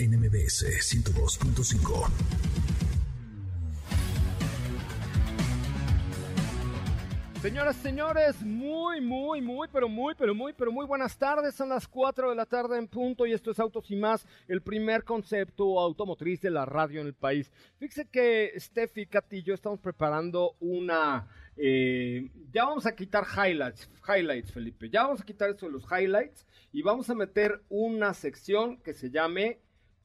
NMBS 0.00 0.64
102.5. 0.80 2.08
Señoras, 7.42 7.76
señores, 7.76 8.40
muy, 8.40 9.02
muy, 9.02 9.42
muy, 9.42 9.68
pero 9.70 9.90
muy, 9.90 10.14
pero 10.14 10.34
muy, 10.34 10.54
pero 10.54 10.72
muy 10.72 10.86
buenas 10.86 11.18
tardes. 11.18 11.54
Son 11.54 11.68
las 11.68 11.86
4 11.86 12.30
de 12.30 12.34
la 12.34 12.46
tarde 12.46 12.78
en 12.78 12.88
punto 12.88 13.26
y 13.26 13.34
esto 13.34 13.50
es 13.50 13.58
Autos 13.60 13.90
y 13.90 13.96
más, 13.96 14.26
el 14.48 14.62
primer 14.62 15.04
concepto 15.04 15.78
automotriz 15.78 16.40
de 16.40 16.50
la 16.50 16.64
radio 16.64 17.02
en 17.02 17.08
el 17.08 17.14
país. 17.14 17.52
Fíjese 17.78 18.08
que 18.08 18.54
Steffi, 18.56 19.04
Katy 19.04 19.36
y 19.36 19.42
yo 19.42 19.52
estamos 19.52 19.80
preparando 19.80 20.56
una... 20.60 21.28
Eh, 21.58 22.30
ya 22.50 22.64
vamos 22.64 22.86
a 22.86 22.96
quitar 22.96 23.24
highlights, 23.36 23.90
highlights, 24.08 24.50
Felipe. 24.50 24.88
Ya 24.88 25.02
vamos 25.02 25.20
a 25.20 25.24
quitar 25.24 25.50
eso 25.50 25.66
de 25.66 25.72
los 25.72 25.84
highlights 25.92 26.46
y 26.72 26.80
vamos 26.80 27.10
a 27.10 27.14
meter 27.14 27.60
una 27.68 28.14
sección 28.14 28.78
que 28.78 28.94
se 28.94 29.10
llame 29.10 29.60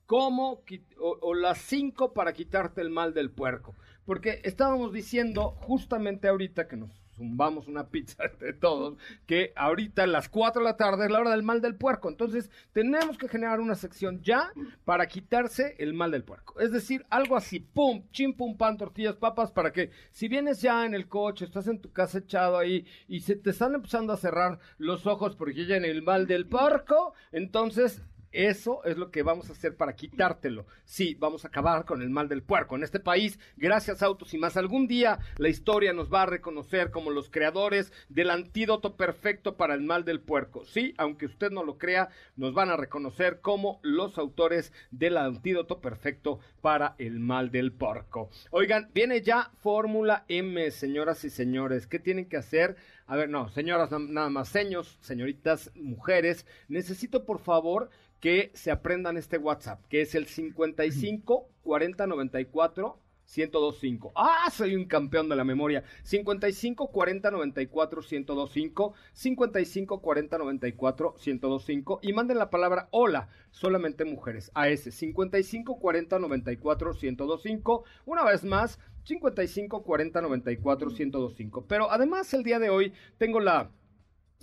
cómo 0.06 0.64
o, 1.00 1.34
las 1.34 1.60
cinco 1.60 2.14
para 2.14 2.34
quitarte 2.34 2.82
el 2.82 2.90
mal 2.90 3.14
del 3.14 3.32
puerco. 3.32 3.76
Porque 4.06 4.42
estábamos 4.44 4.94
diciendo 4.94 5.56
justamente 5.62 6.28
ahorita 6.28 6.68
que 6.68 6.78
nos 6.78 6.92
zumbamos 7.16 7.68
una 7.68 7.88
pizza 7.88 8.24
de 8.40 8.54
todos, 8.54 8.98
que 9.26 9.54
ahorita 9.56 10.04
a 10.04 10.08
las 10.08 10.30
4 10.30 10.62
de 10.62 10.66
la 10.66 10.78
tarde 10.78 11.06
es 11.06 11.12
la 11.12 11.20
hora 11.20 11.32
del 11.32 11.44
mal 11.44 11.62
del 11.62 11.76
puerco. 11.76 12.10
Entonces, 12.10 12.52
tenemos 12.74 13.18
que 13.18 13.28
generar 13.28 13.60
una 13.60 13.76
sección 13.76 14.22
ya 14.22 14.52
para 14.84 15.08
quitarse 15.08 15.76
el 15.80 15.94
mal 15.94 16.12
del 16.12 16.24
puerco. 16.24 16.60
Es 16.60 16.72
decir, 16.72 17.06
algo 17.10 17.36
así, 17.36 17.60
pum, 17.60 18.04
chim, 18.12 18.36
pum, 18.36 18.58
pan, 18.58 18.78
tortillas, 18.78 19.16
papas, 19.16 19.52
para 19.52 19.72
que 19.72 19.92
si 20.12 20.28
vienes 20.28 20.62
ya 20.62 20.86
en 20.86 20.94
el 20.94 21.08
coche, 21.08 21.46
estás 21.46 21.68
en 21.68 21.80
tu 21.80 21.92
casa 21.92 22.20
echado 22.20 22.58
ahí 22.58 22.86
y 23.08 23.22
se 23.22 23.36
te 23.36 23.52
están 23.52 23.74
empezando 23.74 24.14
a 24.14 24.18
cerrar 24.18 24.60
los 24.78 25.08
ojos 25.08 25.36
porque 25.36 25.66
ya 25.66 25.78
en 25.78 25.86
el 25.86 26.02
mal 26.02 26.28
del 26.28 26.48
puerco, 26.48 27.14
entonces 27.32 28.02
eso 28.36 28.84
es 28.84 28.98
lo 28.98 29.12
que 29.12 29.24
vamos 29.24 29.50
a 29.50 29.54
hacer 29.54 29.76
para 29.78 29.96
quitártelo. 29.96 30.66
Sí, 30.84 31.16
vamos 31.16 31.46
a 31.46 31.48
acabar 31.48 31.86
con 31.86 32.02
el 32.02 32.10
mal 32.10 32.28
del 32.28 32.44
puerco. 32.44 32.76
En 32.76 32.84
este 32.84 33.00
país, 33.00 33.40
gracias 33.56 34.02
a 34.02 34.08
Autos 34.08 34.34
y 34.34 34.38
más, 34.38 34.58
algún 34.58 34.88
día 34.88 35.20
la 35.38 35.50
historia 35.50 35.94
nos 35.94 36.14
va 36.14 36.24
a 36.24 36.28
reconocer 36.28 36.92
como 36.92 37.12
los 37.12 37.30
creadores 37.30 37.94
del 38.10 38.30
antídoto 38.30 38.96
perfecto 38.98 39.56
para 39.56 39.74
el 39.74 39.82
mal 39.82 40.04
del 40.04 40.20
puerco. 40.20 40.66
Sí, 40.66 40.94
aunque 40.98 41.26
usted 41.26 41.52
no 41.52 41.64
lo 41.64 41.78
crea, 41.78 42.10
nos 42.36 42.54
van 42.54 42.70
a 42.70 42.78
reconocer 42.78 43.40
como 43.40 43.80
los 43.84 44.18
autores 44.18 44.74
del 44.92 45.18
antídoto 45.18 45.80
perfecto 45.80 46.40
para 46.62 46.96
el 46.98 47.20
mal 47.20 47.52
del 47.52 47.72
puerco. 47.72 48.30
Oigan, 48.52 48.90
viene 48.94 49.22
ya 49.22 49.52
Fórmula 49.62 50.26
M, 50.28 50.70
señoras 50.72 51.24
y 51.24 51.30
señores. 51.30 51.88
¿Qué 51.88 52.00
tienen 52.00 52.28
que 52.28 52.38
hacer? 52.38 52.76
A 53.08 53.16
ver, 53.16 53.30
no, 53.30 53.50
señoras 53.50 53.92
nada 53.92 54.30
más, 54.30 54.50
seños, 54.50 54.98
señoritas, 55.00 55.72
mujeres, 55.76 56.48
necesito 56.68 57.24
por 57.24 57.40
favor 57.40 57.92
que 58.26 58.50
se 58.56 58.72
aprendan 58.72 59.18
este 59.18 59.38
WhatsApp, 59.38 59.86
que 59.88 60.02
es 60.02 60.16
el 60.16 60.26
55 60.26 61.48
40 61.62 62.08
94 62.08 62.98
1025. 63.38 64.14
Ah, 64.16 64.50
soy 64.52 64.76
un 64.76 64.86
campeón 64.86 65.30
de 65.30 65.36
la 65.36 65.44
memoria. 65.44 65.84
55 66.02 66.88
40 66.88 67.30
94 67.30 68.02
1025. 68.02 68.96
55 69.14 70.02
40 70.02 70.38
94 70.40 71.16
1025. 71.24 72.00
Y 72.02 72.14
manden 72.14 72.40
la 72.40 72.50
palabra 72.50 72.88
hola, 72.90 73.30
solamente 73.52 74.06
mujeres, 74.06 74.50
a 74.56 74.70
ese 74.70 74.92
55 74.92 75.78
40 75.78 76.18
94 76.18 76.94
1025. 77.00 77.84
Una 78.08 78.24
vez 78.24 78.44
más, 78.44 78.80
55 79.04 79.84
40 79.84 80.22
94 80.22 80.90
1025. 80.90 81.66
Pero 81.68 81.92
además, 81.92 82.34
el 82.34 82.42
día 82.42 82.58
de 82.58 82.72
hoy 82.72 82.92
tengo 83.20 83.40
la 83.40 83.70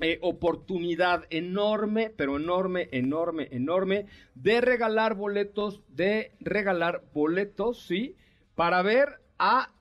eh, 0.01 0.19
oportunidad 0.23 1.25
enorme, 1.31 2.11
pero 2.17 2.37
enorme, 2.37 2.89
enorme, 2.93 3.49
enorme, 3.51 4.07
de 4.35 4.61
regalar 4.61 5.15
boletos, 5.15 5.83
de 5.89 6.33
regalar 6.41 7.05
boletos, 7.13 7.87
¿sí? 7.87 8.17
Para 8.55 8.83
ver 8.83 9.21
a 9.39 9.73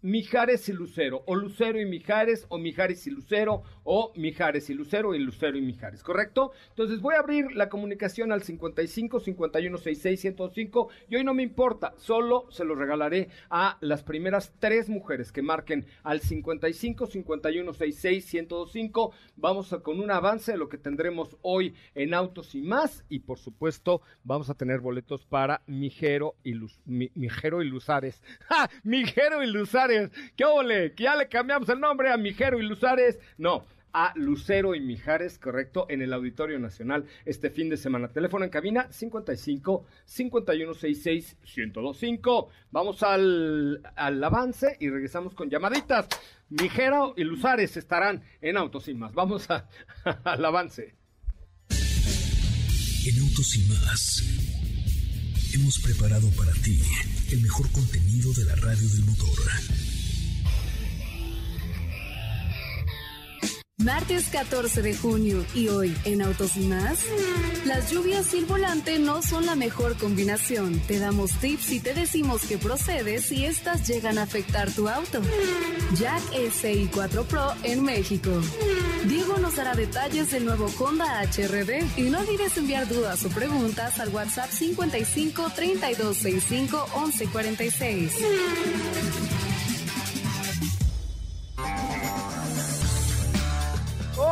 Mijares 0.00 0.68
y 0.68 0.72
Lucero, 0.72 1.24
o 1.26 1.34
Lucero 1.34 1.80
y 1.80 1.84
Mijares, 1.84 2.46
o 2.48 2.58
Mijares 2.58 3.06
y 3.06 3.10
Lucero, 3.10 3.62
o 3.90 4.12
Mijares 4.16 4.68
y 4.68 4.74
Lucero 4.74 5.14
y 5.14 5.18
Lucero 5.18 5.56
y 5.56 5.62
Mijares, 5.62 6.02
¿correcto? 6.02 6.52
Entonces 6.68 7.00
voy 7.00 7.14
a 7.14 7.20
abrir 7.20 7.56
la 7.56 7.70
comunicación 7.70 8.32
al 8.32 8.42
55 8.42 9.18
51 9.18 9.78
66 9.78 10.20
105 10.20 10.88
y 11.08 11.16
hoy 11.16 11.24
no 11.24 11.32
me 11.32 11.42
importa, 11.42 11.94
solo 11.96 12.46
se 12.50 12.66
lo 12.66 12.74
regalaré 12.74 13.30
a 13.48 13.78
las 13.80 14.02
primeras 14.02 14.52
tres 14.58 14.90
mujeres 14.90 15.32
que 15.32 15.40
marquen 15.40 15.86
al 16.02 16.20
55 16.20 17.06
51 17.06 17.72
66 17.72 18.24
105. 18.26 19.12
Vamos 19.36 19.74
con 19.82 20.00
un 20.00 20.10
avance 20.10 20.52
de 20.52 20.58
lo 20.58 20.68
que 20.68 20.76
tendremos 20.76 21.38
hoy 21.40 21.74
en 21.94 22.12
Autos 22.12 22.54
y 22.54 22.60
más, 22.60 23.06
y 23.08 23.20
por 23.20 23.38
supuesto 23.38 24.02
vamos 24.22 24.50
a 24.50 24.54
tener 24.54 24.80
boletos 24.80 25.24
para 25.24 25.62
Mijero 25.66 26.36
y, 26.44 26.52
Luz, 26.52 26.78
Mijero 26.84 27.62
y 27.62 27.68
Luzares. 27.68 28.20
¡Ja! 28.48 28.68
Mijero 28.82 29.42
y 29.42 29.46
Luzares 29.46 30.10
¿Qué 30.36 30.44
ole? 30.44 30.92
Que 30.94 31.04
ya 31.04 31.16
le 31.16 31.28
cambiamos 31.28 31.70
el 31.70 31.80
nombre 31.80 32.12
a 32.12 32.18
Mijero 32.18 32.58
y 32.58 32.62
Luzares. 32.62 33.18
No, 33.38 33.64
a 33.92 34.12
Lucero 34.16 34.74
y 34.74 34.80
Mijares, 34.80 35.38
correcto, 35.38 35.86
en 35.88 36.02
el 36.02 36.12
Auditorio 36.12 36.58
Nacional 36.58 37.06
este 37.24 37.50
fin 37.50 37.68
de 37.68 37.76
semana. 37.76 38.08
Teléfono 38.08 38.44
en 38.44 38.50
cabina 38.50 38.90
55 38.90 39.86
5166 40.04 41.36
1025. 41.56 42.48
Vamos 42.70 43.02
al, 43.02 43.82
al 43.96 44.22
avance 44.22 44.76
y 44.80 44.88
regresamos 44.88 45.34
con 45.34 45.50
llamaditas. 45.50 46.08
Mijero 46.50 47.14
y 47.16 47.24
Luzares 47.24 47.76
estarán 47.76 48.22
en 48.40 48.56
Autos 48.56 48.88
y 48.88 48.94
más. 48.94 49.14
Vamos 49.14 49.48
al 50.24 50.44
avance. 50.44 50.94
En 51.70 53.18
Autos 53.20 53.56
y 53.56 53.68
más 53.68 54.38
hemos 55.54 55.78
preparado 55.78 56.28
para 56.36 56.52
ti 56.52 56.80
el 57.32 57.40
mejor 57.40 57.70
contenido 57.72 58.32
de 58.34 58.44
la 58.44 58.54
radio 58.56 58.88
del 58.88 59.04
motor. 59.04 59.38
Martes 63.84 64.28
14 64.30 64.82
de 64.82 64.96
junio 64.96 65.46
y 65.54 65.68
hoy 65.68 65.96
en 66.04 66.20
Autos 66.20 66.56
y 66.56 66.66
más. 66.66 66.98
Las 67.64 67.92
lluvias 67.92 68.34
y 68.34 68.38
el 68.38 68.44
volante 68.44 68.98
no 68.98 69.22
son 69.22 69.46
la 69.46 69.54
mejor 69.54 69.96
combinación. 69.96 70.80
Te 70.80 70.98
damos 70.98 71.30
tips 71.34 71.70
y 71.70 71.78
te 71.78 71.94
decimos 71.94 72.42
que 72.42 72.58
procede 72.58 73.22
si 73.22 73.44
estas 73.44 73.86
llegan 73.86 74.18
a 74.18 74.22
afectar 74.22 74.68
tu 74.72 74.88
auto. 74.88 75.22
Jack 75.94 76.20
SI 76.50 76.90
4 76.92 77.22
Pro 77.22 77.52
en 77.62 77.84
México. 77.84 78.30
Diego 79.06 79.38
nos 79.38 79.54
dará 79.54 79.74
detalles 79.74 80.32
del 80.32 80.44
nuevo 80.44 80.68
Honda 80.76 81.22
HRD 81.22 81.86
y 81.96 82.10
no 82.10 82.18
olvides 82.18 82.56
enviar 82.56 82.88
dudas 82.88 83.24
o 83.24 83.28
preguntas 83.28 84.00
al 84.00 84.08
WhatsApp 84.08 84.50
55 84.50 85.52
3265 85.54 86.88
1146. 86.96 88.12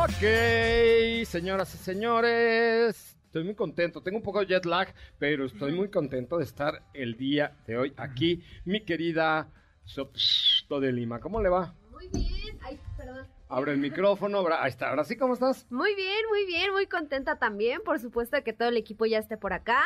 Ok, 0.07 1.25
señoras 1.25 1.75
y 1.75 1.77
señores, 1.77 3.17
estoy 3.25 3.43
muy 3.43 3.55
contento. 3.55 4.01
Tengo 4.01 4.17
un 4.17 4.23
poco 4.23 4.39
de 4.39 4.45
jet 4.45 4.65
lag, 4.65 4.93
pero 5.19 5.45
estoy 5.45 5.73
muy 5.73 5.91
contento 5.91 6.37
de 6.37 6.45
estar 6.45 6.81
el 6.93 7.17
día 7.17 7.57
de 7.67 7.77
hoy 7.77 7.93
aquí. 7.97 8.41
Mi 8.63 8.85
querida 8.85 9.49
Sopsto 9.83 10.79
de 10.79 10.93
Lima, 10.93 11.19
¿cómo 11.19 11.41
le 11.41 11.49
va? 11.49 11.75
Muy 11.91 12.07
bien. 12.07 12.57
Ay, 12.63 12.79
perdón. 12.95 13.27
Abre 13.49 13.73
el 13.73 13.79
micrófono, 13.79 14.45
ahí 14.57 14.69
está, 14.69 14.89
ahora 14.89 15.03
sí, 15.03 15.17
¿cómo 15.17 15.33
estás? 15.33 15.69
Muy 15.69 15.93
bien, 15.93 16.25
muy 16.29 16.45
bien, 16.45 16.71
muy 16.71 16.87
contenta 16.87 17.37
también. 17.37 17.81
Por 17.83 17.99
supuesto 17.99 18.41
que 18.45 18.53
todo 18.53 18.69
el 18.69 18.77
equipo 18.77 19.05
ya 19.05 19.19
esté 19.19 19.35
por 19.35 19.51
acá. 19.51 19.83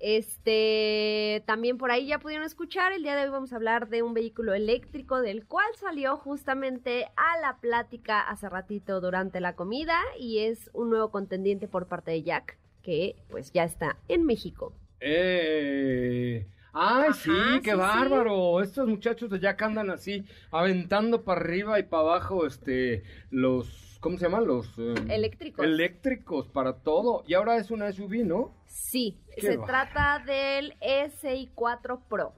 Este, 0.00 1.42
también 1.46 1.76
por 1.76 1.90
ahí 1.90 2.06
ya 2.06 2.18
pudieron 2.18 2.46
escuchar, 2.46 2.92
el 2.92 3.02
día 3.02 3.14
de 3.14 3.24
hoy 3.24 3.30
vamos 3.30 3.52
a 3.52 3.56
hablar 3.56 3.88
de 3.88 4.02
un 4.02 4.14
vehículo 4.14 4.54
eléctrico 4.54 5.20
del 5.20 5.44
cual 5.44 5.66
salió 5.78 6.16
justamente 6.16 7.06
a 7.16 7.38
la 7.40 7.58
plática 7.60 8.20
hace 8.22 8.48
ratito 8.48 9.02
durante 9.02 9.40
la 9.40 9.54
comida 9.54 9.98
y 10.18 10.38
es 10.38 10.70
un 10.72 10.88
nuevo 10.88 11.10
contendiente 11.10 11.68
por 11.68 11.86
parte 11.86 12.12
de 12.12 12.22
Jack 12.22 12.56
que 12.82 13.14
pues 13.28 13.52
ya 13.52 13.64
está 13.64 13.98
en 14.08 14.24
México. 14.24 14.72
Eh. 15.00 16.46
Ay, 16.72 17.08
Ajá, 17.08 17.12
sí, 17.12 17.30
qué 17.62 17.72
sí, 17.72 17.76
bárbaro. 17.76 18.62
Estos 18.62 18.88
muchachos 18.88 19.28
de 19.28 19.40
Jack 19.40 19.60
andan 19.62 19.90
así, 19.90 20.24
aventando 20.50 21.24
para 21.24 21.40
arriba 21.40 21.78
y 21.78 21.82
para 21.82 22.02
abajo, 22.04 22.46
este, 22.46 23.02
los, 23.30 23.89
¿cómo 24.00 24.18
se 24.18 24.24
llaman? 24.24 24.46
Los 24.46 24.66
eh, 24.78 24.94
Eléctricos. 25.08 25.64
eléctricos 25.64 26.48
para 26.48 26.78
todo. 26.82 27.22
Y 27.26 27.34
ahora 27.34 27.56
es 27.56 27.70
una 27.70 27.92
SUV, 27.92 28.24
¿no? 28.24 28.54
Sí, 28.66 29.20
se 29.38 29.58
trata 29.58 30.22
del 30.24 30.74
SI4 30.80 32.00
Pro. 32.08 32.32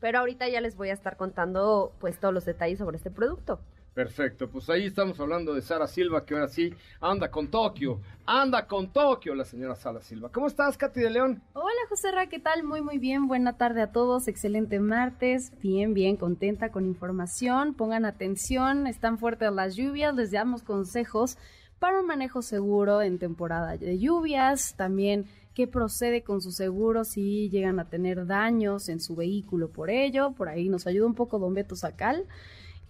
Pero 0.00 0.18
ahorita 0.18 0.48
ya 0.48 0.60
les 0.60 0.74
voy 0.76 0.90
a 0.90 0.94
estar 0.94 1.16
contando 1.16 1.94
pues 2.00 2.18
todos 2.18 2.34
los 2.34 2.44
detalles 2.44 2.78
sobre 2.78 2.96
este 2.96 3.10
producto. 3.10 3.60
Perfecto, 3.94 4.48
pues 4.48 4.70
ahí 4.70 4.86
estamos 4.86 5.20
hablando 5.20 5.52
de 5.52 5.60
Sara 5.60 5.86
Silva, 5.86 6.24
que 6.24 6.32
ahora 6.32 6.48
sí 6.48 6.72
anda 6.98 7.30
con 7.30 7.48
Tokio, 7.48 8.00
anda 8.24 8.66
con 8.66 8.90
Tokio 8.90 9.34
la 9.34 9.44
señora 9.44 9.74
Sara 9.74 10.00
Silva. 10.00 10.30
¿Cómo 10.32 10.46
estás, 10.46 10.78
Katy 10.78 11.00
de 11.00 11.10
León? 11.10 11.42
Hola 11.52 11.80
José 11.90 12.10
Ra, 12.10 12.26
¿qué 12.26 12.38
tal? 12.38 12.64
Muy 12.64 12.80
muy 12.80 12.96
bien, 12.96 13.28
buena 13.28 13.58
tarde 13.58 13.82
a 13.82 13.92
todos, 13.92 14.28
excelente 14.28 14.80
martes, 14.80 15.52
bien 15.60 15.92
bien 15.92 16.16
contenta 16.16 16.70
con 16.70 16.86
información, 16.86 17.74
pongan 17.74 18.06
atención, 18.06 18.86
están 18.86 19.18
fuertes 19.18 19.52
las 19.52 19.76
lluvias, 19.76 20.14
les 20.14 20.30
damos 20.30 20.62
consejos 20.62 21.36
para 21.78 22.00
un 22.00 22.06
manejo 22.06 22.40
seguro 22.40 23.02
en 23.02 23.18
temporada 23.18 23.76
de 23.76 23.98
lluvias, 23.98 24.74
también 24.74 25.26
qué 25.52 25.66
procede 25.66 26.22
con 26.22 26.40
su 26.40 26.50
seguro 26.50 27.04
si 27.04 27.50
llegan 27.50 27.78
a 27.78 27.90
tener 27.90 28.24
daños 28.24 28.88
en 28.88 29.00
su 29.00 29.16
vehículo 29.16 29.70
por 29.70 29.90
ello, 29.90 30.32
por 30.32 30.48
ahí 30.48 30.70
nos 30.70 30.86
ayuda 30.86 31.04
un 31.04 31.14
poco 31.14 31.38
Don 31.38 31.52
Beto 31.52 31.76
Sacal. 31.76 32.26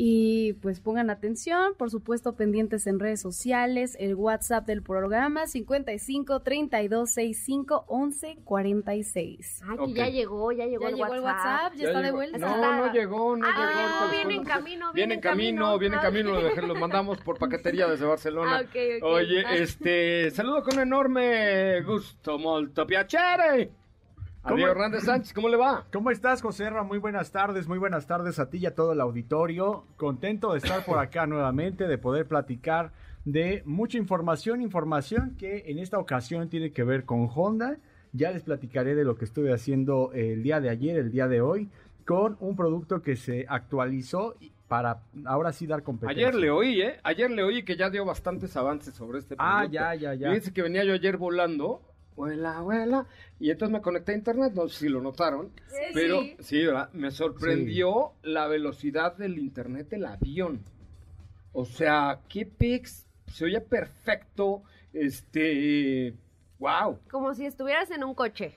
Y 0.05 0.55
pues 0.55 0.81
pongan 0.81 1.11
atención, 1.11 1.75
por 1.79 1.89
supuesto 1.89 2.35
pendientes 2.35 2.89
en 2.89 2.99
redes 2.99 3.21
sociales, 3.21 3.97
el 4.01 4.17
WhatsApp 4.17 4.67
del 4.67 4.83
programa 4.83 5.47
55 5.47 6.41
32 6.41 7.09
65 7.09 7.85
11 7.87 8.39
46. 8.45 9.61
Ay, 9.65 9.77
que 9.77 9.83
Ok. 9.85 9.91
ya 9.95 10.09
llegó, 10.09 10.51
ya 10.51 10.67
llegó, 10.67 10.83
Ya 10.83 10.89
el, 10.89 10.95
llegó 10.97 11.09
WhatsApp. 11.09 11.19
el 11.19 11.23
WhatsApp, 11.23 11.73
ya, 11.77 11.87
está 11.87 11.99
de 11.99 12.05
llegó. 12.07 12.17
vuelta. 12.17 12.39
No, 12.39 12.47
Está- 12.49 12.77
no 12.79 12.93
llegó, 12.93 13.37
no 13.37 13.47
Ah, 13.47 14.01
llegó. 14.03 14.11
viene 14.11 14.35
en 14.35 14.45
camino, 14.45 14.93
Viene 14.93 15.15
en 15.15 15.21
camino, 15.21 15.79
viene 15.79 15.95
en 15.95 15.99
Ah. 16.01 16.03
camino, 16.03 16.31
lo, 16.33 16.43
dejé- 16.49 16.67
lo 16.67 16.75
mandamos 16.75 17.19
por 17.19 17.39
paquetería 17.39 17.87
desde 17.87 18.05
Barcelona. 18.05 18.57
Ah, 18.57 18.61
ok, 18.63 18.77
ok. 19.01 19.05
Oye, 19.09 19.45
Ah. 19.47 19.55
este, 19.55 20.33
saludo 20.33 20.65
con 20.65 20.81
enorme 20.81 21.81
gusto, 21.83 22.41
molto 22.41 22.85
piacere. 22.89 23.71
A 24.45 24.49
¿Cómo? 24.49 24.57
Diego 24.57 24.73
Hernández 24.73 25.05
Sánchez, 25.05 25.33
¿cómo 25.35 25.49
le 25.49 25.57
va? 25.57 25.87
¿Cómo 25.93 26.11
estás, 26.11 26.43
José 26.43 26.69
Ra? 26.69 26.83
Muy 26.83 26.99
buenas 26.99 27.31
tardes, 27.31 27.69
muy 27.69 27.79
buenas 27.79 28.09
tardes 28.09 28.41
a 28.41 28.51
ti 28.51 28.59
y 28.59 28.67
a 28.67 28.75
todo 28.75 28.93
el 28.93 29.01
auditorio. 29.01 29.85
Contento 29.97 30.51
de 30.51 30.59
estar 30.59 30.85
por 30.85 30.99
acá 30.99 31.27
nuevamente, 31.27 31.87
de 31.87 31.97
poder 31.97 32.27
platicar 32.27 32.91
de 33.25 33.63
mucha 33.67 33.99
información, 33.99 34.61
información 34.61 35.37
que 35.39 35.63
en 35.67 35.79
esta 35.79 35.97
ocasión 36.01 36.49
tiene 36.49 36.73
que 36.73 36.83
ver 36.83 37.05
con 37.05 37.29
Honda. 37.33 37.77
Ya 38.13 38.33
les 38.33 38.43
platicaré 38.43 38.97
de 38.97 39.05
lo 39.05 39.15
que 39.15 39.27
estuve 39.27 39.53
haciendo 39.53 40.11
el 40.13 40.43
día 40.43 40.61
de 40.61 40.71
ayer, 40.71 40.97
el 40.97 41.13
día 41.13 41.29
de 41.29 41.41
hoy, 41.41 41.69
con 42.05 42.37
un 42.41 42.57
producto 42.57 43.01
que 43.01 43.15
se 43.15 43.47
actualizó 43.49 44.35
para 44.67 45.03
ahora 45.25 45.53
sí 45.53 45.69
dar 45.69 45.85
competencia. 45.85 46.27
Ayer 46.27 46.35
le 46.35 46.51
oí, 46.51 46.83
¿eh? 46.83 46.99
Ayer 47.05 47.31
le 47.31 47.45
oí 47.45 47.63
que 47.63 47.77
ya 47.77 47.91
dio 47.91 48.05
bastantes 48.05 48.57
avances 48.57 48.93
sobre 48.93 49.21
este 49.21 49.37
producto. 49.37 49.57
Ah, 49.57 49.67
ya, 49.67 49.95
ya, 49.95 50.15
ya. 50.15 50.31
Fíjense 50.31 50.53
que 50.53 50.63
venía 50.63 50.83
yo 50.83 50.95
ayer 50.95 51.17
volando, 51.17 51.81
vuela, 52.17 52.61
vuela, 52.61 53.07
y 53.39 53.51
entonces 53.51 53.73
me 53.73 53.83
conecté 53.83 54.13
a 54.13 54.17
internet, 54.17 54.53
no 54.55 54.69
sé 54.69 54.81
si 54.81 54.89
lo 54.89 55.01
notaron, 55.01 55.51
pero 55.95 56.23
sí, 56.41 56.65
¿verdad? 56.65 56.91
Me 56.93 57.11
sorprendió 57.11 58.13
la 58.23 58.47
velocidad 58.47 59.17
del 59.17 59.39
internet 59.39 59.89
del 59.89 60.07
avión. 60.07 60.63
O 61.53 61.65
sea, 61.65 62.21
qué 62.29 62.47
pics, 62.47 63.07
se 63.27 63.45
oye 63.45 63.61
perfecto, 63.61 64.63
este, 64.93 66.15
wow. 66.59 66.99
Como 67.11 67.35
si 67.35 67.47
estuvieras 67.47 67.91
en 67.91 68.05
un 68.05 68.15
coche. 68.15 68.55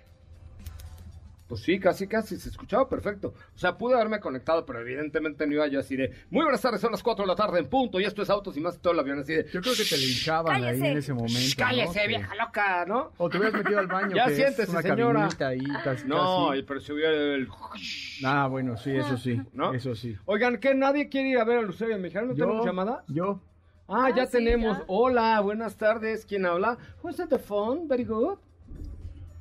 Pues 1.48 1.62
sí, 1.62 1.80
casi, 1.80 2.08
casi, 2.08 2.38
se 2.38 2.50
escuchaba 2.50 2.90
perfecto. 2.90 3.36
O 3.56 3.58
sea, 3.58 3.78
pude 3.78 3.94
haberme 3.94 4.20
conectado, 4.20 4.66
pero 4.66 4.80
evidentemente 4.80 5.46
no 5.46 5.54
iba 5.54 5.68
yo 5.68 5.80
así 5.80 5.96
de, 5.96 6.12
muy 6.32 6.44
buenas 6.44 6.60
tardes, 6.62 6.82
son 6.82 6.92
las 6.92 7.04
4 7.04 7.24
de 7.24 7.28
la 7.28 7.36
tarde 7.36 7.60
en 7.60 7.68
punto, 7.70 8.00
y 8.00 8.04
esto 8.04 8.24
es 8.24 8.30
Autos 8.32 8.58
y 8.58 8.62
más 8.62 8.78
y 8.78 8.80
todo 8.80 8.94
el 8.94 9.00
avión 9.00 9.20
así 9.20 9.34
de, 9.34 9.44
Yo 9.52 9.62
creo 9.62 9.76
que 9.76 9.84
te 9.84 9.96
linchaban 9.96 10.64
ahí 10.64 10.80
en 10.80 10.98
ese 10.98 11.14
momento. 11.14 11.38
¿no? 11.40 11.56
cállese, 11.66 12.08
vieja 12.08 12.34
loca, 12.36 12.86
¿no? 12.88 13.12
O 13.18 13.30
te 13.30 13.38
hubieras 13.38 13.58
metido 13.62 13.80
al 13.80 13.88
baño. 13.88 14.06
Ya 14.16 14.26
que 14.26 14.32
es 14.32 14.38
siéntese, 14.38 14.72
una 14.72 14.82
señora. 14.82 15.30
ahí, 15.42 15.60
casi, 15.84 16.08
No, 16.08 16.50
casi. 16.50 16.64
pero 16.64 16.80
se 16.80 16.94
oía 16.94 17.10
el... 17.10 17.48
Ah, 18.26 18.48
bueno, 18.48 18.78
sí, 18.78 18.96
eso 18.96 19.18
sí. 19.18 19.40
¿No? 19.54 19.74
Eso 19.74 19.94
sí. 19.94 20.18
Oigan, 20.26 20.58
¿qué? 20.58 20.74
¿Nadie 20.74 21.10
quiere 21.10 21.30
ir 21.30 21.38
a 21.38 21.44
ver 21.44 21.60
a 21.60 21.62
Lucero 21.62 21.96
Mexicano? 22.00 22.28
¿No 22.28 22.34
tenemos 22.34 22.66
llamada? 22.66 23.04
Yo. 23.08 23.40
Ah, 23.88 24.10
ya 24.16 24.26
sí, 24.26 24.32
tenemos. 24.32 24.80
ya. 24.80 24.84
Hola, 24.88 25.40
buenas 25.42 25.76
tardes. 25.78 26.26
¿Quién 26.26 26.46
habla? 26.46 26.78
Who's 27.04 27.20
at 27.20 27.28
the 27.30 27.38
phone? 27.38 27.88
Very 27.88 28.04
good. 28.04 28.38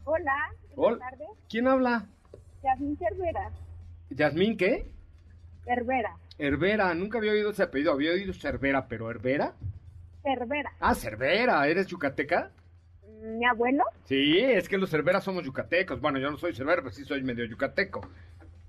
Hola, 0.05 0.53
Hola. 0.76 0.99
tardes. 0.99 1.29
¿Quién 1.49 1.69
habla? 1.69 2.06
Yasmín 2.62 2.97
Cervera. 2.99 3.50
¿Yasmín 4.11 4.56
qué? 4.56 4.87
Cervera. 5.65 6.17
Herbera. 6.38 6.94
Nunca 6.94 7.19
había 7.19 7.32
oído 7.32 7.50
ese 7.50 7.62
apellido. 7.62 7.93
Había 7.93 8.12
oído 8.12 8.32
Cervera, 8.32 8.87
pero 8.88 9.11
¿Herbera? 9.11 9.55
Cervera. 10.23 10.73
Ah, 10.81 10.94
Cervera. 10.94 11.67
¿Eres 11.69 11.87
yucateca? 11.87 12.50
Mi 13.23 13.47
abuelo, 13.47 13.85
Sí, 14.05 14.38
es 14.38 14.69
que 14.69 14.76
los 14.76 14.91
Cerveras 14.91 15.25
somos 15.25 15.44
yucatecos. 15.44 16.00
Bueno, 16.00 16.19
yo 16.19 16.31
no 16.31 16.37
soy 16.37 16.55
Cervera, 16.55 16.82
pero 16.82 16.93
sí 16.94 17.05
soy 17.05 17.23
medio 17.23 17.44
yucateco. 17.47 18.00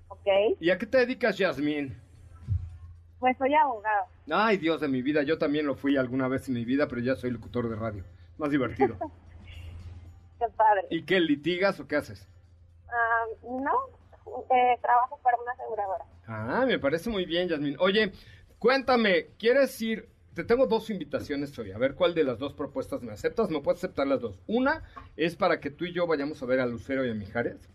ok. 0.08 0.26
¿Y 0.60 0.70
a 0.70 0.78
qué 0.78 0.86
te 0.86 0.98
dedicas, 0.98 1.36
Yasmín? 1.36 1.94
Pues 3.18 3.36
soy 3.36 3.52
abogado. 3.54 4.06
Ay, 4.30 4.56
Dios 4.56 4.80
de 4.80 4.88
mi 4.88 5.02
vida. 5.02 5.22
Yo 5.24 5.36
también 5.38 5.66
lo 5.66 5.74
fui 5.74 5.96
alguna 5.96 6.28
vez 6.28 6.48
en 6.48 6.54
mi 6.54 6.64
vida, 6.64 6.86
pero 6.88 7.00
ya 7.02 7.16
soy 7.16 7.30
locutor 7.30 7.68
de 7.68 7.76
radio. 7.76 8.04
Más 8.38 8.50
divertido. 8.50 8.96
Qué 10.38 10.46
padre. 10.56 10.86
¿Y 10.90 11.02
qué, 11.04 11.20
litigas 11.20 11.80
o 11.80 11.86
qué 11.86 11.96
haces? 11.96 12.28
Ah, 12.88 13.24
no, 13.42 13.72
eh, 14.50 14.78
trabajo 14.82 15.18
para 15.22 15.36
una 15.40 15.52
aseguradora. 15.52 16.04
Ah, 16.26 16.64
me 16.66 16.78
parece 16.78 17.10
muy 17.10 17.24
bien, 17.24 17.48
Yasmín. 17.48 17.76
Oye, 17.78 18.12
cuéntame, 18.58 19.28
¿quieres 19.38 19.80
ir? 19.80 20.08
Te 20.34 20.44
tengo 20.44 20.66
dos 20.66 20.90
invitaciones 20.90 21.58
hoy. 21.58 21.72
A 21.72 21.78
ver 21.78 21.94
cuál 21.94 22.14
de 22.14 22.24
las 22.24 22.38
dos 22.38 22.52
propuestas 22.52 23.02
me 23.02 23.12
aceptas. 23.12 23.48
Me 23.48 23.60
puedes 23.60 23.82
aceptar 23.82 24.06
las 24.06 24.20
dos. 24.20 24.38
Una 24.46 24.82
es 25.16 25.34
para 25.34 25.60
que 25.60 25.70
tú 25.70 25.86
y 25.86 25.94
yo 25.94 26.06
vayamos 26.06 26.42
a 26.42 26.46
ver 26.46 26.60
a 26.60 26.66
Lucero 26.66 27.06
y 27.06 27.10
a 27.10 27.14
Mijares. 27.14 27.70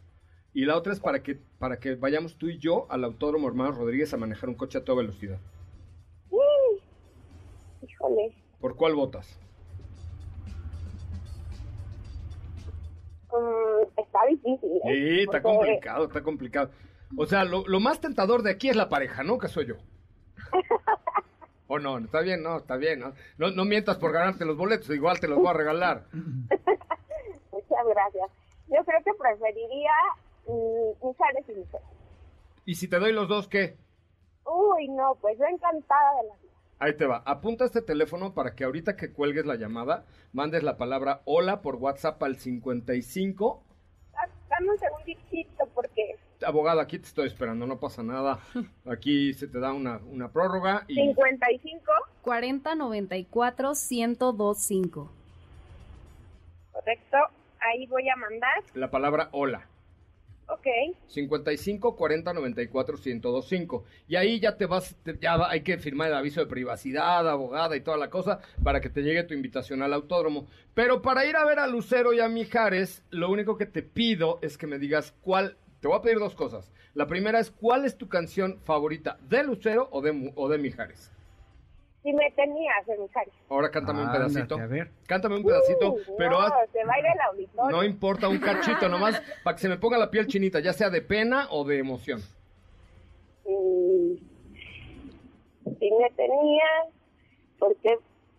Y 0.53 0.65
la 0.65 0.77
otra 0.77 0.93
es 0.93 0.99
para 0.99 1.23
que, 1.23 1.39
para 1.57 1.79
que 1.79 1.95
vayamos 1.95 2.37
tú 2.37 2.49
y 2.49 2.59
yo 2.59 2.85
al 2.91 3.03
Autódromo 3.03 3.47
Hermanos 3.47 3.77
Rodríguez 3.77 4.13
a 4.13 4.17
manejar 4.17 4.49
un 4.49 4.55
coche 4.55 4.77
a 4.77 4.83
toda 4.83 4.97
velocidad. 4.97 5.39
Mm, 6.29 7.85
Híjole. 7.87 8.35
¿Por 8.59 8.75
cuál 8.75 8.95
votas? 8.95 9.39
Está 14.21 14.49
difícil. 14.49 14.71
¿eh? 14.77 14.81
Sí, 14.85 15.19
está 15.21 15.41
Porque- 15.41 15.57
complicado, 15.57 16.05
está 16.05 16.21
complicado. 16.23 16.71
O 17.17 17.25
sea, 17.25 17.43
lo, 17.43 17.67
lo 17.67 17.79
más 17.79 17.99
tentador 17.99 18.41
de 18.41 18.51
aquí 18.51 18.69
es 18.69 18.75
la 18.75 18.89
pareja, 18.89 19.23
¿no? 19.23 19.37
Que 19.37 19.47
soy 19.49 19.65
yo. 19.67 19.75
¿O 21.67 21.79
no? 21.79 21.97
Está 21.99 22.21
bien, 22.21 22.43
no, 22.43 22.57
está 22.57 22.75
bien. 22.77 22.99
¿no? 22.99 23.13
No, 23.37 23.51
no 23.51 23.65
mientas 23.65 23.97
por 23.97 24.11
ganarte 24.11 24.45
los 24.45 24.57
boletos, 24.57 24.89
igual 24.89 25.19
te 25.19 25.27
los 25.27 25.37
voy 25.37 25.47
a 25.47 25.53
regalar. 25.53 26.05
Muchas 26.13 27.85
gracias. 27.87 28.29
Yo 28.67 28.83
creo 28.85 29.03
que 29.03 29.11
preferiría 29.17 29.91
mm, 30.47 31.07
Mijares 31.07 31.45
y. 31.49 32.71
¿Y 32.71 32.75
si 32.75 32.87
te 32.87 32.99
doy 32.99 33.11
los 33.11 33.27
dos, 33.27 33.47
qué? 33.47 33.77
Uy, 34.45 34.87
no, 34.89 35.15
pues 35.21 35.37
yo 35.37 35.45
encantada 35.45 36.21
de 36.21 36.27
la 36.27 36.35
vida. 36.35 36.51
Ahí 36.79 36.95
te 36.95 37.05
va. 37.05 37.21
Apunta 37.25 37.65
este 37.65 37.81
teléfono 37.81 38.33
para 38.33 38.55
que 38.55 38.63
ahorita 38.63 38.95
que 38.95 39.11
cuelgues 39.13 39.45
la 39.45 39.55
llamada, 39.55 40.05
mandes 40.33 40.63
la 40.63 40.77
palabra 40.77 41.21
hola 41.25 41.61
por 41.61 41.75
WhatsApp 41.75 42.21
al 42.23 42.37
55. 42.37 43.63
Dame 44.51 44.69
un 44.69 44.77
segundito 44.77 45.65
porque 45.73 46.17
Abogado, 46.45 46.81
aquí 46.81 46.97
te 46.99 47.05
estoy 47.05 47.27
esperando, 47.27 47.65
no 47.67 47.79
pasa 47.79 48.03
nada. 48.03 48.39
Aquí 48.85 49.33
se 49.33 49.47
te 49.47 49.59
da 49.59 49.73
una, 49.73 49.99
una 50.09 50.31
prórroga 50.31 50.85
y 50.87 50.95
55, 50.95 51.83
40 52.21 52.75
94 52.75 53.71
1025. 53.89 55.11
correcto. 56.71 57.17
Ahí 57.59 57.85
voy 57.87 58.09
a 58.09 58.15
mandar. 58.15 58.63
la 58.73 58.89
palabra 58.89 59.29
hola. 59.31 59.67
Ok. 60.51 60.67
55 61.07 61.95
40 61.95 62.33
94 62.33 62.97
1025. 62.97 63.83
Y 64.07 64.15
ahí 64.15 64.39
ya 64.39 64.57
te 64.57 64.65
vas, 64.65 64.95
te- 65.03 65.17
ya 65.19 65.37
hay 65.49 65.61
que 65.61 65.77
firmar 65.77 66.09
el 66.09 66.15
aviso 66.15 66.41
de 66.41 66.47
privacidad, 66.47 67.27
abogada 67.29 67.75
y 67.75 67.81
toda 67.81 67.97
la 67.97 68.09
cosa 68.09 68.39
para 68.63 68.81
que 68.81 68.89
te 68.89 69.01
llegue 69.01 69.23
tu 69.23 69.33
invitación 69.33 69.81
al 69.81 69.93
autódromo. 69.93 70.47
Pero 70.73 71.01
para 71.01 71.25
ir 71.25 71.35
a 71.35 71.45
ver 71.45 71.59
a 71.59 71.67
Lucero 71.67 72.13
y 72.13 72.19
a 72.19 72.27
Mijares, 72.29 73.03
lo 73.11 73.29
único 73.31 73.57
que 73.57 73.65
te 73.65 73.81
pido 73.83 74.39
es 74.41 74.57
que 74.57 74.67
me 74.67 74.79
digas 74.79 75.13
cuál. 75.21 75.57
Te 75.79 75.87
voy 75.87 75.97
a 75.97 76.01
pedir 76.01 76.19
dos 76.19 76.35
cosas. 76.35 76.71
La 76.93 77.07
primera 77.07 77.39
es 77.39 77.49
cuál 77.49 77.85
es 77.85 77.97
tu 77.97 78.07
canción 78.07 78.59
favorita 78.63 79.17
de 79.29 79.43
Lucero 79.43 79.87
o 79.91 80.01
de, 80.01 80.31
o 80.35 80.47
de 80.49 80.57
Mijares. 80.59 81.10
Si 82.03 82.11
me 82.13 82.31
tenías 82.31 82.87
en 82.87 83.01
Mijares. 83.03 83.33
Ahora 83.49 83.69
cántame 83.69 84.01
un 84.01 84.07
Ándate, 84.07 84.25
pedacito. 84.33 84.55
a 84.57 84.65
ver. 84.65 84.89
Cántame 85.07 85.35
un 85.35 85.43
pedacito, 85.43 85.91
Uh, 85.93 85.99
pero 86.17 86.31
no, 86.31 86.39
haz- 86.41 86.53
se 86.71 86.83
va 86.83 86.93
a 86.95 86.99
ir 86.99 87.05
el 87.05 87.19
auditorio. 87.21 87.77
no 87.77 87.83
importa 87.83 88.27
un 88.27 88.39
cachito 88.39 88.89
nomás 88.89 89.21
para 89.43 89.55
que 89.55 89.61
se 89.61 89.69
me 89.69 89.77
ponga 89.77 89.97
la 89.99 90.09
piel 90.09 90.25
chinita, 90.25 90.59
ya 90.59 90.73
sea 90.73 90.89
de 90.89 91.01
pena 91.03 91.47
o 91.51 91.63
de 91.63 91.77
emoción. 91.77 92.19
Mm, 93.45 94.15
si 95.79 95.91
me 95.91 96.09
tenías, 96.15 96.87
porque 97.59 97.97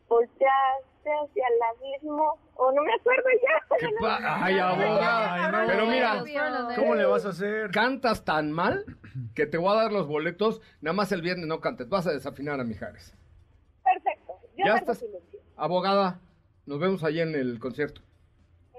volteaste 0.09 1.11
hacia 1.25 1.45
el 1.49 1.63
abismo, 1.63 2.39
o 2.57 2.73
no 2.73 2.83
me 2.83 2.95
acuerdo 2.95 3.25
ya. 3.43 3.77
¿Qué 3.79 3.87
pa- 4.01 4.45
Ay, 4.45 4.59
abogada. 4.59 5.35
Ay, 5.35 5.53
no. 5.53 5.67
Pero 5.67 5.87
mira, 5.87 6.25
¿Cómo 6.77 6.95
le 6.95 7.05
vas 7.05 7.27
a 7.27 7.31
hacer? 7.31 7.71
cantas 7.71 8.25
tan 8.25 8.51
mal 8.53 8.85
que 9.35 9.47
te 9.47 9.57
voy 9.59 9.73
a 9.73 9.83
dar 9.83 9.93
los 9.93 10.07
boletos. 10.07 10.61
Nada 10.81 10.95
más 10.95 11.13
el 11.13 11.23
viernes 11.23 11.47
no 11.47 11.61
cantes. 11.61 11.89
Vas 11.89 12.07
a 12.07 12.13
desafinar 12.13 12.61
a 12.61 12.65
Mijares. 12.65 13.17
Ya 14.65 14.77
estás. 14.77 15.05
Abogada, 15.57 16.21
nos 16.67 16.79
vemos 16.79 17.05
allí 17.05 17.21
en 17.21 17.35
el 17.35 17.59
concierto. 17.59 18.01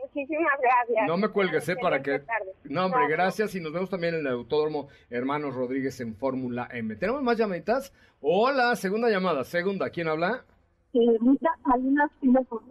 Muchísimas 0.02 0.54
gracias. 0.62 1.08
No 1.08 1.18
me 1.18 1.30
cuelgues, 1.30 1.68
¿eh? 1.70 1.76
Para 1.82 2.02
que... 2.04 2.22
No, 2.66 2.86
hombre, 2.86 3.08
gracias. 3.10 3.56
Y 3.56 3.62
nos 3.62 3.72
vemos 3.74 3.90
también 3.90 4.14
en 4.16 4.22
el 4.22 4.28
Autódromo 4.28 4.88
Hermanos 5.10 5.56
Rodríguez 5.56 6.00
en 6.02 6.16
Fórmula 6.16 6.68
M. 6.72 6.96
¿Tenemos 6.98 7.24
más 7.24 7.38
llamaditas? 7.38 7.94
Hola, 8.22 8.76
segunda 8.76 9.10
llamada. 9.10 9.44
Segunda, 9.44 9.90
¿quién 9.90 10.08
habla? 10.10 10.46
Rita 10.94 11.50
Salinas 11.66 12.12
Tinoco. 12.22 12.62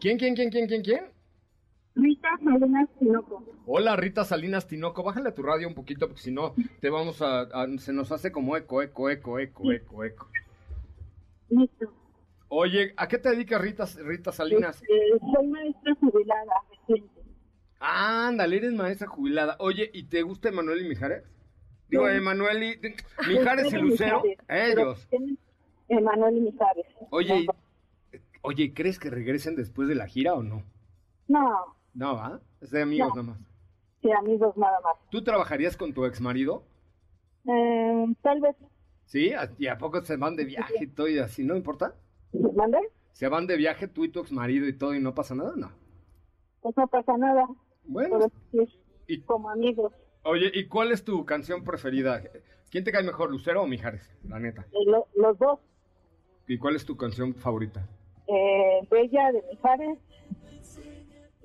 ¿Quién, 0.00 0.18
quién, 0.18 0.34
quién, 0.36 0.50
quién, 0.50 0.68
quién, 0.68 0.82
quién? 0.82 1.04
Rita 1.96 2.28
Salinas 2.44 2.88
Tinoco. 3.00 3.42
Hola, 3.66 3.96
Rita 3.96 4.24
Salinas 4.24 4.68
Tinoco. 4.68 5.02
Bájale 5.02 5.30
a 5.30 5.34
tu 5.34 5.42
radio 5.42 5.66
un 5.66 5.74
poquito 5.74 6.06
porque 6.06 6.22
si 6.22 6.30
no 6.30 6.54
te 6.80 6.90
vamos 6.90 7.22
a, 7.22 7.40
a- 7.40 7.78
Se 7.78 7.92
nos 7.92 8.12
hace 8.12 8.30
como 8.30 8.56
eco, 8.56 8.82
eco, 8.82 9.10
eco, 9.10 9.38
eco, 9.40 9.72
eco, 9.72 10.04
eco. 10.04 10.28
Listo. 11.48 11.92
Oye, 12.48 12.94
¿a 12.96 13.08
qué 13.08 13.18
te 13.18 13.30
dedicas, 13.30 13.60
Rita, 13.60 13.84
Rita 14.02 14.32
Salinas? 14.32 14.82
Eh, 14.82 15.18
soy 15.34 15.46
maestra 15.48 15.94
jubilada 15.96 16.52
reciente. 16.70 17.22
Ándale, 17.80 18.56
eres 18.56 18.72
maestra 18.72 19.08
jubilada. 19.08 19.56
Oye, 19.58 19.90
¿y 19.92 20.04
te 20.04 20.22
gusta 20.22 20.48
Emanuel 20.48 20.84
y 20.84 20.88
Mijares? 20.88 21.24
Digo, 21.88 22.08
Emanuel 22.08 22.62
y... 22.62 22.80
Mijares 23.28 23.72
y 23.72 23.76
Lucero, 23.76 24.22
ellos. 24.48 25.06
Emanuel 25.88 26.36
y 26.38 26.40
Mijares. 26.40 26.86
Oye, 27.10 27.40
y- 27.40 27.46
oye, 28.42 28.72
¿crees 28.72 28.98
que 28.98 29.10
regresen 29.10 29.54
después 29.56 29.88
de 29.88 29.94
la 29.94 30.06
gira 30.06 30.34
o 30.34 30.42
no? 30.42 30.62
No, 31.28 31.76
No, 31.94 32.16
¿va? 32.16 32.40
Es 32.60 32.70
de 32.70 32.82
amigos 32.82 33.14
No. 33.14 33.22
nada 33.22 33.34
más. 33.38 33.48
sí, 34.02 34.10
amigos 34.12 34.56
nada 34.56 34.78
más. 34.80 34.96
¿Tú 35.10 35.22
trabajarías 35.22 35.76
con 35.76 35.92
tu 35.92 36.04
ex 36.06 36.20
marido? 36.20 36.62
Eh, 37.46 38.06
tal 38.22 38.40
vez, 38.40 38.56
¿Sí? 39.06 39.32
¿A- 39.34 39.50
¿Y 39.58 39.66
a 39.66 39.76
poco 39.76 40.00
se 40.02 40.16
van 40.16 40.36
de 40.36 40.44
viaje 40.46 40.74
y 40.84 40.86
todo 40.86 41.08
y 41.08 41.18
así? 41.18 41.44
¿No 41.44 41.54
importa? 41.56 41.94
¿Mande? 42.54 42.78
¿Se 43.12 43.28
van 43.28 43.46
de 43.46 43.56
viaje 43.56 43.86
tú 43.88 44.04
y 44.04 44.08
tu 44.10 44.20
ex 44.20 44.32
marido 44.32 44.66
y 44.66 44.72
todo 44.76 44.94
y 44.94 45.00
no 45.00 45.14
pasa 45.14 45.34
nada? 45.34 45.52
No. 45.56 45.70
Pues 46.60 46.76
no 46.76 46.86
pasa 46.88 47.16
nada, 47.16 47.46
Bueno, 47.84 48.18
pero 48.50 48.66
y, 49.06 49.20
como 49.20 49.50
amigos. 49.50 49.92
oye, 50.22 50.50
¿y 50.54 50.66
cuál 50.66 50.92
es 50.92 51.04
tu 51.04 51.24
canción 51.26 51.62
preferida? 51.62 52.22
¿Quién 52.70 52.84
te 52.84 52.90
cae 52.92 53.02
mejor, 53.04 53.30
Lucero 53.30 53.62
o 53.62 53.66
Mijares? 53.66 54.10
La 54.28 54.38
neta. 54.40 54.66
Eh, 54.72 54.84
lo- 54.86 55.06
los 55.14 55.38
dos, 55.38 55.60
¿Y 56.48 56.58
cuál 56.58 56.76
es 56.76 56.84
tu 56.84 56.96
canción 56.96 57.34
favorita? 57.34 57.86
eh, 58.26 58.80
Bella 58.90 59.32
de 59.32 59.42
Mijares 59.50 59.98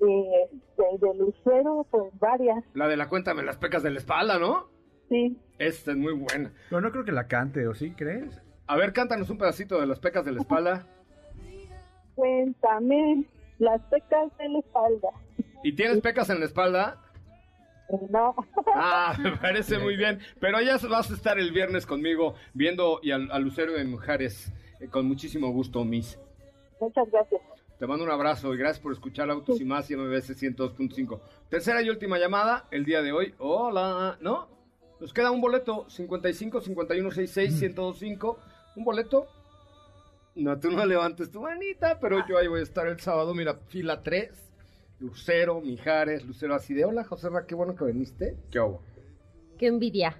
y 0.00 0.28
este, 0.44 1.06
de 1.06 1.14
Lucero, 1.14 1.86
pues 1.90 2.04
varias, 2.18 2.64
La 2.74 2.88
de 2.88 2.96
la 2.96 3.08
cuéntame 3.08 3.42
las 3.42 3.58
pecas 3.58 3.82
de 3.82 3.90
la 3.90 3.98
espalda, 3.98 4.38
¿no? 4.38 4.68
sí. 5.08 5.36
Esta 5.58 5.90
es 5.90 5.96
muy 5.98 6.14
buena. 6.14 6.52
Pero 6.70 6.80
no 6.80 6.90
creo 6.90 7.04
que 7.04 7.12
la 7.12 7.28
cante, 7.28 7.66
¿o 7.68 7.74
sí 7.74 7.90
crees? 7.92 8.40
A 8.70 8.76
ver, 8.76 8.92
cántanos 8.92 9.28
un 9.30 9.36
pedacito 9.36 9.80
de 9.80 9.86
las 9.86 9.98
pecas 9.98 10.24
de 10.24 10.30
la 10.30 10.40
espalda. 10.42 10.86
Cuéntame 12.14 13.24
las 13.58 13.80
pecas 13.90 14.30
de 14.38 14.48
la 14.48 14.58
espalda. 14.60 15.08
¿Y 15.64 15.72
tienes 15.72 16.00
pecas 16.00 16.30
en 16.30 16.38
la 16.38 16.46
espalda? 16.46 17.02
No, 18.10 18.34
Ah, 18.76 19.16
me 19.18 19.32
parece 19.38 19.78
muy 19.78 19.96
bien. 19.96 20.20
Pero 20.38 20.60
ya 20.60 20.78
vas 20.88 21.10
a 21.10 21.14
estar 21.14 21.36
el 21.38 21.50
viernes 21.50 21.84
conmigo 21.84 22.34
viendo 22.54 23.00
y 23.02 23.10
al, 23.10 23.30
a 23.32 23.40
Lucero 23.40 23.72
de 23.72 23.84
Mujeres. 23.84 24.52
eh, 24.78 24.86
con 24.86 25.06
muchísimo 25.06 25.50
gusto, 25.50 25.84
Miss. 25.84 26.16
muchas 26.80 27.10
gracias. 27.10 27.40
Te 27.78 27.86
mando 27.88 28.04
un 28.04 28.10
abrazo 28.12 28.54
y 28.54 28.58
gracias 28.58 28.78
por 28.78 28.92
escuchar 28.92 29.30
Autos 29.30 29.60
y 29.60 29.64
Más 29.64 29.90
y 29.90 29.96
MBS 29.96 30.30
102.5. 30.40 31.18
Tercera 31.48 31.82
y 31.82 31.90
última 31.90 32.18
llamada 32.18 32.66
el 32.70 32.84
día 32.84 33.02
de 33.02 33.10
hoy. 33.10 33.34
Hola, 33.38 34.16
¿no? 34.20 34.48
Nos 35.00 35.12
queda 35.14 35.30
un 35.32 35.40
boleto, 35.40 35.88
55 35.88 36.60
51 36.60 37.10
66 37.10 37.52
1025. 37.74 38.38
¿Un 38.80 38.84
boleto? 38.86 39.26
No, 40.36 40.58
tú 40.58 40.70
no 40.70 40.86
levantes 40.86 41.30
tu 41.30 41.42
manita, 41.42 41.98
pero 42.00 42.26
yo 42.26 42.38
ahí 42.38 42.48
voy 42.48 42.60
a 42.60 42.62
estar 42.62 42.86
el 42.86 42.98
sábado. 42.98 43.34
Mira, 43.34 43.56
fila 43.68 44.02
3. 44.02 44.30
Lucero, 45.00 45.60
Mijares, 45.60 46.24
Lucero 46.24 46.54
así 46.54 46.72
de 46.72 46.86
hola, 46.86 47.04
José 47.04 47.28
Ra, 47.28 47.44
qué 47.44 47.54
bueno 47.54 47.76
que 47.76 47.84
viniste. 47.84 48.38
¿Qué 48.50 48.58
hubo? 48.58 48.80
Qué 49.58 49.66
envidia. 49.66 50.16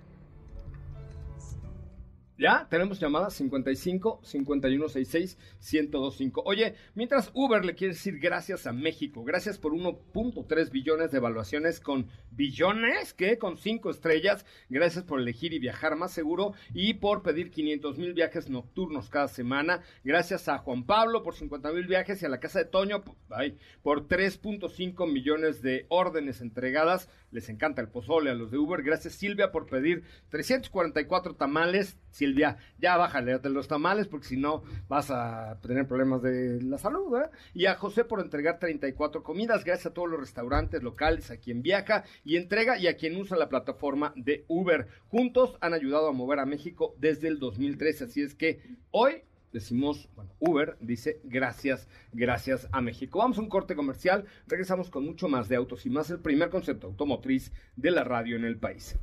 Ya, 2.40 2.66
tenemos 2.70 2.98
llamada 2.98 3.28
55 3.28 4.20
51 4.22 4.88
66 4.88 5.36
1025. 5.60 6.42
Oye, 6.46 6.74
mientras 6.94 7.30
Uber 7.34 7.62
le 7.66 7.74
quiere 7.74 7.92
decir 7.92 8.18
gracias 8.18 8.66
a 8.66 8.72
México, 8.72 9.22
gracias 9.24 9.58
por 9.58 9.72
1.3 9.72 10.70
billones 10.70 11.10
de 11.10 11.18
evaluaciones 11.18 11.80
con 11.80 12.06
billones, 12.30 13.12
que 13.12 13.36
con 13.36 13.58
5 13.58 13.90
estrellas, 13.90 14.46
gracias 14.70 15.04
por 15.04 15.20
elegir 15.20 15.52
y 15.52 15.58
viajar 15.58 15.96
más 15.96 16.12
seguro 16.12 16.54
y 16.72 16.94
por 16.94 17.22
pedir 17.22 17.50
500 17.50 17.98
mil 17.98 18.14
viajes 18.14 18.48
nocturnos 18.48 19.10
cada 19.10 19.28
semana, 19.28 19.82
gracias 20.02 20.48
a 20.48 20.56
Juan 20.56 20.86
Pablo 20.86 21.22
por 21.22 21.34
50 21.34 21.70
mil 21.72 21.86
viajes 21.86 22.22
y 22.22 22.24
a 22.24 22.30
la 22.30 22.40
casa 22.40 22.60
de 22.60 22.64
Toño 22.64 23.04
ay, 23.28 23.58
por 23.82 24.08
3.5 24.08 25.12
millones 25.12 25.60
de 25.60 25.84
órdenes 25.90 26.40
entregadas. 26.40 27.10
Les 27.30 27.48
encanta 27.48 27.80
el 27.80 27.88
pozole 27.88 28.30
a 28.30 28.34
los 28.34 28.50
de 28.50 28.58
Uber. 28.58 28.82
Gracias 28.82 29.14
Silvia 29.14 29.52
por 29.52 29.66
pedir 29.66 30.04
344 30.30 31.36
tamales. 31.36 31.98
Silvia, 32.10 32.56
ya 32.78 32.96
bájale 32.96 33.38
de 33.38 33.50
los 33.50 33.68
tamales 33.68 34.08
porque 34.08 34.26
si 34.26 34.36
no 34.36 34.64
vas 34.88 35.10
a 35.10 35.58
tener 35.62 35.86
problemas 35.86 36.22
de 36.22 36.60
la 36.62 36.78
salud. 36.78 37.16
¿eh? 37.18 37.30
Y 37.54 37.66
a 37.66 37.76
José 37.76 38.04
por 38.04 38.20
entregar 38.20 38.58
34 38.58 39.22
comidas. 39.22 39.64
Gracias 39.64 39.86
a 39.86 39.94
todos 39.94 40.10
los 40.10 40.20
restaurantes 40.20 40.82
locales, 40.82 41.30
a 41.30 41.36
quien 41.36 41.62
viaja 41.62 42.04
y 42.24 42.36
entrega 42.36 42.78
y 42.78 42.88
a 42.88 42.96
quien 42.96 43.16
usa 43.16 43.36
la 43.36 43.48
plataforma 43.48 44.12
de 44.16 44.44
Uber. 44.48 44.88
Juntos 45.08 45.56
han 45.60 45.74
ayudado 45.74 46.08
a 46.08 46.12
mover 46.12 46.40
a 46.40 46.46
México 46.46 46.94
desde 46.98 47.28
el 47.28 47.38
2013. 47.38 48.04
Así 48.04 48.22
es 48.22 48.34
que 48.34 48.60
hoy 48.90 49.22
decimos, 49.52 50.08
bueno, 50.14 50.32
Uber 50.38 50.76
dice 50.80 51.20
gracias, 51.24 51.88
gracias 52.12 52.68
a 52.72 52.80
México. 52.80 53.18
Vamos 53.18 53.38
a 53.38 53.40
un 53.40 53.48
corte 53.48 53.74
comercial, 53.74 54.26
regresamos 54.46 54.90
con 54.90 55.04
mucho 55.04 55.28
más 55.28 55.48
de 55.48 55.56
autos 55.56 55.86
y 55.86 55.90
más 55.90 56.10
el 56.10 56.20
primer 56.20 56.50
concepto 56.50 56.86
automotriz 56.86 57.52
de 57.76 57.90
la 57.90 58.04
radio 58.04 58.36
en 58.36 58.44
el 58.44 58.58
país. 58.58 58.96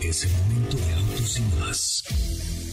Es 0.00 0.24
el 0.24 0.32
momento 0.32 0.76
de 0.76 0.92
autos 0.94 1.38
y 1.38 1.42
más. 1.58 2.63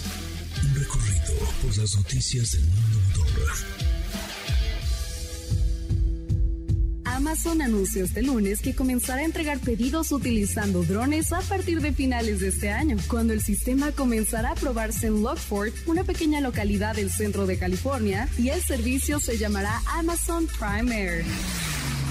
Por 1.62 1.78
las 1.78 1.96
noticias 1.96 2.52
del 2.52 2.62
mundo 2.62 3.00
motor. 3.18 3.82
Amazon 7.06 7.62
anunció 7.62 8.04
este 8.04 8.24
lunes 8.24 8.62
que 8.62 8.74
comenzará 8.74 9.22
a 9.22 9.26
entregar 9.26 9.60
pedidos 9.60 10.12
utilizando 10.12 10.84
drones 10.84 11.32
a 11.34 11.42
partir 11.42 11.82
de 11.82 11.94
finales 11.94 12.40
de 12.40 12.48
este 12.48 12.72
año, 12.72 12.98
cuando 13.08 13.34
el 13.34 13.42
sistema 13.42 13.92
comenzará 13.92 14.52
a 14.52 14.56
probarse 14.56 15.08
en 15.08 15.22
Lockford, 15.22 15.72
una 15.86 16.04
pequeña 16.04 16.42
localidad 16.42 16.96
del 16.96 17.12
centro 17.12 17.46
de 17.46 17.58
California, 17.58 18.28
y 18.38 18.50
el 18.50 18.62
servicio 18.62 19.20
se 19.20 19.38
llamará 19.38 19.82
Amazon 19.86 20.48
Prime 20.48 20.96
Air. 20.96 21.26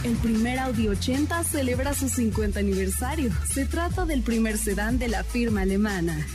El 0.04 0.14
primer 0.16 0.58
Audi 0.58 0.88
80 0.88 1.44
celebra 1.44 1.92
su 1.92 2.08
50 2.08 2.58
aniversario. 2.58 3.30
Se 3.52 3.66
trata 3.66 4.06
del 4.06 4.22
primer 4.22 4.56
sedán 4.56 4.98
de 4.98 5.08
la 5.08 5.24
firma 5.24 5.62
alemana. 5.62 6.26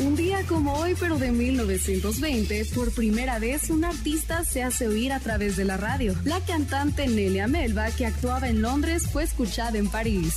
Un 0.00 0.16
día 0.16 0.44
como 0.46 0.72
hoy, 0.74 0.96
pero 0.98 1.18
de 1.18 1.30
1920, 1.30 2.64
por 2.74 2.90
primera 2.92 3.38
vez 3.38 3.68
un 3.68 3.84
artista 3.84 4.44
se 4.44 4.62
hace 4.62 4.88
oír 4.88 5.12
a 5.12 5.20
través 5.20 5.56
de 5.58 5.66
la 5.66 5.76
radio. 5.76 6.14
La 6.24 6.40
cantante 6.40 7.06
Nelia 7.06 7.46
Melba, 7.46 7.90
que 7.90 8.06
actuaba 8.06 8.48
en 8.48 8.62
Londres, 8.62 9.06
fue 9.12 9.24
escuchada 9.24 9.76
en 9.76 9.88
París. 9.88 10.36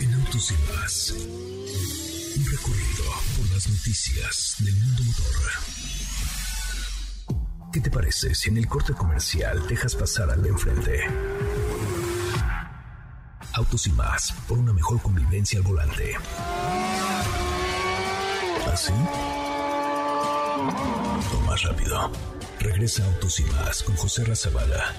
En 0.00 0.14
autos 0.14 0.52
y 0.52 0.54
más. 0.72 1.10
Un 2.36 2.46
recorrido 2.46 3.04
por 3.36 3.50
las 3.54 3.68
noticias 3.68 4.54
del 4.60 4.76
mundo 4.76 5.02
motor. 5.02 5.24
¿Qué 7.72 7.80
te 7.80 7.90
parece 7.90 8.34
si 8.36 8.50
en 8.50 8.58
el 8.58 8.68
corte 8.68 8.92
comercial 8.94 9.66
dejas 9.68 9.96
pasar 9.96 10.30
al 10.30 10.42
de 10.42 10.48
enfrente? 10.48 11.00
Autos 13.54 13.86
y 13.86 13.92
más, 13.92 14.32
por 14.46 14.58
una 14.58 14.72
mejor 14.72 15.00
convivencia 15.02 15.58
al 15.58 15.64
volante. 15.64 16.14
¿Ah, 16.16 17.24
¿Así? 18.72 18.92
O 21.34 21.40
más 21.46 21.62
rápido. 21.62 22.10
Regresa 22.60 23.04
Autos 23.06 23.40
y 23.40 23.44
más 23.44 23.82
con 23.82 23.96
José 23.96 24.24
Razabala. 24.24 24.94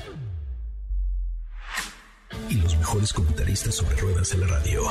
Y 2.49 2.55
los 2.55 2.75
mejores 2.77 3.13
comentaristas 3.13 3.75
sobre 3.75 3.95
ruedas 3.97 4.31
en 4.33 4.41
la 4.41 4.47
radio. 4.47 4.83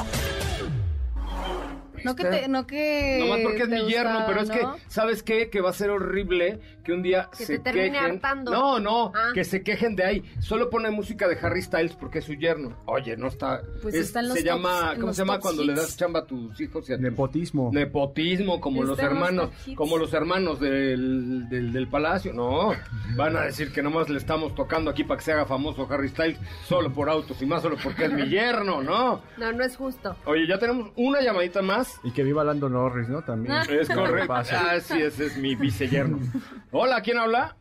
No 2.04 2.14
que 2.16 2.24
te, 2.24 2.48
no 2.48 2.66
que. 2.66 3.18
Nomás 3.20 3.40
porque 3.42 3.62
es 3.62 3.68
mi 3.68 3.82
yerno, 3.86 4.24
pero 4.26 4.40
es 4.40 4.50
que. 4.50 4.60
¿sabes 4.88 5.22
qué? 5.22 5.50
Que 5.50 5.60
va 5.60 5.70
a 5.70 5.72
ser 5.72 5.90
horrible 5.90 6.60
que 6.84 6.92
un 6.92 7.02
día 7.02 7.28
Que 7.36 7.44
se 7.44 7.58
te 7.58 7.64
termine 7.64 7.92
quejen. 7.98 8.12
hartando. 8.14 8.50
No, 8.50 8.80
no, 8.80 9.12
Ah. 9.14 9.30
que 9.34 9.44
se 9.44 9.62
quejen 9.62 9.94
de 9.96 10.04
ahí. 10.04 10.22
Solo 10.40 10.70
pone 10.70 10.90
música 10.90 11.28
de 11.28 11.36
Harry 11.42 11.62
Styles 11.62 11.94
porque 11.94 12.18
es 12.20 12.24
su 12.24 12.34
yerno. 12.34 12.76
Oye, 12.86 13.16
no 13.16 13.28
está. 13.28 13.60
Pues 13.82 13.94
es- 13.94 14.06
está 14.06 14.20
en 14.20 14.28
los 14.28 14.38
se 14.38 14.42
tops- 14.42 14.46
llama, 14.46 14.92
¿cómo 14.94 15.06
los 15.08 15.16
se 15.16 15.22
llama 15.22 15.38
cuando 15.40 15.64
le 15.64 15.74
das 15.74 15.96
chamba 15.96 16.20
a 16.20 16.24
tus 16.26 16.60
hijos 16.60 16.88
y 16.88 16.92
a 16.94 16.96
Nepotismo. 16.96 17.70
Nepotismo, 17.72 18.60
como 18.60 18.82
los 18.84 18.98
hermanos, 18.98 19.50
como 19.74 19.98
los 19.98 20.12
hermanos 20.14 20.60
del, 20.60 21.48
del, 21.48 21.72
del 21.72 21.88
palacio. 21.88 22.32
No, 22.32 22.72
van 23.16 23.36
a 23.36 23.42
decir 23.42 23.72
que 23.72 23.82
nomás 23.82 24.08
le 24.08 24.18
estamos 24.18 24.54
tocando 24.54 24.90
aquí 24.90 25.04
para 25.04 25.18
que 25.18 25.24
se 25.24 25.32
haga 25.32 25.44
famoso 25.46 25.86
Harry 25.90 26.08
Styles 26.08 26.38
solo 26.66 26.92
por 26.92 27.08
autos 27.08 27.40
y 27.42 27.46
más 27.46 27.62
solo 27.62 27.76
porque 27.82 28.04
es 28.06 28.12
mi 28.12 28.28
yerno, 28.28 28.82
¿no? 28.82 29.22
No, 29.36 29.52
no 29.52 29.64
es 29.64 29.76
justo. 29.76 30.16
Oye, 30.24 30.46
ya 30.46 30.58
tenemos 30.58 30.90
una 30.96 31.20
llamadita 31.20 31.62
más. 31.62 31.87
Y 32.02 32.12
que 32.12 32.22
viva 32.22 32.44
Lando 32.44 32.68
Norris, 32.68 33.08
¿no? 33.08 33.22
También. 33.22 33.56
Es 33.68 33.88
correcto. 33.88 34.28
Pasa. 34.28 34.72
Ah, 34.72 34.80
sí, 34.80 35.00
ese 35.00 35.26
es 35.26 35.36
mi 35.36 35.54
viceyerno. 35.54 36.18
Hola, 36.72 37.00
¿quién 37.02 37.18
habla? 37.18 37.56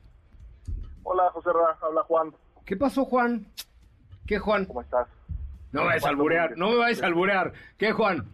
Hola, 1.04 1.30
José 1.32 1.50
Ra, 1.54 1.78
habla 1.82 2.04
Juan. 2.04 2.34
¿Qué 2.66 2.76
pasó, 2.76 3.06
Juan? 3.06 3.48
¿Qué, 4.26 4.40
Juan? 4.40 4.66
¿Cómo 4.66 4.82
estás? 4.82 5.08
No 5.72 5.82
me 5.82 5.88
vayas 5.88 6.06
a 6.06 6.10
alburear, 6.10 6.58
no 6.58 6.70
me 6.70 6.78
vayas 6.78 7.02
a 7.02 7.06
alburear. 7.06 7.54
¿Qué, 7.78 7.92
Juan? 7.92 8.28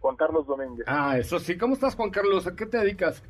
Juan 0.00 0.16
Carlos 0.16 0.46
Domínguez. 0.46 0.84
Ah, 0.88 1.16
eso 1.18 1.38
sí. 1.38 1.56
¿Cómo 1.56 1.74
estás, 1.74 1.94
Juan 1.94 2.10
Carlos? 2.10 2.46
¿A 2.46 2.56
qué 2.56 2.66
te 2.66 2.78
dedicas? 2.78 3.22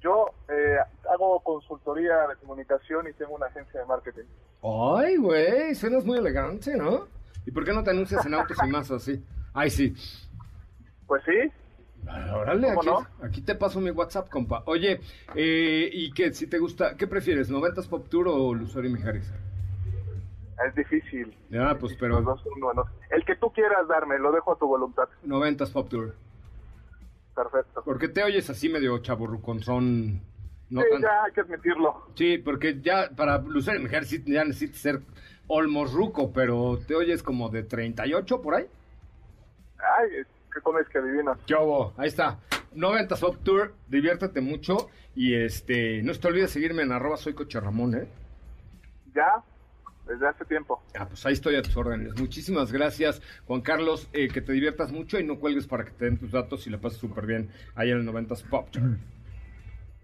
Yo 0.00 0.26
eh, 0.48 0.78
hago 1.12 1.40
consultoría 1.40 2.26
de 2.28 2.36
comunicación 2.36 3.06
y 3.08 3.12
tengo 3.12 3.34
una 3.34 3.46
agencia 3.46 3.80
de 3.80 3.86
marketing. 3.86 4.24
Ay, 4.62 5.16
güey, 5.16 5.74
suenas 5.74 6.04
muy 6.04 6.18
elegante, 6.18 6.76
¿no? 6.76 7.06
¿Y 7.44 7.50
por 7.50 7.64
qué 7.64 7.72
no 7.72 7.84
te 7.84 7.90
anuncias 7.90 8.24
en 8.24 8.34
autos 8.34 8.56
y 8.64 8.70
más 8.70 8.90
así? 8.90 9.22
Ay, 9.54 9.70
sí. 9.70 9.94
Pues 11.06 11.22
sí, 11.24 11.50
Ah, 12.08 12.34
Órale, 12.36 12.66
¿Cómo 12.74 12.80
aquí, 12.80 12.88
no? 13.20 13.24
aquí 13.26 13.40
te 13.42 13.54
paso 13.54 13.80
mi 13.80 13.90
WhatsApp, 13.90 14.28
compa. 14.28 14.64
Oye, 14.66 15.00
eh, 15.36 15.88
¿y 15.92 16.10
qué? 16.12 16.32
Si 16.34 16.48
te 16.48 16.58
gusta, 16.58 16.96
¿qué 16.96 17.06
prefieres? 17.06 17.48
¿90s 17.48 17.86
Pop 17.88 18.08
Tour 18.08 18.26
o 18.28 18.54
y 18.84 18.88
Mijares? 18.88 19.32
es 20.66 20.74
difícil. 20.74 21.36
Ya, 21.50 21.76
pues, 21.78 21.92
Los 21.92 22.00
pero 22.00 22.22
dos 22.22 22.40
son 22.42 22.58
buenos. 22.60 22.86
El 23.10 23.24
que 23.24 23.36
tú 23.36 23.52
quieras 23.52 23.86
darme, 23.88 24.18
lo 24.18 24.32
dejo 24.32 24.52
a 24.52 24.58
tu 24.58 24.66
voluntad. 24.66 25.08
90s 25.24 25.70
Pop 25.72 25.88
Tour. 25.88 26.14
Perfecto. 27.36 27.82
Porque 27.84 28.08
te 28.08 28.22
oyes 28.24 28.48
así 28.50 28.68
medio 28.68 28.98
chaburruconzón. 28.98 30.20
No 30.70 30.80
sí, 30.82 30.86
tan- 30.90 31.02
ya 31.02 31.24
hay 31.24 31.32
que 31.32 31.40
admitirlo. 31.42 32.02
Sí, 32.16 32.38
porque 32.38 32.80
ya 32.80 33.10
para 33.14 33.38
y 33.76 33.78
Mijares 33.78 34.08
sí, 34.08 34.22
ya 34.26 34.44
necesitas 34.44 34.80
ser 34.80 35.00
olmorruco, 35.46 36.32
pero 36.32 36.78
te 36.86 36.94
oyes 36.96 37.22
como 37.22 37.48
de 37.48 37.62
38 37.62 38.42
por 38.42 38.54
ahí. 38.56 38.66
Ay, 39.98 40.08
¿qué 40.52 40.60
comes 40.60 40.88
que 40.88 40.98
adivinas? 40.98 41.38
¿Qué 41.46 41.54
hubo? 41.54 41.92
Ahí 41.96 42.08
está. 42.08 42.38
90 42.74 43.16
Pop 43.16 43.36
Tour, 43.42 43.74
diviértete 43.88 44.40
mucho 44.40 44.88
y 45.14 45.34
este, 45.34 46.02
no 46.02 46.12
te 46.14 46.28
olvides 46.28 46.50
seguirme 46.50 46.82
en 46.82 46.92
arroba 46.92 47.16
soy 47.16 47.34
Coche 47.34 47.60
Ramón, 47.60 47.94
¿eh? 47.94 48.08
Ya, 49.14 49.42
desde 50.06 50.26
hace 50.26 50.44
tiempo. 50.46 50.82
Ah, 50.98 51.06
pues 51.06 51.24
ahí 51.26 51.34
estoy 51.34 51.56
a 51.56 51.62
tus 51.62 51.76
órdenes. 51.76 52.18
Muchísimas 52.18 52.72
gracias, 52.72 53.20
Juan 53.46 53.60
Carlos, 53.60 54.08
eh, 54.12 54.28
que 54.28 54.40
te 54.40 54.52
diviertas 54.52 54.90
mucho 54.92 55.18
y 55.18 55.24
no 55.24 55.38
cuelgues 55.38 55.66
para 55.66 55.84
que 55.84 55.90
te 55.90 56.06
den 56.06 56.18
tus 56.18 56.32
datos 56.32 56.66
y 56.66 56.70
la 56.70 56.78
pases 56.78 56.98
súper 56.98 57.26
bien 57.26 57.50
ahí 57.74 57.90
en 57.90 57.98
el 57.98 58.04
90 58.04 58.34
Pop 58.48 58.70
Tour. 58.70 58.96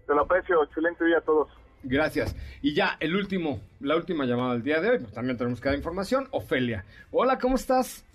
Te 0.05 0.13
lo 0.13 0.21
aprecio. 0.21 0.63
Excelente 0.63 1.05
día 1.05 1.19
a 1.19 1.21
todos. 1.21 1.49
Gracias. 1.83 2.35
Y 2.61 2.73
ya, 2.73 2.97
el 2.99 3.15
último, 3.15 3.61
la 3.79 3.95
última 3.95 4.25
llamada 4.25 4.53
del 4.53 4.63
día 4.63 4.81
de 4.81 4.89
hoy, 4.89 4.99
pues 4.99 5.13
también 5.13 5.37
tenemos 5.37 5.61
que 5.61 5.69
dar 5.69 5.77
información. 5.77 6.27
Ofelia. 6.31 6.83
Hola, 7.11 7.37
¿cómo 7.37 7.55
estás? 7.55 8.05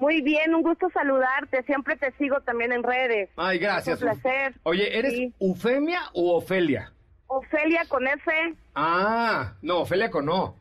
Muy 0.00 0.22
bien, 0.22 0.54
un 0.54 0.62
gusto 0.62 0.88
saludarte. 0.90 1.62
Siempre 1.64 1.96
te 1.96 2.12
sigo 2.12 2.40
también 2.42 2.72
en 2.72 2.82
redes. 2.82 3.30
Ay, 3.36 3.58
gracias. 3.58 4.00
Un 4.02 4.08
placer. 4.10 4.54
Oye, 4.62 4.98
¿eres 4.98 5.12
Sí. 5.12 5.34
Eufemia 5.40 6.00
o 6.14 6.36
Ofelia? 6.36 6.92
Ofelia 7.26 7.82
con 7.88 8.06
F. 8.06 8.30
Ah, 8.74 9.54
no, 9.62 9.80
Ofelia 9.80 10.10
con 10.10 10.28
O. 10.28 10.56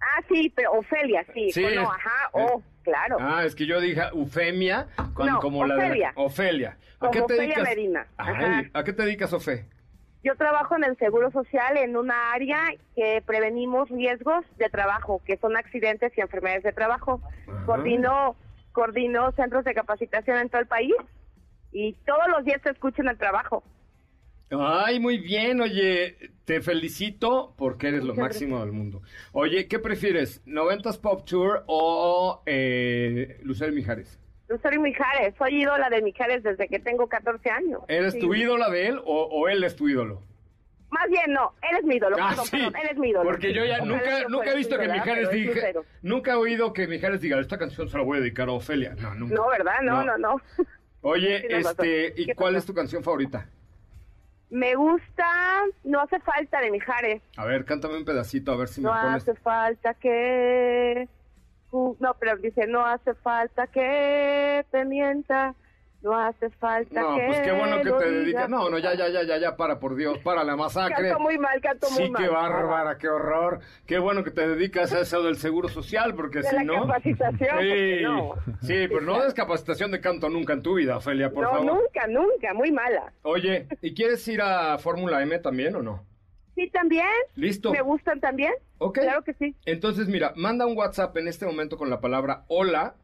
Ah, 0.00 0.22
sí, 0.28 0.52
pero 0.54 0.72
Ofelia, 0.72 1.24
sí. 1.32 1.50
Sí, 1.52 1.62
con 1.62 1.78
O, 1.78 1.90
ajá, 1.90 2.30
es- 2.34 2.50
O, 2.52 2.62
claro. 2.82 3.16
Ah, 3.20 3.44
es 3.44 3.54
que 3.54 3.66
yo 3.66 3.80
dije 3.80 4.02
Eufemia 4.12 4.88
con, 5.14 5.26
No, 5.26 5.38
como 5.40 5.64
la 5.64 5.76
de 5.76 5.84
Ofelia. 5.86 6.12
Ofelia. 6.16 6.76
¿A 7.00 7.10
qué 7.10 7.18
te 7.20 7.24
Ofelia 7.24 7.42
dedicas? 7.44 7.64
Medina. 7.64 8.06
Ay. 8.16 8.70
¿A 8.74 8.84
qué 8.84 8.92
te 8.92 9.02
dedicas, 9.04 9.32
Ofe? 9.32 9.64
Yo 10.24 10.36
trabajo 10.36 10.76
en 10.76 10.84
el 10.84 10.96
Seguro 10.98 11.32
Social 11.32 11.76
en 11.78 11.96
una 11.96 12.32
área 12.32 12.58
que 12.94 13.22
prevenimos 13.26 13.88
riesgos 13.88 14.44
de 14.56 14.68
trabajo, 14.68 15.20
que 15.24 15.36
son 15.38 15.56
accidentes 15.56 16.12
y 16.16 16.20
enfermedades 16.20 16.62
de 16.62 16.72
trabajo. 16.72 17.20
Ajá. 17.48 17.66
Coordino, 17.66 18.36
coordino 18.72 19.30
centros 19.32 19.64
de 19.64 19.74
capacitación 19.74 20.38
en 20.38 20.48
todo 20.48 20.60
el 20.60 20.66
país 20.66 20.94
y 21.72 21.92
todos 22.06 22.28
los 22.30 22.44
días 22.44 22.60
te 22.62 22.70
escucho 22.70 23.02
en 23.02 23.08
el 23.08 23.18
trabajo. 23.18 23.62
Ay, 24.50 25.00
muy 25.00 25.16
bien, 25.18 25.62
oye, 25.62 26.16
te 26.44 26.60
felicito 26.60 27.54
porque 27.56 27.88
eres 27.88 28.04
lo 28.04 28.14
máximo 28.14 28.60
del 28.60 28.72
mundo. 28.72 29.00
Oye, 29.32 29.66
¿qué 29.66 29.78
prefieres? 29.78 30.44
¿90s 30.46 31.00
Pop 31.00 31.24
Tour 31.24 31.64
o 31.66 32.42
eh, 32.44 33.38
Lucero 33.42 33.72
Mijares? 33.72 34.18
Lucero 34.48 34.78
Mijares, 34.82 35.34
soy 35.38 35.62
ídola 35.62 35.88
de 35.88 36.02
Mijares 36.02 36.42
desde 36.42 36.68
que 36.68 36.78
tengo 36.78 37.08
14 37.08 37.48
años. 37.48 37.80
¿Eres 37.88 38.12
Sí. 38.12 38.20
tu 38.20 38.34
ídola 38.34 38.68
de 38.68 38.88
él 38.88 38.98
o, 39.06 39.22
o 39.24 39.48
él 39.48 39.64
es 39.64 39.74
tu 39.74 39.88
ídolo? 39.88 40.20
Más 40.92 41.08
bien, 41.08 41.32
no, 41.32 41.52
él 41.62 41.78
es 41.78 41.84
mi 41.84 41.96
ídolo, 41.96 42.16
Ah, 42.20 42.28
perdón, 42.28 42.44
sí, 42.46 42.56
perdón, 42.58 42.76
él 42.76 42.88
es 42.92 42.98
mi 42.98 43.08
ídolo. 43.08 43.24
porque 43.30 43.52
yo 43.54 43.64
ya 43.64 43.76
Ojalá 43.78 43.86
nunca, 43.86 44.28
nunca 44.28 44.52
he 44.52 44.56
visto 44.56 44.78
que 44.78 44.88
Mijares 44.88 45.30
diga, 45.30 45.62
nunca 46.02 46.32
he 46.32 46.34
oído 46.34 46.72
que 46.72 46.86
Mijares 46.86 47.20
diga, 47.20 47.40
esta 47.40 47.56
canción 47.58 47.88
se 47.88 47.96
la 47.98 48.04
voy 48.04 48.18
a 48.18 48.20
dedicar 48.20 48.48
a 48.48 48.52
Ofelia. 48.52 48.94
No, 49.00 49.14
nunca. 49.14 49.34
No, 49.34 49.48
¿verdad? 49.48 49.80
No, 49.82 50.04
no, 50.04 50.18
no. 50.18 50.36
Oye, 51.00 51.44
este, 51.58 52.12
¿y 52.16 52.26
¿Qué 52.26 52.34
cuál 52.34 52.54
es 52.56 52.64
tu 52.66 52.74
canción 52.74 53.02
favorita? 53.02 53.48
Me 54.50 54.74
gusta, 54.74 55.26
no 55.84 56.00
hace 56.02 56.20
falta 56.20 56.60
de 56.60 56.70
Mijares. 56.70 57.22
A 57.38 57.46
ver, 57.46 57.64
cántame 57.64 57.96
un 57.96 58.04
pedacito, 58.04 58.52
a 58.52 58.56
ver 58.56 58.68
si 58.68 58.82
me 58.82 58.88
No 58.90 58.92
pones... 59.00 59.22
hace 59.22 59.34
falta 59.36 59.94
que... 59.94 61.08
no, 61.72 62.14
pero 62.20 62.36
dice, 62.36 62.66
no 62.66 62.84
hace 62.84 63.14
falta 63.14 63.66
que 63.66 64.64
te 64.70 64.84
mienta, 64.84 65.54
no 66.02 66.16
hace 66.18 66.50
falta 66.50 67.00
No, 67.00 67.16
que 67.16 67.26
pues 67.26 67.40
qué 67.40 67.52
bueno 67.52 67.80
que 67.82 67.90
te 67.92 68.10
dedicas. 68.10 68.48
No, 68.48 68.68
no, 68.68 68.78
ya, 68.78 68.94
ya, 68.94 69.08
ya, 69.08 69.22
ya, 69.22 69.38
ya, 69.38 69.56
para, 69.56 69.78
por 69.78 69.94
Dios, 69.94 70.18
para 70.18 70.42
la 70.44 70.56
masacre. 70.56 71.08
Canto 71.10 71.20
muy 71.20 71.38
mal, 71.38 71.60
canto 71.60 71.88
muy 71.90 72.04
Sí, 72.06 72.10
mal. 72.10 72.22
qué 72.22 72.28
bárbara, 72.28 72.98
qué 72.98 73.08
horror. 73.08 73.60
Qué 73.86 73.98
bueno 73.98 74.24
que 74.24 74.30
te 74.32 74.46
dedicas 74.48 74.92
a 74.92 75.00
eso 75.00 75.22
del 75.22 75.36
seguro 75.36 75.68
social, 75.68 76.14
porque 76.14 76.38
De 76.40 76.48
si 76.48 76.56
la 76.56 76.64
no. 76.64 76.82
capacitación, 76.86 77.60
Sí, 77.60 78.02
no. 78.02 78.34
sí, 78.62 78.88
pero 78.88 79.00
no 79.02 79.22
des 79.22 79.32
capacitación 79.34 79.90
de 79.92 80.00
canto 80.00 80.28
nunca 80.28 80.52
en 80.54 80.62
tu 80.62 80.74
vida, 80.74 80.96
Ofelia, 80.96 81.30
por 81.30 81.44
no, 81.44 81.50
favor. 81.50 81.66
nunca, 81.66 82.06
nunca, 82.08 82.52
muy 82.54 82.72
mala. 82.72 83.12
Oye, 83.22 83.68
¿y 83.80 83.94
quieres 83.94 84.26
ir 84.28 84.42
a 84.42 84.78
Fórmula 84.78 85.22
M 85.22 85.38
también 85.38 85.76
o 85.76 85.82
no? 85.82 86.04
Sí, 86.54 86.68
también. 86.70 87.06
Listo. 87.36 87.70
Me 87.72 87.80
gustan 87.80 88.20
también. 88.20 88.52
Ok. 88.78 88.98
Claro 88.98 89.22
que 89.22 89.32
sí. 89.34 89.56
Entonces, 89.64 90.08
mira, 90.08 90.32
manda 90.36 90.66
un 90.66 90.76
WhatsApp 90.76 91.16
en 91.16 91.28
este 91.28 91.46
momento 91.46 91.78
con 91.78 91.88
la 91.88 92.00
palabra 92.00 92.44
hola. 92.48 92.94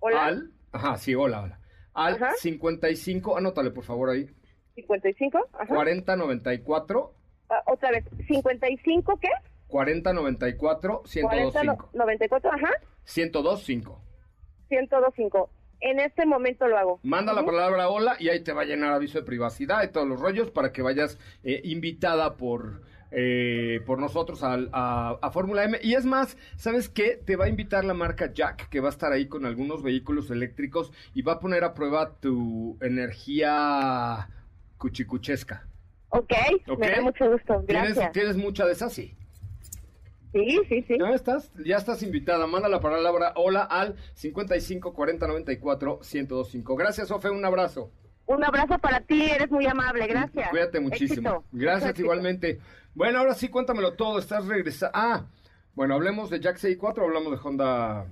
Hola. 0.00 0.26
Al. 0.26 0.50
Ajá, 0.72 0.98
sí, 0.98 1.14
hola, 1.14 1.40
hola. 1.42 1.58
Al 1.94 2.14
Ajá. 2.14 2.32
55, 2.38 3.36
anótale 3.36 3.70
por 3.70 3.84
favor 3.84 4.10
ahí. 4.10 4.26
55, 4.74 5.38
ajá. 5.52 5.66
4094 5.74 7.14
Ah, 7.50 7.62
otra 7.66 7.90
vez, 7.90 8.04
55, 8.26 9.18
¿qué? 9.20 9.28
4094 9.68 11.02
40, 11.02 11.62
1025. 11.62 11.90
94, 11.92 12.50
ajá. 12.52 12.70
1025. 13.16 14.00
1025. 14.70 15.50
En 15.80 15.98
este 16.00 16.24
momento 16.24 16.66
lo 16.68 16.78
hago. 16.78 17.00
Manda 17.02 17.32
la 17.32 17.42
Ujú. 17.42 17.50
palabra 17.50 17.88
hola 17.90 18.16
y 18.20 18.28
ahí 18.28 18.42
te 18.42 18.52
va 18.52 18.62
a 18.62 18.64
llenar 18.64 18.92
aviso 18.92 19.18
de 19.18 19.24
privacidad 19.26 19.82
y 19.82 19.88
todos 19.88 20.06
los 20.08 20.20
rollos 20.20 20.50
para 20.50 20.72
que 20.72 20.80
vayas 20.80 21.18
eh, 21.42 21.60
invitada 21.64 22.36
por, 22.36 22.82
eh, 23.12 23.80
por 23.86 23.98
nosotros 23.98 24.42
a, 24.42 25.10
a 25.20 25.30
Fórmula 25.30 25.64
M. 25.64 25.78
Y 25.82 25.94
es 25.94 26.04
más, 26.04 26.36
¿sabes 26.56 26.88
qué? 26.88 27.20
Te 27.24 27.36
va 27.36 27.44
a 27.44 27.48
invitar 27.48 27.84
la 27.84 27.94
marca 27.94 28.32
Jack, 28.32 28.68
que 28.68 28.80
va 28.80 28.88
a 28.88 28.90
estar 28.90 29.12
ahí 29.12 29.26
con 29.26 29.44
algunos 29.46 29.82
vehículos 29.82 30.30
eléctricos 30.30 30.92
y 31.14 31.22
va 31.22 31.34
a 31.34 31.40
poner 31.40 31.64
a 31.64 31.74
prueba 31.74 32.14
tu 32.20 32.78
energía 32.80 34.28
cuchicuchesca. 34.78 35.66
Ok, 36.08 36.32
me 36.78 36.90
da 36.90 37.00
mucho 37.00 37.30
gusto. 37.30 37.64
¿Tienes, 37.66 37.94
Gracias. 37.94 38.12
¿Tienes 38.12 38.36
mucha 38.36 38.66
de 38.66 38.72
esas? 38.72 38.92
Sí. 38.92 39.14
Sí, 40.32 40.60
sí, 40.68 40.84
sí. 40.88 40.96
¿Ya 40.98 41.10
estás? 41.10 41.52
Ya 41.64 41.76
estás 41.76 42.02
invitada. 42.02 42.46
Manda 42.46 42.68
la 42.68 42.80
palabra 42.80 43.32
hola 43.36 43.62
al 43.62 43.96
55 44.14 44.94
40 44.94 45.26
94 45.26 46.00
1025. 46.00 46.76
Gracias, 46.76 47.10
Ofe. 47.10 47.30
Un 47.30 47.44
abrazo. 47.44 47.90
Un 48.26 48.44
abrazo 48.44 48.78
para 48.78 49.00
ti, 49.00 49.30
eres 49.30 49.50
muy 49.50 49.66
amable. 49.66 50.06
Gracias. 50.06 50.48
Cuídate 50.50 50.80
muchísimo. 50.80 51.28
Éxito. 51.28 51.44
Gracias 51.52 51.90
Éxito. 51.90 52.06
igualmente. 52.06 52.60
Bueno, 52.94 53.18
ahora 53.20 53.34
sí, 53.34 53.48
cuéntamelo 53.48 53.94
todo. 53.94 54.18
Estás 54.18 54.46
regresando. 54.46 54.92
Ah, 54.96 55.26
bueno, 55.74 55.94
hablemos 55.94 56.30
de 56.30 56.40
Jack 56.40 56.56
64 56.56 57.02
o 57.02 57.06
hablamos 57.06 57.32
de 57.32 57.38
Honda 57.48 58.06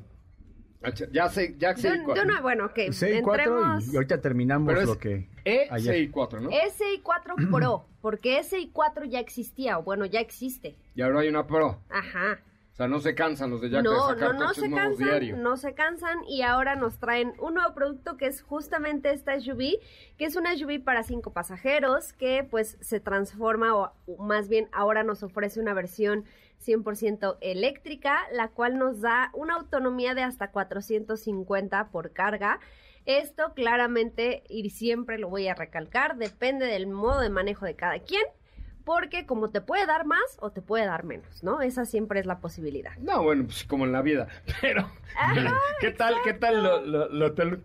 Ya 1.12 1.28
sé, 1.28 1.54
un- 1.58 2.14
de 2.14 2.20
una, 2.22 2.40
bueno, 2.40 2.66
ok. 2.66 2.76
C4 2.90 3.18
entremos. 3.18 3.86
y, 3.86 3.92
y 3.92 3.96
ahorita 3.96 4.20
terminamos 4.22 4.66
Pero 4.68 4.80
es 4.80 4.86
lo 4.86 4.98
que... 4.98 5.28
E, 5.44 5.68
ayer. 5.70 5.94
C 5.94 6.00
y 6.00 6.08
4, 6.08 6.40
¿no? 6.40 6.48
SI 6.50 7.00
4 7.02 7.34
Pro, 7.50 7.84
porque 8.00 8.42
SI 8.42 8.70
4 8.72 9.04
ya 9.04 9.20
existía, 9.20 9.78
o 9.78 9.82
bueno, 9.82 10.06
ya 10.06 10.20
existe. 10.20 10.76
Y 10.94 11.02
ahora 11.02 11.20
hay 11.20 11.28
una 11.28 11.46
Pro. 11.46 11.80
Ajá. 11.90 12.40
O 12.80 12.82
sea, 12.82 12.88
no 12.88 13.00
se 13.00 13.14
cansan 13.14 13.50
los 13.50 13.60
de 13.60 13.68
Jack 13.68 13.82
de 13.82 13.90
No, 13.90 14.08
sacar 14.08 14.34
no, 14.34 14.40
no 14.40 14.54
se 14.54 14.70
cansan, 14.70 14.96
diario. 14.96 15.36
no 15.36 15.58
se 15.58 15.74
cansan 15.74 16.24
y 16.26 16.40
ahora 16.40 16.76
nos 16.76 16.98
traen 16.98 17.34
un 17.38 17.52
nuevo 17.52 17.74
producto 17.74 18.16
que 18.16 18.24
es 18.24 18.40
justamente 18.40 19.12
esta 19.12 19.38
SUV, 19.38 19.78
que 20.16 20.24
es 20.24 20.34
una 20.34 20.56
SUV 20.56 20.82
para 20.82 21.02
cinco 21.02 21.34
pasajeros 21.34 22.14
que 22.14 22.42
pues 22.50 22.78
se 22.80 22.98
transforma 22.98 23.74
o, 23.76 23.92
o 24.06 24.22
más 24.24 24.48
bien 24.48 24.66
ahora 24.72 25.02
nos 25.02 25.22
ofrece 25.22 25.60
una 25.60 25.74
versión 25.74 26.24
100% 26.64 27.36
eléctrica, 27.42 28.18
la 28.32 28.48
cual 28.48 28.78
nos 28.78 29.02
da 29.02 29.30
una 29.34 29.56
autonomía 29.56 30.14
de 30.14 30.22
hasta 30.22 30.50
450 30.50 31.90
por 31.90 32.12
carga. 32.14 32.60
Esto 33.04 33.52
claramente, 33.54 34.42
y 34.48 34.70
siempre 34.70 35.18
lo 35.18 35.28
voy 35.28 35.48
a 35.48 35.54
recalcar, 35.54 36.16
depende 36.16 36.64
del 36.64 36.86
modo 36.86 37.20
de 37.20 37.28
manejo 37.28 37.66
de 37.66 37.76
cada 37.76 37.98
quien, 37.98 38.22
porque 38.84 39.26
como 39.26 39.50
te 39.50 39.60
puede 39.60 39.86
dar 39.86 40.04
más 40.06 40.20
o 40.40 40.50
te 40.50 40.62
puede 40.62 40.86
dar 40.86 41.04
menos, 41.04 41.42
¿no? 41.42 41.60
Esa 41.62 41.84
siempre 41.84 42.20
es 42.20 42.26
la 42.26 42.38
posibilidad. 42.40 42.96
No, 42.98 43.22
bueno, 43.22 43.44
pues 43.44 43.64
como 43.64 43.84
en 43.84 43.92
la 43.92 44.02
vida. 44.02 44.28
Pero, 44.60 44.90
¿qué 45.80 45.90
tal, 45.90 46.14
qué 46.24 46.32
tal 46.34 46.62
lo, 46.62 46.80
lo- 46.84 47.08
lo- 47.08 47.32
ter- 47.34 47.62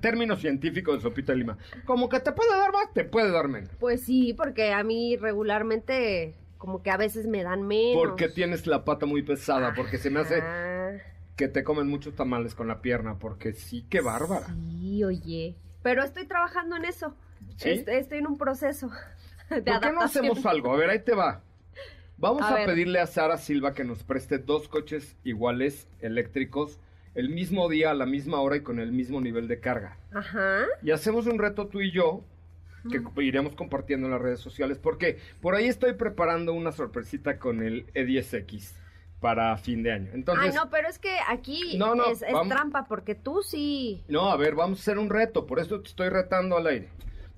término 0.00 0.36
científico 0.36 0.94
de 0.94 1.00
Sopita 1.00 1.32
de 1.32 1.38
Lima? 1.38 1.58
Como 1.84 2.08
que 2.08 2.20
te 2.20 2.32
puede 2.32 2.50
dar 2.50 2.72
más, 2.72 2.92
te 2.92 3.04
puede 3.04 3.30
dar 3.30 3.48
menos. 3.48 3.70
Pues 3.78 4.02
sí, 4.02 4.34
porque 4.34 4.72
a 4.72 4.82
mí 4.82 5.16
regularmente 5.16 6.34
como 6.58 6.82
que 6.82 6.90
a 6.90 6.96
veces 6.96 7.26
me 7.26 7.42
dan 7.44 7.62
menos. 7.62 8.02
Porque 8.02 8.28
tienes 8.28 8.66
la 8.66 8.84
pata 8.84 9.06
muy 9.06 9.22
pesada, 9.22 9.74
porque 9.74 9.98
se 9.98 10.10
me 10.10 10.20
hace 10.20 10.42
que 11.36 11.46
te 11.48 11.62
comen 11.62 11.86
muchos 11.86 12.14
tamales 12.16 12.54
con 12.54 12.66
la 12.66 12.80
pierna, 12.82 13.14
porque 13.18 13.52
sí, 13.52 13.86
qué 13.88 14.00
bárbara. 14.00 14.46
sí, 14.46 15.04
oye. 15.04 15.54
Pero 15.82 16.02
estoy 16.02 16.26
trabajando 16.26 16.76
en 16.76 16.84
eso. 16.84 17.14
¿Sí? 17.56 17.70
Est- 17.70 17.88
Estoy, 17.88 18.18
en 18.18 18.26
un 18.26 18.36
proceso 18.38 18.90
¿Por 19.64 19.80
qué 19.80 19.92
no 19.92 20.00
hacemos 20.00 20.44
algo? 20.46 20.72
A 20.72 20.76
ver, 20.76 20.90
ahí 20.90 21.00
te 21.00 21.14
va. 21.14 21.42
Vamos 22.16 22.42
A 22.42 22.56
pedirle 22.66 22.98
a 22.98 23.06
Sara 23.06 23.38
Silva 23.38 23.74
que 23.74 23.84
nos 23.84 24.02
preste 24.02 24.38
dos 24.38 24.68
coches 24.68 25.16
iguales, 25.22 25.86
eléctricos, 26.00 26.80
el 27.14 27.28
mismo 27.28 27.68
día, 27.68 27.92
a 27.92 27.94
la 27.94 28.06
misma 28.06 28.40
hora 28.40 28.56
y 28.56 28.62
con 28.62 28.80
el 28.80 28.90
mismo 28.90 29.20
nivel 29.20 29.46
de 29.46 29.60
carga. 29.60 29.98
Ajá. 30.12 30.64
Y 30.82 30.90
hacemos 30.90 31.26
un 31.26 31.38
reto 31.38 31.68
tú 31.68 31.80
y 31.80 31.92
yo 31.92 32.24
que 32.90 33.02
iremos 33.22 33.54
compartiendo 33.54 34.06
en 34.06 34.12
las 34.12 34.22
redes 34.22 34.40
sociales 34.40 34.78
porque 34.78 35.18
por 35.42 35.54
ahí 35.54 35.66
estoy 35.66 35.92
preparando 35.92 36.54
una 36.54 36.72
sorpresita 36.72 37.38
con 37.38 37.62
el 37.62 37.86
E10X 37.92 38.72
para 39.20 39.56
fin 39.56 39.82
de 39.82 39.92
año. 39.92 40.10
Entonces, 40.12 40.50
Ay, 40.50 40.54
no, 40.54 40.70
pero 40.70 40.88
es 40.88 40.98
que 40.98 41.16
aquí 41.28 41.76
No, 41.76 41.94
no, 41.94 42.10
es, 42.10 42.22
es 42.22 42.32
vamos. 42.32 42.48
trampa 42.48 42.86
porque 42.86 43.14
tú 43.14 43.42
sí. 43.42 44.04
No, 44.08 44.30
a 44.30 44.36
ver, 44.36 44.54
vamos 44.54 44.78
a 44.78 44.82
hacer 44.82 44.98
un 44.98 45.10
reto, 45.10 45.46
por 45.46 45.58
eso 45.58 45.80
te 45.80 45.88
estoy 45.88 46.08
retando 46.08 46.56
al 46.56 46.66
aire. 46.66 46.88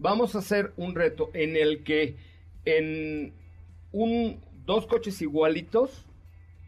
Vamos 0.00 0.34
a 0.34 0.38
hacer 0.38 0.72
un 0.78 0.94
reto 0.94 1.30
en 1.34 1.56
el 1.56 1.84
que 1.84 2.16
en 2.64 3.34
un 3.92 4.40
dos 4.64 4.86
coches 4.86 5.20
igualitos 5.20 6.06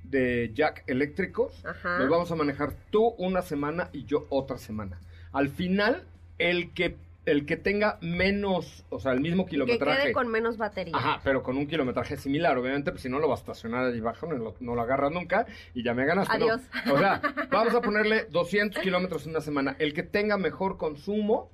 de 0.05 0.51
jack 0.53 0.85
eléctricos 0.87 1.65
Ajá. 1.65 1.99
los 1.99 2.11
vamos 2.11 2.31
a 2.31 2.37
manejar 2.37 2.75
tú 2.91 3.15
una 3.17 3.41
semana 3.41 3.89
y 3.95 4.05
yo 4.05 4.27
otra 4.29 4.59
semana. 4.59 5.01
Al 5.33 5.49
final, 5.49 6.05
el 6.39 6.75
que 6.75 6.97
el 7.25 7.47
que 7.47 7.57
tenga 7.57 7.99
menos, 8.03 8.85
o 8.91 8.99
sea, 8.99 9.13
el 9.13 9.21
mismo 9.21 9.45
Que 9.47 9.53
kilometraje. 9.53 10.03
quede 10.03 10.13
con 10.13 10.29
menos 10.29 10.59
batería. 10.59 10.95
Ajá, 10.95 11.21
pero 11.23 11.43
con 11.43 11.57
un 11.57 11.69
kilometraje 11.69 12.17
similar, 12.17 12.59
obviamente, 12.59 12.91
pues 12.91 13.03
si 13.03 13.09
no 13.09 13.19
lo 13.21 13.29
vas 13.29 13.39
a 13.39 13.43
estacionar 13.43 13.85
allí 13.87 14.01
abajo, 14.01 14.27
no 14.27 14.37
lo, 14.37 14.55
no 14.61 14.75
lo 14.75 14.83
agarras 14.83 15.13
nunca 15.13 15.47
y 15.73 15.85
ya 15.85 15.95
me 15.95 16.05
ganaste. 16.05 16.37
¿no? 16.39 16.45
Adiós. 16.47 16.63
O 16.93 16.99
sea, 16.99 17.23
vamos 17.51 17.75
a 17.75 17.81
ponerle 17.83 18.25
200 18.25 18.83
kilómetros 18.83 19.25
en 19.25 19.31
una 19.31 19.41
semana. 19.41 19.77
El 19.79 19.95
que 19.95 20.03
tenga 20.03 20.37
mejor 20.37 20.77
consumo 20.77 21.49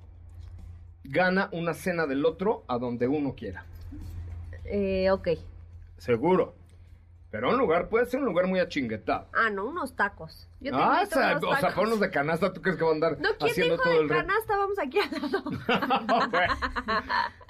gana 1.09 1.49
una 1.51 1.73
cena 1.73 2.05
del 2.05 2.25
otro 2.25 2.63
a 2.67 2.77
donde 2.77 3.07
uno 3.07 3.33
quiera. 3.35 3.65
Eh, 4.65 5.09
ok. 5.11 5.29
Seguro. 5.97 6.55
Pero 7.31 7.49
un 7.51 7.59
lugar 7.59 7.89
puede 7.89 8.07
ser 8.07 8.19
un 8.21 8.25
lugar 8.25 8.47
muy 8.47 8.59
achinguetado. 8.59 9.27
Ah, 9.33 9.51
no, 9.51 9.65
unos 9.65 9.95
tacos. 9.95 10.47
Yo 10.61 10.71
Ah, 10.75 11.01
o 11.03 11.05
sea, 11.05 11.37
unos 11.37 11.43
o 11.43 11.55
sea, 11.59 11.97
de 11.99 12.09
canasta, 12.09 12.51
¿tú 12.51 12.59
crees 12.61 12.75
que 12.75 12.83
van 12.83 12.93
a 12.93 12.95
andar 12.95 13.17
No, 13.19 13.29
¿quién 13.37 13.51
haciendo 13.51 13.73
dijo 13.75 13.83
todo 13.83 13.93
de 13.93 13.99
el 14.01 14.07
canasta? 14.09 14.57
Vamos 14.57 14.79
aquí 14.79 14.97
al 14.99 15.11
lado. 15.21 15.43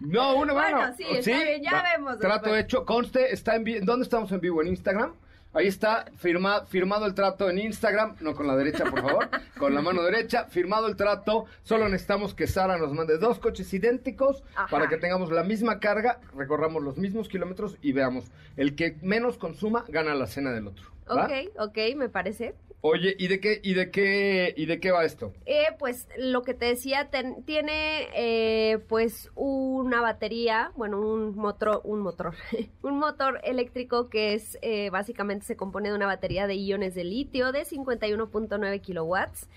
No, 0.02 0.36
uno, 0.36 0.54
bueno. 0.54 0.78
Bueno, 0.80 0.96
sí, 0.98 1.32
bien, 1.32 1.62
ya 1.64 1.84
vemos 1.94 2.20
Trato 2.20 2.46
después. 2.48 2.64
hecho, 2.66 2.86
conste, 2.86 3.34
está 3.34 3.56
en 3.56 3.64
vi- 3.64 3.80
¿Dónde 3.80 4.04
estamos 4.04 4.32
en 4.32 4.40
vivo? 4.42 4.62
¿En 4.62 4.68
Instagram? 4.70 5.14
Ahí 5.52 5.66
está, 5.68 6.06
firma- 6.18 6.66
firmado 6.68 7.08
el 7.08 7.16
trato 7.16 7.50
en 7.50 7.58
Instagram, 7.58 8.16
no 8.20 8.36
con 8.36 8.46
la 8.46 8.56
derecha, 8.56 8.84
por 8.86 9.02
favor, 9.02 9.30
con 9.58 9.74
la 9.74 9.82
mano 9.82 10.04
derecha, 10.04 10.46
firmado 10.46 10.86
el 10.88 10.96
trato, 10.96 11.46
solo 11.64 11.86
necesitamos 11.90 12.36
que 12.36 12.46
Sara 12.46 12.78
nos 12.78 12.94
mande 12.94 13.18
dos 13.18 13.40
coches 13.40 13.74
idénticos 13.74 14.44
Ajá. 14.56 14.68
para 14.70 14.88
que 14.88 14.98
tengamos 14.98 15.32
la 15.32 15.44
misma 15.44 15.80
carga, 15.80 16.20
recorramos 16.36 16.84
los 16.84 16.98
mismos 16.98 17.30
kilómetros 17.30 17.78
y 17.82 17.94
veamos, 17.94 18.26
el 18.58 18.76
que 18.76 18.98
menos 19.02 19.38
consuma 19.40 19.86
gana 19.88 20.14
la 20.14 20.28
cena 20.28 20.52
del 20.52 20.68
otro. 20.68 20.86
¿va? 21.10 21.26
Ok, 21.26 21.32
ok, 21.58 21.78
me 21.98 22.10
parece. 22.10 22.54
Oye, 22.82 23.16
¿y 23.18 23.28
de 23.28 23.40
qué, 23.40 23.60
y 23.64 23.74
de 23.74 23.90
qué, 23.92 24.54
y 24.58 24.66
de 24.66 24.80
qué 24.80 24.92
va 24.92 25.06
esto? 25.06 25.34
Eh, 25.46 25.66
pues 25.80 26.08
lo 26.18 26.44
que 26.44 26.54
te 26.54 26.66
decía, 26.66 27.10
ten- 27.10 27.44
tiene 27.44 28.08
eh, 28.14 28.78
pues 28.88 29.32
una 29.36 30.00
batería, 30.00 30.72
bueno, 30.76 31.00
un 31.02 31.36
motor, 31.36 31.82
un 31.86 32.02
motor, 32.02 32.36
un 32.84 33.00
motor 33.00 33.40
eléctrico 33.44 34.10
que 34.10 34.36
es 34.36 34.60
eh, 34.62 34.92
básicamente 34.92 35.46
se 35.48 35.56
compone 35.58 35.90
de 35.90 35.96
una 35.96 36.06
batería 36.06 36.46
de 36.46 36.54
iones 36.56 36.94
de 36.94 37.04
litio 37.04 37.52
de 37.52 37.66
51.9 37.66 38.80
kilowatts. 38.82 39.50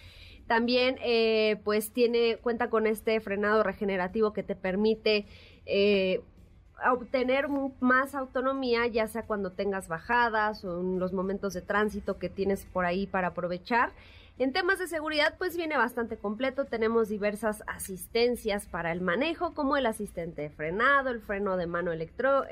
También 0.46 0.96
eh, 1.02 1.60
pues 1.64 1.92
tiene, 1.92 2.38
cuenta 2.38 2.70
con 2.70 2.86
este 2.86 3.20
frenado 3.20 3.62
regenerativo 3.62 4.32
que 4.32 4.42
te 4.42 4.56
permite 4.56 5.26
eh, 5.66 6.22
obtener 6.90 7.48
más 7.80 8.14
autonomía, 8.14 8.86
ya 8.86 9.06
sea 9.06 9.22
cuando 9.22 9.52
tengas 9.52 9.88
bajadas 9.88 10.64
o 10.64 10.80
en 10.80 10.98
los 10.98 11.12
momentos 11.12 11.52
de 11.52 11.62
tránsito 11.62 12.18
que 12.18 12.28
tienes 12.28 12.64
por 12.64 12.84
ahí 12.84 13.06
para 13.06 13.28
aprovechar. 13.28 13.92
En 14.38 14.52
temas 14.52 14.78
de 14.78 14.88
seguridad, 14.88 15.34
pues 15.38 15.56
viene 15.56 15.76
bastante 15.76 16.16
completo. 16.16 16.64
Tenemos 16.64 17.08
diversas 17.08 17.62
asistencias 17.66 18.66
para 18.66 18.90
el 18.90 19.00
manejo, 19.00 19.54
como 19.54 19.76
el 19.76 19.86
asistente 19.86 20.42
de 20.42 20.50
frenado, 20.50 21.10
el 21.10 21.20
freno 21.20 21.56
de 21.56 21.66
mano 21.66 21.92
electro- 21.92 22.46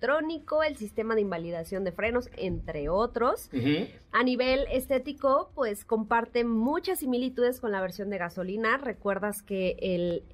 electrónico, 0.00 0.62
el 0.62 0.76
sistema 0.76 1.14
de 1.14 1.20
invalidación 1.20 1.84
de 1.84 1.92
frenos, 1.92 2.30
entre 2.36 2.88
otros. 2.88 3.50
A 4.12 4.24
nivel 4.24 4.66
estético, 4.72 5.50
pues 5.54 5.84
comparte 5.84 6.44
muchas 6.44 7.00
similitudes 7.00 7.60
con 7.60 7.70
la 7.70 7.80
versión 7.80 8.10
de 8.10 8.18
gasolina. 8.18 8.78
Recuerdas 8.78 9.42
que 9.42 9.76
el 9.80 10.24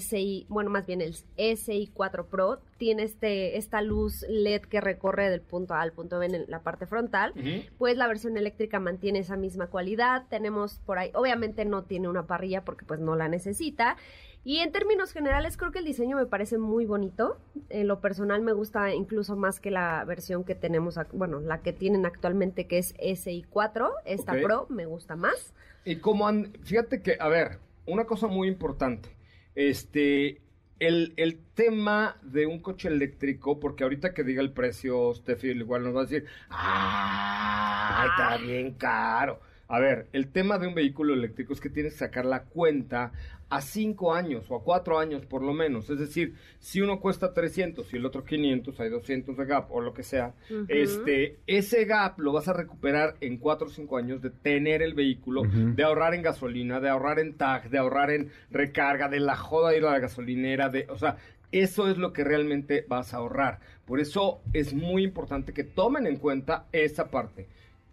SI, 0.00 0.46
bueno, 0.48 0.70
más 0.70 0.86
bien 0.86 1.00
el 1.00 1.14
SI 1.36 1.90
4 1.92 2.26
Pro 2.28 2.60
tiene 2.78 3.02
este, 3.02 3.58
esta 3.58 3.82
luz 3.82 4.24
LED 4.28 4.62
que 4.62 4.80
recorre 4.80 5.28
del 5.28 5.40
punto 5.40 5.74
A 5.74 5.82
al 5.82 5.92
punto 5.92 6.18
B 6.18 6.26
en 6.26 6.44
la 6.48 6.62
parte 6.62 6.86
frontal. 6.86 7.32
Pues 7.78 7.96
la 7.96 8.06
versión 8.06 8.36
eléctrica 8.36 8.78
mantiene 8.78 9.18
esa 9.18 9.36
misma 9.36 9.66
cualidad. 9.66 10.24
Tenemos 10.30 10.78
por 10.86 10.98
ahí, 10.98 11.10
obviamente 11.14 11.64
no 11.64 11.82
tiene 11.82 12.08
una 12.08 12.26
parrilla 12.26 12.64
porque 12.64 12.84
pues 12.84 13.00
no 13.00 13.16
la 13.16 13.28
necesita. 13.28 13.96
Y 14.46 14.60
en 14.60 14.70
términos 14.70 15.12
generales 15.12 15.56
creo 15.56 15.72
que 15.72 15.80
el 15.80 15.84
diseño 15.84 16.16
me 16.16 16.26
parece 16.26 16.56
muy 16.56 16.86
bonito. 16.86 17.36
En 17.68 17.88
lo 17.88 18.00
personal 18.00 18.42
me 18.42 18.52
gusta 18.52 18.94
incluso 18.94 19.34
más 19.34 19.58
que 19.58 19.72
la 19.72 20.04
versión 20.04 20.44
que 20.44 20.54
tenemos, 20.54 21.00
bueno, 21.12 21.40
la 21.40 21.62
que 21.62 21.72
tienen 21.72 22.06
actualmente 22.06 22.68
que 22.68 22.78
es 22.78 22.94
SI4. 22.98 23.90
Esta. 24.04 24.34
Pro 24.40 24.68
me 24.68 24.86
gusta 24.86 25.16
más. 25.16 25.52
Y 25.84 25.96
como 25.96 26.28
han, 26.28 26.52
fíjate 26.62 27.02
que, 27.02 27.16
a 27.18 27.26
ver, 27.26 27.58
una 27.86 28.04
cosa 28.04 28.28
muy 28.28 28.46
importante, 28.46 29.08
este, 29.56 30.40
el, 30.78 31.12
el 31.16 31.40
tema 31.54 32.16
de 32.22 32.46
un 32.46 32.60
coche 32.60 32.86
eléctrico, 32.86 33.58
porque 33.58 33.82
ahorita 33.82 34.14
que 34.14 34.22
diga 34.22 34.42
el 34.42 34.52
precio, 34.52 35.12
Steffi 35.12 35.48
igual 35.48 35.82
nos 35.82 35.96
va 35.96 36.02
a 36.02 36.04
decir, 36.04 36.24
¡ah! 36.50 38.06
Está 38.10 38.46
bien 38.46 38.74
caro. 38.74 39.40
A 39.68 39.80
ver, 39.80 40.06
el 40.12 40.28
tema 40.28 40.58
de 40.58 40.68
un 40.68 40.74
vehículo 40.74 41.14
eléctrico 41.14 41.52
es 41.52 41.60
que 41.60 41.70
tienes 41.70 41.94
que 41.94 41.98
sacar 42.00 42.24
la 42.24 42.44
cuenta 42.44 43.12
a 43.48 43.60
cinco 43.60 44.12
años 44.12 44.50
o 44.50 44.56
a 44.56 44.62
cuatro 44.62 44.98
años 44.98 45.24
por 45.24 45.42
lo 45.42 45.52
menos. 45.52 45.90
Es 45.90 45.98
decir, 45.98 46.34
si 46.58 46.80
uno 46.80 47.00
cuesta 47.00 47.32
300 47.32 47.92
y 47.92 47.96
el 47.96 48.06
otro 48.06 48.24
500, 48.24 48.78
hay 48.80 48.90
200 48.90 49.36
de 49.36 49.44
gap 49.44 49.70
o 49.70 49.80
lo 49.80 49.94
que 49.94 50.02
sea, 50.02 50.34
este, 50.68 51.38
ese 51.46 51.84
gap 51.84 52.18
lo 52.18 52.32
vas 52.32 52.48
a 52.48 52.52
recuperar 52.52 53.16
en 53.20 53.38
cuatro 53.38 53.68
o 53.68 53.70
cinco 53.70 53.96
años 53.96 54.22
de 54.22 54.30
tener 54.30 54.82
el 54.82 54.94
vehículo, 54.94 55.42
de 55.44 55.82
ahorrar 55.82 56.14
en 56.14 56.22
gasolina, 56.22 56.80
de 56.80 56.88
ahorrar 56.88 57.18
en 57.18 57.34
tag, 57.34 57.70
de 57.70 57.78
ahorrar 57.78 58.10
en 58.10 58.30
recarga, 58.50 59.08
de 59.08 59.20
la 59.20 59.36
joda 59.36 59.70
de 59.70 59.78
ir 59.78 59.84
a 59.84 59.92
la 59.92 59.98
gasolinera, 59.98 60.68
de, 60.68 60.86
o 60.88 60.96
sea, 60.96 61.16
eso 61.52 61.88
es 61.88 61.96
lo 61.96 62.12
que 62.12 62.24
realmente 62.24 62.84
vas 62.88 63.14
a 63.14 63.18
ahorrar. 63.18 63.60
Por 63.84 64.00
eso 64.00 64.40
es 64.52 64.74
muy 64.74 65.04
importante 65.04 65.52
que 65.52 65.64
tomen 65.64 66.06
en 66.06 66.16
cuenta 66.16 66.66
esa 66.72 67.10
parte. 67.10 67.46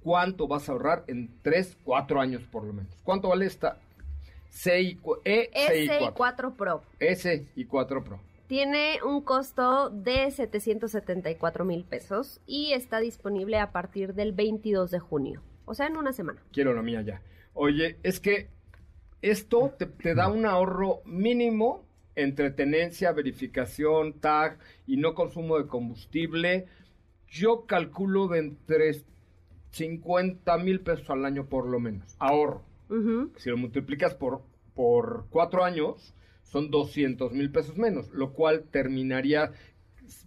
¿Cuánto 0.03 0.47
vas 0.47 0.67
a 0.67 0.73
ahorrar 0.73 1.05
en 1.07 1.29
3, 1.41 1.77
4 1.83 2.19
años 2.19 2.43
por 2.51 2.65
lo 2.65 2.73
menos? 2.73 2.93
¿Cuánto 3.03 3.29
vale 3.29 3.45
esta 3.45 3.77
CI, 4.49 4.99
E, 5.23 5.49
CI4? 5.51 6.13
SI4 6.13 6.55
Pro. 6.55 6.83
S 6.99 7.47
y 7.55 7.65
4 7.65 8.03
Pro. 8.03 8.19
Tiene 8.47 8.99
un 9.03 9.21
costo 9.21 9.89
de 9.89 10.29
774 10.29 11.65
mil 11.65 11.85
pesos 11.85 12.41
y 12.45 12.73
está 12.73 12.99
disponible 12.99 13.57
a 13.57 13.71
partir 13.71 14.13
del 14.13 14.33
22 14.33 14.91
de 14.91 14.99
junio. 14.99 15.41
O 15.65 15.73
sea, 15.73 15.87
en 15.87 15.97
una 15.97 16.11
semana. 16.11 16.43
Quiero 16.51 16.73
la 16.73 16.81
mía 16.81 17.01
ya. 17.01 17.21
Oye, 17.53 17.97
es 18.03 18.19
que 18.19 18.49
esto 19.21 19.73
te, 19.77 19.85
te 19.85 20.13
da 20.13 20.27
un 20.27 20.45
ahorro 20.45 21.01
mínimo 21.05 21.85
entre 22.15 22.51
tenencia, 22.51 23.11
verificación, 23.13 24.19
tag 24.19 24.59
y 24.85 24.97
no 24.97 25.15
consumo 25.15 25.57
de 25.57 25.67
combustible. 25.67 26.65
Yo 27.27 27.65
calculo 27.65 28.27
de 28.27 28.39
entre 28.39 28.89
50 29.73 30.57
mil 30.59 30.79
pesos 30.81 31.09
al 31.09 31.25
año 31.25 31.45
por 31.47 31.67
lo 31.67 31.79
menos. 31.79 32.15
Ahorro. 32.19 32.61
Si 33.37 33.49
lo 33.49 33.57
multiplicas 33.57 34.13
por, 34.13 34.43
por 34.75 35.25
cuatro 35.31 35.63
años, 35.63 36.13
son 36.43 36.69
200 36.69 37.31
mil 37.33 37.51
pesos 37.51 37.75
menos, 37.75 38.09
lo 38.11 38.33
cual 38.33 38.65
terminaría 38.69 39.51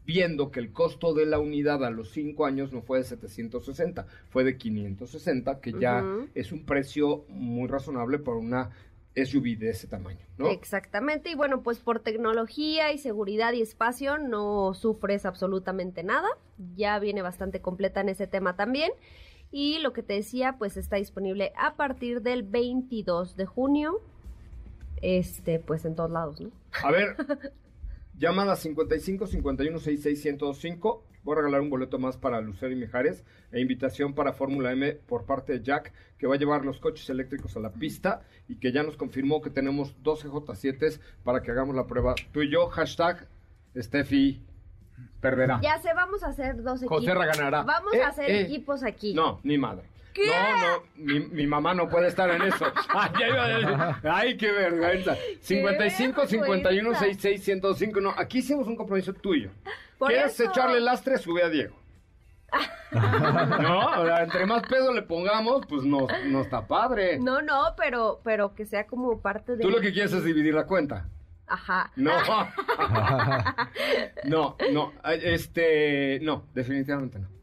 viendo 0.05 0.51
que 0.51 0.59
el 0.59 0.73
costo 0.73 1.15
de 1.15 1.27
la 1.27 1.39
unidad 1.39 1.85
a 1.85 1.91
los 1.91 2.11
cinco 2.11 2.45
años 2.45 2.73
no 2.73 2.83
fue 2.83 2.99
de 2.99 3.05
760, 3.05 4.07
fue 4.31 4.43
de 4.43 4.57
560, 4.57 5.61
que 5.61 5.75
ya 5.79 6.05
es 6.35 6.51
un 6.51 6.65
precio 6.65 7.25
muy 7.29 7.69
razonable 7.69 8.19
por 8.19 8.37
una 8.37 8.71
SUV 9.15 9.59
de 9.59 9.71
ese 9.71 9.87
tamaño, 9.87 10.27
¿no? 10.37 10.49
Exactamente, 10.49 11.31
y 11.31 11.35
bueno, 11.35 11.63
pues 11.63 11.79
por 11.79 12.01
tecnología 12.01 12.93
y 12.93 12.99
seguridad 12.99 13.53
y 13.53 13.63
espacio 13.63 14.19
no 14.19 14.75
sufres 14.75 15.25
absolutamente 15.25 16.03
nada, 16.03 16.29
ya 16.75 16.99
viene 16.99 17.23
bastante 17.23 17.61
completa 17.61 18.01
en 18.01 18.09
ese 18.09 18.27
tema 18.27 18.57
también. 18.57 18.91
Y 19.51 19.79
lo 19.79 19.93
que 19.93 20.03
te 20.03 20.15
decía, 20.15 20.57
pues 20.59 20.77
está 20.77 20.97
disponible 20.97 21.53
a 21.57 21.77
partir 21.77 22.23
del 22.23 22.43
22 22.43 23.37
de 23.37 23.47
junio, 23.47 24.01
este, 25.03 25.59
pues 25.59 25.85
en 25.85 25.95
todos 25.95 26.11
lados, 26.11 26.41
¿no? 26.41 26.51
A 26.83 26.91
ver, 26.91 27.17
llamada 28.19 28.57
55 28.57 29.27
51 29.27 29.79
66 29.79 30.21
105. 30.21 31.05
Voy 31.23 31.33
a 31.33 31.37
regalar 31.39 31.61
un 31.61 31.71
boleto 31.71 31.99
más 31.99 32.17
para 32.17 32.41
Lucero 32.41 32.73
y 32.73 32.77
Mijares 32.77 33.25
e 33.51 33.61
invitación 33.61 34.15
para 34.15 34.33
Fórmula 34.33 34.71
M 34.73 34.93
por 34.93 35.25
parte 35.25 35.55
de 35.55 35.63
Jack, 35.63 35.93
que 36.19 36.29
va 36.29 36.37
a 36.37 36.39
llevar 36.39 36.65
los 36.65 36.79
coches 36.79 37.11
eléctricos 37.11 37.57
a 37.57 37.61
la 37.61 37.73
pista 37.73 38.23
y 38.47 38.57
que 38.57 38.71
ya 38.71 38.85
nos 38.85 38.97
confirmó 38.97 39.41
que 39.43 39.51
tenemos 39.51 40.01
12 40.05 40.29
J7 40.29 41.01
para 41.25 41.43
que 41.43 41.51
hagamos 41.51 41.75
la 41.75 41.89
prueba. 41.89 42.15
Tú 42.33 42.43
y 42.43 42.51
yo, 42.53 42.69
hashtag 42.69 43.27
Steffi 43.77 44.46
perderá. 45.21 45.61
Ya 45.63 45.79
sé, 45.79 45.93
vamos 45.95 46.23
a 46.23 46.29
hacer 46.29 46.63
dos 46.63 46.81
equipos. 46.81 46.99
Joserra 47.01 47.27
ganará. 47.27 47.63
Vamos 47.63 47.95
Eh, 47.95 48.03
a 48.03 48.09
hacer 48.09 48.31
eh. 48.31 48.41
equipos 48.43 48.83
aquí. 48.83 49.15
No, 49.15 49.41
ni 49.43 49.59
madre. 49.59 49.85
¿Qué? 50.13 50.27
No, 50.29 50.79
no, 50.79 50.83
mi, 50.97 51.21
mi 51.21 51.47
mamá 51.47 51.75
no 51.75 51.89
puede 51.91 52.09
estar 52.09 52.31
en 52.31 52.41
eso. 52.43 52.65
Ay, 52.95 53.11
ya 53.21 53.29
iba 53.29 53.45
a 53.45 53.49
decir, 53.49 53.77
ay, 54.11 54.37
qué 54.39 54.51
vergüenza. 54.51 55.15
55 55.41 56.27
51 56.27 56.95
66 56.95 57.45
105. 57.45 58.01
No, 58.01 58.15
aquí 58.17 58.39
hicimos 58.39 58.67
un 58.67 58.77
compromiso 58.77 59.13
tuyo. 59.13 59.51
Por 59.99 60.09
¿Quieres 60.09 60.39
eso. 60.41 60.51
echarle 60.51 60.81
lastre? 60.81 61.19
Sube 61.19 61.43
a 61.43 61.51
Diego. 61.51 61.77
no, 63.61 63.87
o 64.01 64.07
sea, 64.07 64.23
entre 64.23 64.47
más 64.47 64.63
pedo 64.63 64.93
le 64.95 65.03
pongamos, 65.03 65.67
pues 65.67 65.83
no, 65.85 66.07
no 66.27 66.41
está 66.43 66.67
padre. 66.67 67.19
No, 67.19 67.43
no, 67.43 67.75
pero, 67.77 68.21
pero 68.25 68.55
que 68.55 68.65
sea 68.67 68.87
como 68.87 69.21
parte 69.21 69.57
de... 69.57 69.63
Tú 69.63 69.71
lo 69.71 69.81
que 69.81 69.93
quieres 69.93 70.13
es 70.13 70.25
dividir 70.25 70.55
la 70.55 70.65
cuenta. 70.67 71.07
Ajá. 71.47 71.93
No. 71.97 72.13
no, 74.25 74.57
no, 74.73 74.93
este, 75.05 76.19
no, 76.23 76.47
definitivamente 76.55 77.19
no. 77.19 77.36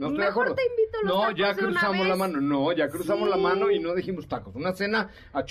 No 0.00 0.06
estoy 0.06 0.18
de 0.20 0.24
Mejor 0.26 0.30
acuerdo. 0.46 0.54
te 0.54 0.62
invito 0.66 0.98
a 0.98 1.02
los 1.04 1.14
No, 1.14 1.20
tacos 1.22 1.38
ya 1.38 1.46
de 1.54 1.64
una 1.64 1.70
cruzamos 1.80 2.08
la 2.08 2.16
mano. 2.16 2.40
No, 2.40 2.72
ya 2.72 2.88
cruzamos 2.88 3.24
Sí. 3.24 3.30
la 3.30 3.36
mano 3.36 3.70
y 3.70 3.78
no 3.78 3.94
dijimos 3.94 4.26
tacos. 4.26 4.54
Una 4.56 4.72
cena 4.72 5.10
Ah, 5.34 5.44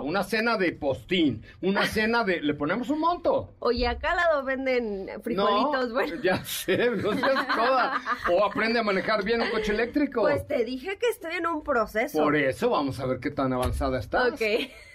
no. 0.00 0.02
una 0.04 0.22
cena 0.24 0.56
de 0.56 0.72
postín, 0.72 1.42
una 1.60 1.82
cena 1.86 2.24
de. 2.24 2.40
Le 2.40 2.54
ponemos 2.54 2.88
un 2.90 3.00
monto. 3.00 3.54
Oye, 3.58 3.86
acá 3.86 4.12
al 4.12 4.16
lado 4.16 4.44
venden 4.44 5.08
frijolitos, 5.22 5.88
no, 5.88 5.94
bueno. 5.94 6.16
Ya 6.22 6.42
sé, 6.44 6.90
no 6.96 7.12
seas 7.14 7.46
toda. 7.54 8.00
O 8.32 8.44
aprende 8.44 8.78
a 8.78 8.82
manejar 8.82 9.22
bien 9.22 9.42
un 9.42 9.50
coche 9.50 9.72
eléctrico. 9.72 10.22
Pues 10.22 10.46
te 10.46 10.64
dije 10.64 10.96
que 10.98 11.08
estoy 11.08 11.34
en 11.34 11.46
un 11.46 11.62
proceso. 11.62 12.18
Por 12.22 12.36
eso 12.36 12.70
vamos 12.70 12.98
a 13.00 13.06
ver 13.06 13.20
qué 13.20 13.30
tan 13.30 13.52
avanzada 13.52 13.98
estás. 13.98 14.32
Ok. 14.32 14.40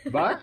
¿Va? 0.15 0.39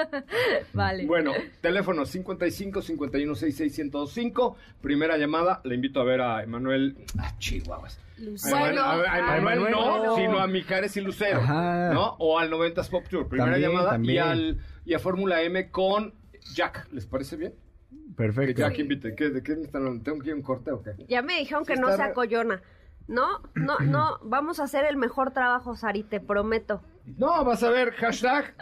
Vale. 0.74 1.06
Bueno, 1.06 1.32
teléfono 1.62 2.04
55 2.04 2.82
51 2.82 3.34
66 3.34 3.74
105. 3.74 4.56
Primera 4.82 5.16
llamada, 5.16 5.60
le 5.64 5.74
invito 5.74 6.00
a 6.00 6.04
ver 6.04 6.20
a 6.20 6.42
Emanuel. 6.42 6.96
Ah, 7.18 7.32
Chihuahuas. 7.38 7.98
Lucero. 8.18 8.82
A, 8.82 9.12
a 9.12 9.36
Emanuel 9.38 9.70
no, 9.70 10.04
no. 10.04 10.16
sino 10.16 10.38
a 10.38 10.46
Mijares 10.46 10.96
y 10.96 11.00
Lucero. 11.00 11.40
Ajá. 11.40 11.90
¿No? 11.92 12.16
O 12.18 12.38
al 12.38 12.50
90s 12.50 12.88
Pop 12.88 13.04
Tour. 13.08 13.28
Primera 13.28 13.52
También, 13.52 13.72
llamada 13.72 13.98
y, 14.02 14.18
al, 14.18 14.60
y 14.84 14.94
a 14.94 14.98
Fórmula 14.98 15.42
M 15.42 15.70
con 15.70 16.14
Jack. 16.54 16.88
¿Les 16.92 17.06
parece 17.06 17.36
bien? 17.36 17.54
Que 17.90 18.14
Perfecto. 18.14 18.60
Jack 18.60 18.78
invite. 18.78 19.14
¿Qué, 19.14 19.30
¿De 19.30 19.42
qué 19.42 19.56
me 19.56 19.62
están 19.62 19.82
hablando? 19.82 20.02
¿Tengo 20.04 20.20
que 20.20 20.28
ir 20.28 20.32
a 20.32 20.36
un 20.36 20.42
corte 20.42 20.70
o 20.70 20.82
qué? 20.82 20.92
Ya 21.08 21.22
me 21.22 21.38
dijeron 21.38 21.64
que 21.64 21.74
Sí 21.74 21.80
no 21.80 21.88
está 21.90 22.04
sea 22.06 22.14
coyona. 22.14 22.62
No, 23.08 23.42
no, 23.54 23.78
no. 23.80 24.18
Vamos 24.22 24.60
a 24.60 24.64
hacer 24.64 24.84
el 24.84 24.96
mejor 24.96 25.32
trabajo, 25.32 25.76
Sari, 25.76 26.02
te 26.02 26.20
prometo. 26.20 26.82
No, 27.18 27.44
vas 27.44 27.62
a 27.62 27.70
ver, 27.70 27.92
hashtag. 27.92 28.54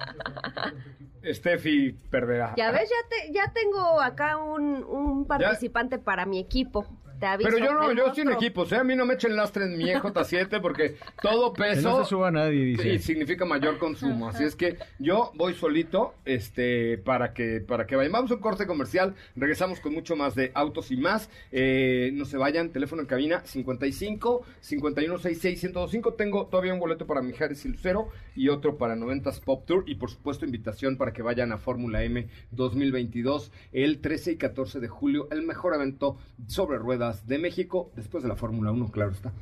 Steffi 1.25 1.93
perderá. 2.11 2.55
Ya 2.57 2.71
ves, 2.71 2.91
ya, 2.91 3.09
te, 3.09 3.33
ya 3.33 3.53
tengo 3.53 4.01
acá 4.01 4.37
un, 4.37 4.85
un 4.85 5.27
participante 5.27 5.99
para 5.99 6.27
mi 6.27 6.39
equipo. 6.39 6.87
Te 7.19 7.27
aviso. 7.27 7.51
Pero 7.51 7.65
yo 7.65 7.73
no, 7.75 7.93
yo 7.93 8.15
sin 8.15 8.29
otro. 8.29 8.41
equipos, 8.41 8.73
¿eh? 8.73 8.77
A 8.77 8.85
mí 8.85 8.95
no 8.97 9.07
me 9.07 9.15
echen 9.15 9.37
lastre 9.37 9.65
en 9.65 9.77
mi 9.79 9.85
EJ7 9.85 10.61
porque 10.61 10.97
todo 11.23 11.53
Que 11.53 11.63
peso 11.63 11.91
no 11.91 12.05
se 12.05 12.11
suba 12.11 12.31
nadie, 12.31 12.65
dice. 12.65 12.83
sí, 12.83 12.99
significa 12.99 13.45
mayor 13.45 13.79
consumo. 13.79 14.29
Así 14.29 14.45
es 14.45 14.57
que 14.57 14.79
yo 14.99 15.33
voy 15.35 15.55
solito 15.55 16.15
este, 16.25 16.99
para 16.99 17.33
que 17.33 17.61
para 17.61 17.87
que 17.87 17.97
vayan. 17.97 18.13
Vamos 18.13 18.31
a 18.31 18.35
un 18.35 18.41
corte 18.41 18.67
comercial, 18.67 19.15
regresamos 19.37 19.81
con 19.81 19.95
mucho 19.95 20.17
más 20.17 20.35
de 20.35 20.51
autos 20.55 20.91
y 20.91 20.97
más. 20.97 21.31
Eh, 21.53 22.11
no 22.15 22.25
se 22.25 22.37
vayan, 22.37 22.71
teléfono 22.71 23.03
en 23.03 23.09
cabina 23.09 23.43
55 23.45 24.45
51 24.61 25.19
66 25.19 25.61
105. 25.61 26.15
Tengo 26.15 26.47
todavía 26.47 26.75
un 26.75 26.81
boleto 26.81 27.07
para 27.07 27.23
Mijares 27.23 27.65
y 27.65 27.69
Lucero 27.69 28.09
y 28.35 28.49
otro 28.49 28.77
para 28.77 28.97
90s 28.97 29.41
Pop 29.41 29.65
Tour 29.67 29.85
y 29.87 29.95
por 29.97 30.11
supuesto 30.11 30.45
invitación 30.45 30.97
para 30.97 31.13
que 31.13 31.23
vayan 31.23 31.53
a 31.53 31.59
Fórmula 31.59 32.03
M 32.03 32.29
2022 32.51 33.53
el 33.73 34.01
13 34.01 34.33
y 34.33 34.37
14 34.37 34.81
de 34.81 34.89
julio, 34.89 35.29
el 35.31 35.43
mejor 35.43 35.75
evento 35.75 36.17
sobre 36.47 36.79
ruedas 36.79 37.04
de 37.13 37.39
México 37.39 37.91
después 37.95 38.23
de 38.23 38.29
la 38.29 38.37
Fórmula 38.37 38.73
1, 38.73 38.91
claro 38.91 39.13
está. 39.13 39.33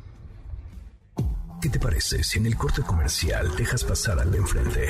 ¿Qué 1.61 1.69
te 1.69 1.79
parece 1.79 2.25
si 2.25 2.39
en 2.39 2.47
el 2.47 2.57
corte 2.57 2.83
comercial 2.83 3.55
dejas 3.57 3.85
pasar 3.85 4.19
al 4.19 4.33
de 4.33 4.39
enfrente? 4.39 4.89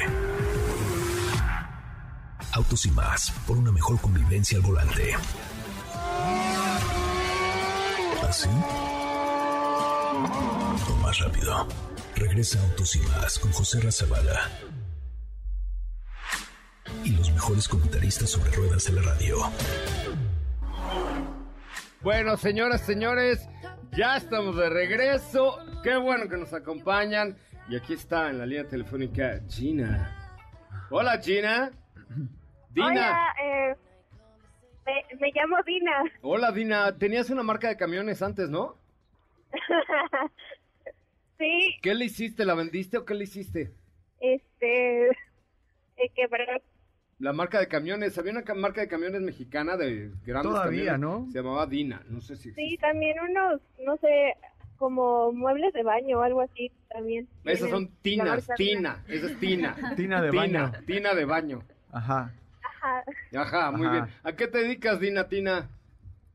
Autos 2.52 2.86
y 2.86 2.90
más, 2.90 3.30
por 3.46 3.58
una 3.58 3.72
mejor 3.72 4.00
convivencia 4.00 4.56
al 4.56 4.64
volante. 4.64 5.14
¿Así? 8.26 8.48
O 10.88 10.96
más 11.02 11.18
rápido. 11.18 11.66
Regresa 12.16 12.62
Autos 12.62 12.96
y 12.96 13.00
más 13.00 13.38
con 13.38 13.52
José 13.52 13.80
Razabala. 13.80 14.50
Y 17.04 17.10
los 17.10 17.30
mejores 17.32 17.68
comentaristas 17.68 18.30
sobre 18.30 18.50
ruedas 18.52 18.84
de 18.84 18.92
la 18.92 19.02
radio. 19.02 19.36
Bueno, 22.02 22.36
señoras, 22.36 22.80
señores, 22.80 23.48
ya 23.92 24.16
estamos 24.16 24.56
de 24.56 24.68
regreso. 24.68 25.58
Qué 25.84 25.96
bueno 25.96 26.28
que 26.28 26.36
nos 26.36 26.52
acompañan. 26.52 27.36
Y 27.68 27.76
aquí 27.76 27.92
está 27.92 28.28
en 28.28 28.38
la 28.38 28.46
línea 28.46 28.66
telefónica 28.66 29.40
Gina. 29.48 30.36
Hola, 30.90 31.20
Gina. 31.22 31.70
Dina. 32.70 32.88
Hola, 32.88 33.34
eh, 33.40 33.76
me, 34.84 35.18
me 35.20 35.30
llamo 35.32 35.56
Dina. 35.64 36.02
Hola, 36.22 36.50
Dina. 36.50 36.98
Tenías 36.98 37.30
una 37.30 37.44
marca 37.44 37.68
de 37.68 37.76
camiones 37.76 38.20
antes, 38.20 38.50
¿no? 38.50 38.76
sí, 41.38 41.78
¿Qué 41.82 41.94
le 41.94 42.06
hiciste? 42.06 42.44
¿La 42.44 42.54
vendiste 42.54 42.98
o 42.98 43.04
qué 43.04 43.14
le 43.14 43.24
hiciste? 43.24 43.72
este, 44.18 45.08
eh. 45.08 45.12
La 47.22 47.32
marca 47.32 47.60
de 47.60 47.68
camiones. 47.68 48.18
Había 48.18 48.32
una 48.32 48.42
ca- 48.42 48.54
marca 48.54 48.80
de 48.80 48.88
camiones 48.88 49.20
mexicana 49.22 49.76
de 49.76 50.10
grandes 50.26 50.50
Todavía, 50.52 50.92
camiones. 50.92 51.26
¿no? 51.26 51.30
Se 51.30 51.38
llamaba 51.38 51.66
Dina. 51.66 52.02
No 52.08 52.20
sé 52.20 52.34
si 52.34 52.50
Sí, 52.52 52.60
existe. 52.62 52.84
también 52.86 53.16
unos, 53.20 53.60
no 53.84 53.96
sé, 53.98 54.34
como 54.76 55.30
muebles 55.32 55.72
de 55.72 55.84
baño 55.84 56.18
o 56.18 56.22
algo 56.22 56.40
así 56.40 56.72
también. 56.90 57.28
Esas 57.44 57.70
son 57.70 57.88
tinas, 58.02 58.48
tina. 58.56 59.04
Esa 59.06 59.26
es 59.26 59.38
tina. 59.38 59.76
Tina 59.96 60.20
de 60.20 60.30
Tina, 60.30 60.40
baño. 60.42 60.72
tina 60.84 61.14
de 61.14 61.24
baño. 61.24 61.62
Ajá. 61.92 62.32
Ajá. 62.64 63.04
Ajá, 63.36 63.70
muy 63.70 63.86
Ajá. 63.86 63.92
bien. 63.92 64.06
¿A 64.24 64.32
qué 64.34 64.48
te 64.48 64.58
dedicas, 64.58 64.98
Dina, 64.98 65.28
Tina? 65.28 65.68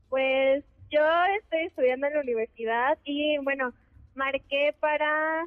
Pues 0.08 0.64
yo 0.90 1.00
estoy 1.42 1.66
estudiando 1.66 2.06
en 2.06 2.14
la 2.14 2.20
universidad 2.20 2.96
y 3.04 3.36
bueno, 3.44 3.74
marqué 4.14 4.74
para 4.80 5.44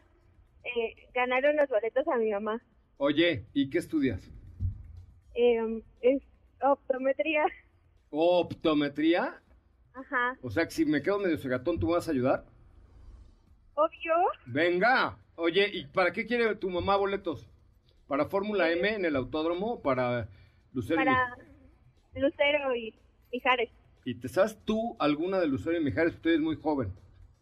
eh, 0.63 1.07
ganar 1.15 1.43
unos 1.51 1.67
boletos 1.67 2.07
a 2.07 2.17
mi 2.17 2.29
mamá. 2.29 2.61
Oye, 2.97 3.45
¿y 3.55 3.71
qué 3.71 3.79
estudias? 3.79 4.21
Eh, 5.35 5.81
es 6.01 6.21
optometría. 6.61 7.45
¿Optometría? 8.09 9.41
Ajá. 9.93 10.37
O 10.41 10.49
sea 10.49 10.65
que 10.65 10.71
si 10.71 10.85
me 10.85 11.01
quedo 11.01 11.19
medio 11.19 11.37
cegatón, 11.37 11.79
¿tú 11.79 11.87
me 11.87 11.93
vas 11.93 12.07
a 12.07 12.11
ayudar? 12.11 12.45
Obvio. 13.75 14.13
Venga. 14.45 15.17
Oye, 15.35 15.69
¿y 15.73 15.85
para 15.85 16.11
qué 16.13 16.25
quiere 16.25 16.55
tu 16.55 16.69
mamá 16.69 16.95
boletos? 16.97 17.49
¿Para 18.07 18.25
Fórmula 18.25 18.69
M 18.71 18.93
en 18.93 19.05
el 19.05 19.15
autódromo 19.15 19.73
o 19.73 19.81
para 19.81 20.27
Lucero? 20.73 21.01
y 21.01 21.05
Para 21.05 21.37
Lucero 22.15 22.75
y 22.75 22.93
Mijares. 23.31 23.69
Mi- 24.05 24.11
¿Y 24.11 24.15
te 24.15 24.27
sabes 24.27 24.57
tú 24.65 24.95
alguna 24.99 25.39
de 25.39 25.47
Lucero 25.47 25.77
y 25.79 25.83
Mijares? 25.83 26.15
Usted 26.15 26.31
es 26.31 26.39
muy 26.39 26.55
joven. 26.57 26.91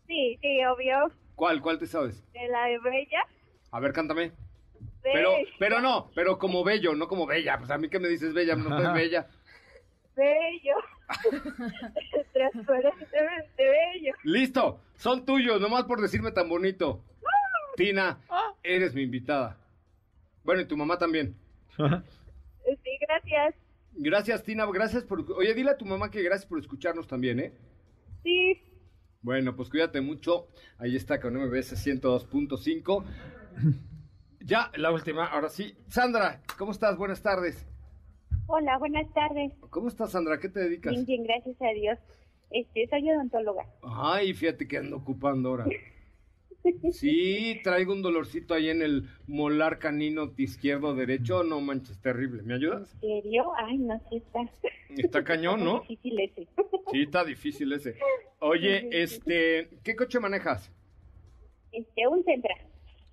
Sí, 0.08 0.38
sí, 0.42 0.64
obvio. 0.66 1.12
¿Cuál? 1.36 1.62
¿Cuál 1.62 1.80
te 1.80 1.88
sabes? 1.88 2.24
De 2.34 2.48
la 2.50 2.66
de 2.66 2.80
Bella. 2.80 3.22
A 3.72 3.80
ver, 3.80 3.94
cántame. 3.94 4.32
Pero, 5.14 5.34
pero 5.58 5.82
no, 5.82 6.12
pero 6.16 6.38
como 6.38 6.64
bello, 6.64 6.96
no 6.96 7.08
como 7.08 7.26
bella. 7.26 7.58
Pues 7.58 7.70
a 7.72 7.78
mí 7.78 7.90
que 7.90 8.00
me 8.00 8.08
dices 8.08 8.34
bella, 8.34 8.56
no 8.56 8.78
estoy 8.78 8.94
bella. 8.94 9.28
Bello. 10.16 10.76
Transparentemente 12.34 13.64
bello. 13.64 14.14
Listo, 14.24 14.82
son 14.96 15.26
tuyos, 15.26 15.62
nomás 15.62 15.86
por 15.86 16.02
decirme 16.02 16.34
tan 16.34 16.50
bonito. 16.50 17.06
Tina, 17.78 18.20
eres 18.62 18.94
mi 18.94 19.04
invitada. 19.04 19.58
Bueno, 20.44 20.62
y 20.62 20.66
tu 20.66 20.76
mamá 20.76 20.98
también. 20.98 21.38
Sí, 21.78 22.98
gracias. 23.00 23.56
Gracias, 23.94 24.44
Tina, 24.44 24.66
gracias 24.66 25.06
por... 25.06 25.26
Oye, 25.32 25.54
dile 25.54 25.72
a 25.72 25.78
tu 25.78 25.86
mamá 25.86 26.12
que 26.12 26.22
gracias 26.22 26.50
por 26.50 26.60
escucharnos 26.60 27.08
también, 27.08 27.40
¿eh? 27.40 27.54
Sí. 28.24 28.62
Bueno, 29.22 29.56
pues 29.56 29.70
cuídate 29.70 30.02
mucho. 30.02 30.48
Ahí 30.78 30.96
está 30.96 31.20
con 31.20 31.36
MBS 31.36 31.74
102.5. 31.86 33.06
Ya, 34.50 34.72
la 34.78 34.92
última, 34.92 35.28
ahora 35.28 35.48
sí. 35.48 35.76
Sandra, 35.90 36.42
¿cómo 36.58 36.72
estás? 36.72 36.98
Buenas 36.98 37.22
tardes. 37.22 37.68
Hola, 38.48 38.80
buenas 38.80 39.06
tardes. 39.14 39.54
¿Cómo 39.70 39.90
estás, 39.90 40.10
Sandra? 40.10 40.40
¿Qué 40.40 40.50
te 40.50 40.62
dedicas? 40.62 40.92
Bien, 40.92 41.06
bien, 41.06 41.24
gracias 41.24 41.56
a 41.62 41.68
Dios. 41.68 42.00
Este, 42.50 42.88
soy 42.88 43.12
odontóloga. 43.12 43.68
Ay, 43.84 44.34
fíjate 44.34 44.68
que 44.68 44.78
ando 44.78 44.98
ocupando 44.98 45.50
ahora. 45.50 45.66
Sí, 46.92 47.60
traigo 47.64 47.94
un 47.94 48.02
dolorcito 48.02 48.56
ahí 48.56 48.70
en 48.70 48.82
el 48.82 49.08
molar 49.28 49.78
canino 49.78 50.34
izquierdo 50.36 50.96
derecho. 50.96 51.44
No 51.44 51.62
manches, 51.62 52.02
terrible. 52.02 52.42
¿Me 52.42 52.56
ayudas? 52.56 52.92
¿En 53.04 53.22
serio? 53.22 53.52
Ay, 53.56 53.78
no, 53.78 54.02
sí 54.10 54.16
está. 54.18 54.50
Está 54.98 55.24
cañón, 55.24 55.64
¿no? 55.64 55.82
difícil 55.82 56.20
ese. 56.22 56.48
Sí, 56.92 57.04
está 57.04 57.24
difícil 57.24 57.72
ese. 57.72 58.00
Oye, 58.40 58.90
este, 59.04 59.70
¿qué 59.84 59.96
coche 59.96 60.20
manejas? 60.20 60.72
Este, 61.72 62.08
un 62.08 62.24
centra. 62.24 62.56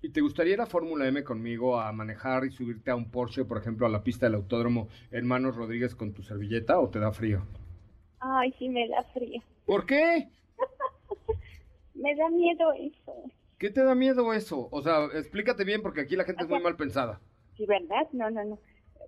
¿Y 0.01 0.09
te 0.09 0.21
gustaría 0.21 0.53
ir 0.53 0.61
a 0.61 0.67
Fórmula 0.67 1.07
M 1.07 1.23
conmigo 1.23 1.79
a 1.79 1.91
manejar 1.91 2.45
y 2.45 2.51
subirte 2.51 2.91
a 2.91 2.95
un 2.95 3.09
Porsche, 3.09 3.45
por 3.45 3.57
ejemplo, 3.57 3.87
a 3.87 3.89
la 3.89 4.03
pista 4.03 4.27
del 4.27 4.35
autódromo 4.35 4.87
Hermanos 5.11 5.55
Rodríguez 5.55 5.95
con 5.95 6.13
tu 6.13 6.21
servilleta 6.21 6.79
o 6.79 6.89
te 6.89 6.99
da 6.99 7.11
frío? 7.11 7.43
Ay, 8.19 8.53
sí 8.59 8.69
me 8.69 8.87
da 8.87 9.03
frío. 9.13 9.41
¿Por 9.65 9.85
qué? 9.85 10.27
Me 11.95 12.15
da 12.15 12.29
miedo 12.29 12.73
eso. 12.73 13.13
¿Qué 13.57 13.71
te 13.71 13.83
da 13.83 13.95
miedo 13.95 14.31
eso? 14.31 14.69
O 14.71 14.83
sea, 14.83 15.05
explícate 15.15 15.63
bien 15.63 15.81
porque 15.81 16.01
aquí 16.01 16.15
la 16.15 16.25
gente 16.25 16.43
es 16.43 16.49
muy 16.49 16.59
mal 16.61 16.75
pensada. 16.75 17.19
Sí, 17.55 17.65
¿verdad? 17.65 18.07
No, 18.11 18.29
no, 18.29 18.43
no. 18.45 18.59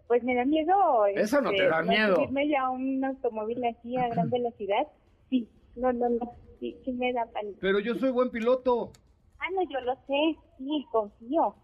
Pues 0.07 0.23
me 0.23 0.33
da 0.33 0.43
miedo. 0.43 1.05
Eso 1.05 1.39
no 1.39 1.51
te 1.51 1.67
da 1.67 1.83
no 1.83 1.91
miedo. 1.91 2.15
subirme 2.15 2.47
ya 2.49 2.63
a 2.63 2.71
un 2.71 3.05
automóvil 3.05 3.63
así 3.63 3.95
a 3.95 4.07
gran 4.09 4.29
velocidad. 4.31 4.87
Sí, 5.29 5.47
no, 5.75 5.93
no, 5.93 6.09
no. 6.09 6.33
Sí, 6.59 6.75
sí 6.83 6.91
me 6.93 7.13
da 7.13 7.27
pánico. 7.27 7.59
Pero 7.61 7.79
yo 7.79 7.93
soy 7.93 8.09
buen 8.09 8.31
piloto. 8.31 8.91
Ah, 9.37 9.45
no, 9.53 9.61
yo 9.69 9.79
lo 9.81 9.93
sé. 10.07 10.35
Sí, 10.59 10.85
confío. 10.91 11.55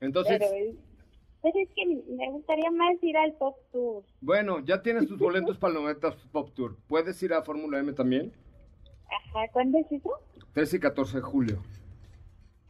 Entonces, 0.00 0.38
Pero, 0.40 0.76
pero 1.42 1.58
es 1.60 1.68
que 1.74 1.86
me 1.86 2.30
gustaría 2.32 2.70
más 2.72 3.00
ir 3.02 3.16
al 3.16 3.32
Pop 3.34 3.56
Tour. 3.70 4.02
bueno, 4.20 4.58
ya 4.64 4.82
tienes 4.82 5.06
tus 5.06 5.18
boletos 5.18 5.56
para 5.58 5.72
el 5.74 5.80
90 5.82 6.10
Pop 6.32 6.50
Tour. 6.54 6.76
¿Puedes 6.88 7.22
ir 7.22 7.32
a 7.32 7.42
Fórmula 7.42 7.78
M 7.78 7.92
también? 7.92 8.32
Ajá, 9.06 9.46
¿cuándo 9.52 9.78
es 9.78 9.90
eso? 9.92 10.10
13 10.54 10.76
y 10.76 10.80
14 10.80 11.16
de 11.18 11.22
julio. 11.22 11.62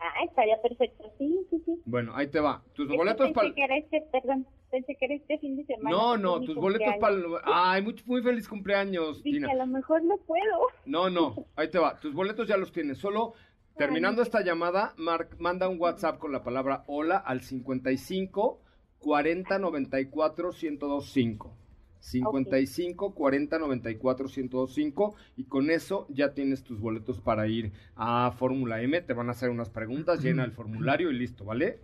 Ah, 0.01 0.25
estaría 0.25 0.61
perfecto. 0.61 1.11
Sí, 1.19 1.47
sí, 1.49 1.63
sí. 1.65 1.81
Bueno, 1.87 2.13
ahí 2.15 2.27
te 2.27 2.41
va. 2.41 2.63
Tus 2.75 2.85
Es 2.87 2.91
que 2.91 2.97
boletos 2.99 3.27
pensé 3.29 3.35
para... 3.35 3.55
que 3.55 3.65
era 3.65 3.77
este, 3.79 4.03
perdón, 4.13 4.47
pensé 4.71 4.97
que 4.97 5.05
era 5.07 5.15
este 5.15 5.39
fin 5.39 5.57
de 5.57 5.65
semana. 5.65 5.91
No, 5.97 6.17
no, 6.19 6.41
tus 6.43 6.57
boletos 6.57 6.95
para... 7.01 7.17
Ay, 7.45 7.81
muy, 7.81 7.95
muy 8.05 8.23
feliz 8.23 8.47
cumpleaños, 8.47 9.23
Dije, 9.23 9.39
Tina. 9.39 9.53
a 9.53 9.55
lo 9.55 9.67
mejor 9.67 10.03
no 10.05 10.19
puedo. 10.19 10.67
No, 10.85 11.09
no, 11.09 11.35
ahí 11.57 11.71
te 11.71 11.79
va. 11.79 11.99
Tus 12.01 12.13
boletos 12.13 12.47
ya 12.47 12.57
los 12.59 12.71
tienes. 12.73 12.99
Solo 12.99 13.33
terminando 13.77 14.23
esta 14.23 14.43
llamada, 14.43 14.95
Mark, 14.97 15.37
manda 15.39 15.69
un 15.69 15.81
WhatsApp 15.81 16.19
con 16.19 16.33
la 16.33 16.43
palabra 16.43 16.85
hola 16.87 17.17
al 17.17 17.41
55 17.41 18.61
40 18.99 19.59
94 19.59 20.51
1025. 20.53 21.57
55 22.01 23.15
40 23.15 23.59
94 23.59 24.27
1025 24.27 25.15
y 25.37 25.45
con 25.45 25.71
eso 25.71 26.07
ya 26.11 26.35
tienes 26.35 26.63
tus 26.63 26.79
boletos 26.79 27.21
para 27.21 27.47
ir 27.47 27.73
a 27.97 28.31
Fórmula 28.39 28.83
M. 28.83 29.01
Te 29.01 29.15
van 29.15 29.29
a 29.29 29.33
hacer 29.33 29.49
unas 29.49 29.71
preguntas, 29.71 30.23
llena 30.23 30.45
el 30.45 30.53
formulario 30.53 31.11
y 31.11 31.15
listo, 31.15 31.45
¿vale? 31.45 31.79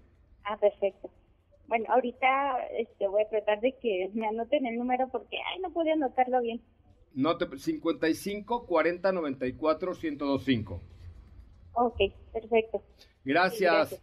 Ah, 0.45 0.59
perfecto. 0.59 1.11
Bueno, 1.69 1.87
ahorita 1.89 2.67
este, 2.79 3.09
voy 3.09 3.23
a 3.23 3.29
tratar 3.29 3.61
de 3.61 3.77
que 3.81 4.11
me 4.13 4.27
anoten 4.27 4.67
el 4.67 4.77
número 4.77 5.09
porque, 5.09 5.39
ay, 5.53 5.61
no 5.63 5.71
pude 5.71 5.93
anotarlo 5.93 6.43
bien. 6.43 6.61
No 7.15 7.39
te 7.39 7.47
55 7.57 8.67
40 8.67 9.13
94 9.13 9.93
1025. 9.93 10.81
Ok, 11.73 11.99
perfecto. 12.33 12.83
Gracias. 13.25 13.59
Sí, 13.59 13.65
gracias. 13.65 14.03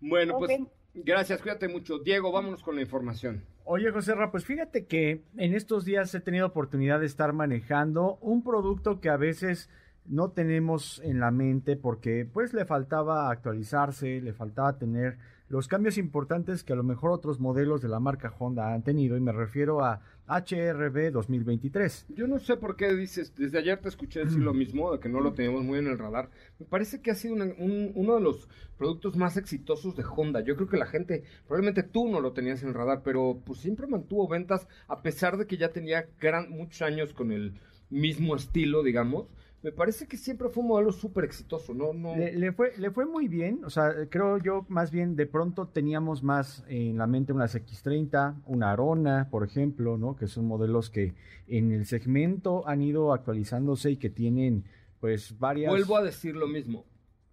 Bueno, 0.00 0.38
pues 0.38 0.58
gracias, 0.94 1.40
cuídate 1.40 1.68
mucho. 1.68 1.98
Diego, 1.98 2.32
vámonos 2.32 2.62
con 2.62 2.76
la 2.76 2.82
información. 2.82 3.44
Oye, 3.64 3.90
José 3.90 4.14
Ra, 4.14 4.30
pues 4.30 4.44
fíjate 4.44 4.86
que 4.86 5.24
en 5.36 5.54
estos 5.54 5.84
días 5.84 6.14
he 6.14 6.20
tenido 6.20 6.46
oportunidad 6.46 7.00
de 7.00 7.06
estar 7.06 7.32
manejando 7.32 8.18
un 8.20 8.44
producto 8.44 9.00
que 9.00 9.08
a 9.08 9.16
veces 9.16 9.68
no 10.04 10.30
tenemos 10.30 11.00
en 11.04 11.18
la 11.18 11.32
mente 11.32 11.76
porque 11.76 12.28
pues 12.32 12.54
le 12.54 12.64
faltaba 12.64 13.28
actualizarse, 13.30 14.20
le 14.20 14.32
faltaba 14.32 14.78
tener 14.78 15.18
los 15.48 15.68
cambios 15.68 15.96
importantes 15.98 16.64
que 16.64 16.72
a 16.72 16.76
lo 16.76 16.82
mejor 16.82 17.12
otros 17.12 17.38
modelos 17.38 17.80
de 17.80 17.88
la 17.88 18.00
marca 18.00 18.34
Honda 18.38 18.74
han 18.74 18.82
tenido 18.82 19.16
y 19.16 19.20
me 19.20 19.32
refiero 19.32 19.84
a 19.84 20.00
HRB 20.26 21.12
2023. 21.12 22.06
Yo 22.08 22.26
no 22.26 22.38
sé 22.38 22.56
por 22.56 22.74
qué 22.76 22.92
dices, 22.94 23.32
desde 23.36 23.58
ayer 23.58 23.78
te 23.80 23.88
escuché 23.88 24.24
decir 24.24 24.40
lo 24.40 24.52
mismo, 24.52 24.92
de 24.92 24.98
que 24.98 25.08
no 25.08 25.20
lo 25.20 25.34
teníamos 25.34 25.62
muy 25.62 25.78
en 25.78 25.86
el 25.86 25.98
radar. 25.98 26.30
Me 26.58 26.66
parece 26.66 27.00
que 27.00 27.12
ha 27.12 27.14
sido 27.14 27.34
uno 27.36 28.14
de 28.14 28.20
los 28.20 28.48
productos 28.76 29.16
más 29.16 29.36
exitosos 29.36 29.94
de 29.94 30.04
Honda. 30.04 30.40
Yo 30.40 30.56
creo 30.56 30.68
que 30.68 30.76
la 30.76 30.86
gente, 30.86 31.22
probablemente 31.46 31.84
tú 31.84 32.08
no 32.08 32.20
lo 32.20 32.32
tenías 32.32 32.62
en 32.62 32.70
el 32.70 32.74
radar, 32.74 33.02
pero 33.04 33.40
pues 33.44 33.60
siempre 33.60 33.86
mantuvo 33.86 34.26
ventas 34.26 34.66
a 34.88 35.02
pesar 35.02 35.36
de 35.36 35.46
que 35.46 35.56
ya 35.56 35.68
tenía 35.68 36.08
gran, 36.20 36.50
muchos 36.50 36.82
años 36.82 37.12
con 37.12 37.30
el 37.30 37.54
mismo 37.88 38.34
estilo, 38.34 38.82
digamos. 38.82 39.28
Me 39.66 39.72
parece 39.72 40.06
que 40.06 40.16
siempre 40.16 40.48
fue 40.48 40.62
un 40.62 40.68
modelo 40.68 40.92
súper 40.92 41.24
exitoso, 41.24 41.74
¿no? 41.74 41.92
no 41.92 42.14
Le, 42.14 42.36
le 42.36 42.52
fue, 42.52 42.74
le 42.78 42.92
fue 42.92 43.04
muy 43.04 43.26
bien, 43.26 43.64
o 43.64 43.70
sea, 43.70 44.08
creo 44.08 44.38
yo 44.38 44.64
más 44.68 44.92
bien 44.92 45.16
de 45.16 45.26
pronto 45.26 45.66
teníamos 45.66 46.22
más 46.22 46.62
en 46.68 46.98
la 46.98 47.08
mente 47.08 47.32
unas 47.32 47.56
X30, 47.56 48.42
una 48.46 48.70
Arona, 48.70 49.26
por 49.28 49.42
ejemplo, 49.42 49.98
¿no? 49.98 50.14
Que 50.14 50.28
son 50.28 50.44
modelos 50.46 50.88
que 50.88 51.16
en 51.48 51.72
el 51.72 51.84
segmento 51.84 52.62
han 52.68 52.80
ido 52.80 53.12
actualizándose 53.12 53.90
y 53.90 53.96
que 53.96 54.08
tienen 54.08 54.66
pues 55.00 55.36
varias... 55.36 55.68
Vuelvo 55.68 55.96
a 55.96 56.02
decir 56.04 56.36
lo 56.36 56.46
mismo. 56.46 56.84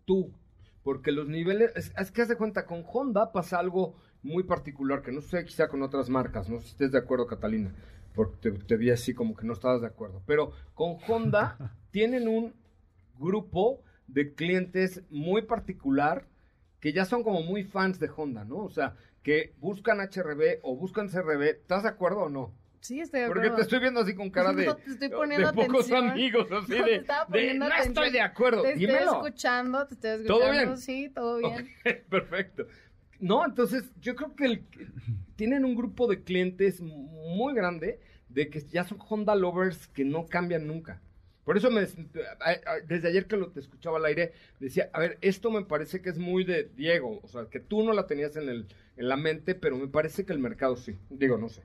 Tú. 0.03 0.33
Porque 0.81 1.11
los 1.11 1.29
niveles. 1.29 1.71
Es, 1.75 1.93
es 1.95 2.09
que 2.09 2.23
haz 2.23 2.29
de 2.29 2.35
cuenta, 2.35 2.65
con 2.65 2.83
Honda 2.91 3.31
pasa 3.31 3.59
algo 3.59 3.93
muy 4.23 4.41
particular 4.41 5.03
que 5.03 5.11
no 5.11 5.21
sé, 5.21 5.45
quizá 5.45 5.67
con 5.67 5.83
otras 5.83 6.09
marcas. 6.09 6.49
No 6.49 6.57
sé 6.57 6.63
si 6.63 6.71
estés 6.71 6.91
de 6.93 6.97
acuerdo, 6.97 7.27
Catalina. 7.27 7.75
Porque 8.15 8.49
te, 8.49 8.51
te 8.57 8.75
vi 8.75 8.89
así 8.89 9.13
como 9.13 9.35
que 9.35 9.45
no 9.45 9.53
estabas 9.53 9.81
de 9.81 9.87
acuerdo. 9.87 10.23
Pero 10.25 10.51
con 10.73 10.97
Honda 11.07 11.77
tienen 11.93 12.27
un 12.27 12.55
grupo 13.19 13.79
de 14.07 14.33
clientes 14.33 15.03
muy 15.11 15.43
particular 15.43 16.25
que 16.79 16.91
ya 16.91 17.05
son 17.05 17.23
como 17.23 17.43
muy 17.43 17.63
fans 17.63 17.99
de 17.99 18.09
Honda, 18.13 18.43
¿no? 18.43 18.57
O 18.57 18.69
sea, 18.71 18.95
que 19.21 19.53
buscan 19.59 19.99
HRB 20.01 20.59
o 20.63 20.75
buscan 20.75 21.07
CRB. 21.07 21.41
¿Estás 21.43 21.83
de 21.83 21.89
acuerdo 21.89 22.21
o 22.23 22.29
no? 22.29 22.51
Sí, 22.81 22.99
estoy 22.99 23.21
de 23.21 23.27
Porque 23.27 23.41
acuerdo. 23.41 23.55
te 23.57 23.61
estoy 23.61 23.79
viendo 23.79 23.99
así 24.01 24.15
con 24.15 24.31
cara 24.31 24.51
de, 24.53 24.65
No, 24.65 24.75
te 24.75 24.89
estoy 24.89 25.09
poniendo 25.09 25.47
de 25.51 25.53
pocos 25.53 25.85
atención. 25.85 26.09
amigos, 26.09 26.51
así 26.51 26.71
No, 26.79 26.85
de, 26.85 26.91
de, 27.39 27.53
no 27.53 27.65
atención. 27.67 27.87
estoy 27.89 28.09
de 28.11 28.21
acuerdo. 28.21 28.61
Te 28.63 28.69
estoy 28.71 28.87
Dímelo. 28.87 29.11
escuchando, 29.13 29.85
te 29.87 29.93
estoy 29.93 30.25
¿Todo 30.25 30.39
escuchando. 30.41 30.71
bien? 30.71 30.77
Sí, 30.77 31.09
todo 31.13 31.37
bien. 31.37 31.69
Perfecto. 32.09 32.65
No, 33.19 33.45
entonces 33.45 33.85
yo 34.01 34.15
creo 34.15 34.35
que 34.35 34.45
el- 34.45 34.65
tienen 35.35 35.63
un 35.63 35.75
grupo 35.75 36.07
de 36.07 36.23
clientes 36.23 36.81
muy 36.81 37.53
grande 37.53 37.99
de 38.29 38.49
que 38.49 38.59
ya 38.61 38.83
son 38.83 38.97
Honda 39.07 39.35
lovers 39.35 39.87
que 39.87 40.03
no 40.03 40.25
cambian 40.25 40.65
nunca. 40.67 40.99
Por 41.43 41.57
eso 41.57 41.69
me, 41.69 41.81
desde 42.87 43.07
ayer 43.07 43.25
que 43.25 43.37
lo 43.37 43.49
te 43.49 43.59
escuchaba 43.59 43.97
al 43.97 44.05
aire, 44.05 44.31
decía, 44.59 44.89
a 44.93 44.99
ver, 44.99 45.17
esto 45.21 45.51
me 45.51 45.65
parece 45.65 46.01
que 46.01 46.09
es 46.09 46.17
muy 46.17 46.43
de 46.43 46.69
Diego, 46.75 47.19
o 47.21 47.27
sea, 47.27 47.45
que 47.49 47.59
tú 47.59 47.83
no 47.83 47.93
la 47.93 48.07
tenías 48.07 48.35
en, 48.37 48.47
el, 48.47 48.67
en 48.95 49.09
la 49.09 49.17
mente, 49.17 49.53
pero 49.53 49.77
me 49.77 49.87
parece 49.87 50.25
que 50.25 50.33
el 50.33 50.39
mercado 50.39 50.75
sí. 50.75 50.97
Digo, 51.09 51.37
no 51.37 51.49
sé. 51.49 51.61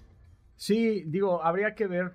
Sí, 0.57 1.05
digo, 1.07 1.43
habría 1.45 1.77
que 1.77 1.87
ver 1.87 2.12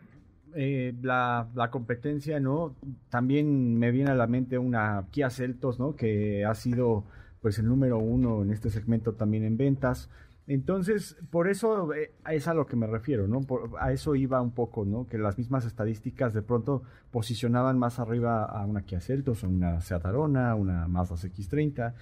eh, 0.55 0.93
la, 1.01 1.49
la 1.55 1.71
competencia, 1.71 2.39
¿no? 2.41 2.75
También 3.09 3.79
me 3.79 3.91
viene 3.91 4.11
a 4.11 4.15
la 4.15 4.27
mente 4.27 4.57
una 4.57 5.07
Kia 5.11 5.29
Celtos, 5.29 5.79
¿no? 5.79 5.95
Que 5.95 6.43
ha 6.43 6.53
sido 6.55 7.05
pues 7.41 7.59
el 7.59 7.67
número 7.67 7.97
uno 7.97 8.41
en 8.41 8.51
este 8.51 8.69
segmento 8.69 9.13
también 9.13 9.43
en 9.43 9.57
ventas. 9.57 10.09
Entonces, 10.47 11.15
por 11.29 11.47
eso 11.47 11.93
eh, 11.93 12.11
es 12.29 12.47
a 12.47 12.53
lo 12.53 12.65
que 12.65 12.75
me 12.75 12.85
refiero, 12.87 13.27
¿no? 13.27 13.41
Por- 13.41 13.71
a 13.79 13.91
eso 13.93 14.15
iba 14.15 14.41
un 14.41 14.51
poco, 14.51 14.83
¿no? 14.85 15.07
Que 15.07 15.17
las 15.17 15.37
mismas 15.37 15.65
estadísticas 15.65 16.33
de 16.33 16.41
pronto 16.41 16.83
posicionaban 17.11 17.79
más 17.79 17.99
arriba 17.99 18.43
a 18.43 18.65
una 18.65 18.81
Kia 18.81 18.99
Celtos, 18.99 19.43
a 19.43 19.47
una 19.47 19.79
Seat 19.81 20.05
Arona, 20.05 20.55
una 20.55 20.87
Mazda 20.87 21.15
CX-30, 21.15 21.93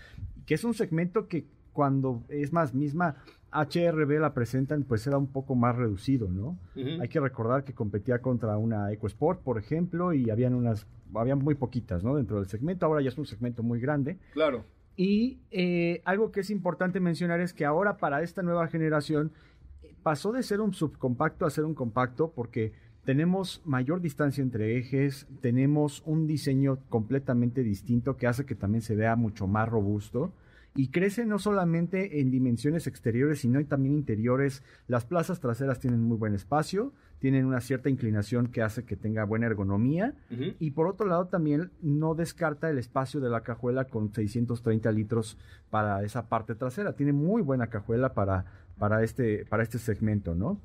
que 0.45 0.53
es 0.55 0.63
un 0.63 0.73
segmento 0.73 1.27
que 1.27 1.45
cuando 1.71 2.23
es 2.29 2.51
más 2.51 2.73
misma 2.73 3.15
HRB 3.53 4.19
la 4.19 4.33
presentan, 4.33 4.83
pues 4.83 5.05
era 5.07 5.17
un 5.17 5.27
poco 5.27 5.55
más 5.55 5.75
reducido, 5.75 6.27
¿no? 6.29 6.57
Hay 7.01 7.07
que 7.09 7.19
recordar 7.19 7.63
que 7.63 7.73
competía 7.73 8.19
contra 8.19 8.57
una 8.57 8.91
EcoSport, 8.91 9.41
por 9.41 9.57
ejemplo, 9.57 10.13
y 10.13 10.29
habían 10.29 10.53
unas, 10.53 10.87
habían 11.13 11.39
muy 11.39 11.55
poquitas, 11.55 12.03
¿no? 12.03 12.15
Dentro 12.15 12.37
del 12.37 12.47
segmento. 12.47 12.85
Ahora 12.85 13.01
ya 13.01 13.09
es 13.09 13.17
un 13.17 13.25
segmento 13.25 13.61
muy 13.63 13.79
grande. 13.79 14.17
Claro. 14.33 14.65
Y 14.95 15.39
eh, 15.51 16.01
algo 16.05 16.31
que 16.31 16.41
es 16.41 16.49
importante 16.49 16.99
mencionar 16.99 17.39
es 17.39 17.53
que 17.53 17.65
ahora 17.65 17.97
para 17.97 18.21
esta 18.21 18.43
nueva 18.43 18.67
generación 18.67 19.31
eh, 19.83 19.93
pasó 20.03 20.31
de 20.31 20.43
ser 20.43 20.61
un 20.61 20.73
subcompacto 20.73 21.45
a 21.45 21.49
ser 21.49 21.65
un 21.65 21.73
compacto 21.73 22.31
porque 22.35 22.73
tenemos 23.05 23.61
mayor 23.65 24.01
distancia 24.01 24.41
entre 24.41 24.77
ejes, 24.77 25.27
tenemos 25.41 26.03
un 26.05 26.27
diseño 26.27 26.79
completamente 26.89 27.63
distinto 27.63 28.17
que 28.17 28.27
hace 28.27 28.45
que 28.45 28.55
también 28.55 28.81
se 28.81 28.95
vea 28.95 29.15
mucho 29.15 29.47
más 29.47 29.67
robusto 29.67 30.33
y 30.75 30.87
crece 30.89 31.25
no 31.25 31.37
solamente 31.37 32.21
en 32.21 32.31
dimensiones 32.31 32.87
exteriores, 32.87 33.39
sino 33.39 33.63
también 33.65 33.95
interiores. 33.95 34.63
Las 34.87 35.05
plazas 35.05 35.39
traseras 35.39 35.79
tienen 35.79 36.01
muy 36.01 36.17
buen 36.17 36.33
espacio, 36.33 36.93
tienen 37.19 37.45
una 37.45 37.61
cierta 37.61 37.89
inclinación 37.89 38.47
que 38.47 38.61
hace 38.61 38.83
que 38.83 38.95
tenga 38.95 39.25
buena 39.25 39.47
ergonomía 39.47 40.15
y 40.59 40.71
por 40.71 40.87
otro 40.87 41.07
lado 41.07 41.27
también 41.27 41.71
no 41.81 42.15
descarta 42.15 42.69
el 42.69 42.77
espacio 42.77 43.19
de 43.19 43.29
la 43.29 43.43
cajuela 43.43 43.85
con 43.85 44.13
630 44.13 44.91
litros 44.91 45.37
para 45.69 46.03
esa 46.03 46.29
parte 46.29 46.55
trasera. 46.55 46.93
Tiene 46.93 47.13
muy 47.13 47.41
buena 47.41 47.67
cajuela 47.67 48.13
para, 48.13 48.45
para, 48.79 49.03
este, 49.03 49.45
para 49.45 49.63
este 49.63 49.77
segmento, 49.77 50.35
¿no? 50.35 50.59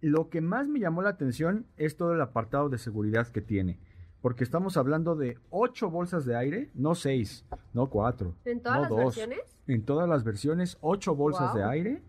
Lo 0.00 0.30
que 0.30 0.40
más 0.40 0.66
me 0.66 0.80
llamó 0.80 1.02
la 1.02 1.10
atención 1.10 1.66
es 1.76 1.96
todo 1.96 2.14
el 2.14 2.20
apartado 2.22 2.70
de 2.70 2.78
seguridad 2.78 3.28
que 3.28 3.42
tiene. 3.42 3.78
Porque 4.20 4.44
estamos 4.44 4.76
hablando 4.76 5.16
de 5.16 5.38
8 5.50 5.90
bolsas 5.90 6.24
de 6.26 6.36
aire, 6.36 6.70
no 6.74 6.94
6, 6.94 7.46
no 7.72 7.88
4. 7.88 8.34
¿En 8.44 8.60
todas 8.60 8.76
no 8.76 8.80
las 8.82 8.90
dos. 8.90 8.98
versiones? 9.16 9.58
En 9.66 9.82
todas 9.84 10.08
las 10.08 10.24
versiones, 10.24 10.76
8 10.82 11.14
bolsas 11.14 11.52
Wow. 11.52 11.56
de 11.58 11.64
aire, 11.64 12.02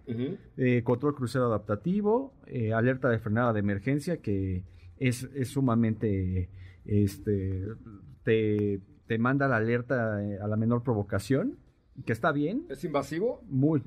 eh, 0.58 0.82
control 0.84 1.16
crucero 1.16 1.46
adaptativo, 1.46 2.34
eh, 2.48 2.74
alerta 2.74 3.08
de 3.10 3.20
frenada 3.20 3.54
de 3.54 3.60
emergencia 3.60 4.18
que 4.18 4.64
es, 4.98 5.24
es 5.34 5.50
sumamente, 5.50 6.50
este, 6.86 7.66
te, 8.24 8.82
te 9.08 9.18
manda 9.18 9.48
la 9.48 9.58
alerta 9.58 10.22
eh, 10.24 10.38
a 10.42 10.48
la 10.48 10.58
menor 10.58 10.84
provocación, 10.84 11.58
que 12.06 12.12
está 12.14 12.32
bien, 12.32 12.66
¿Es 12.70 12.84
invasivo? 12.84 13.42
muy. 13.48 13.84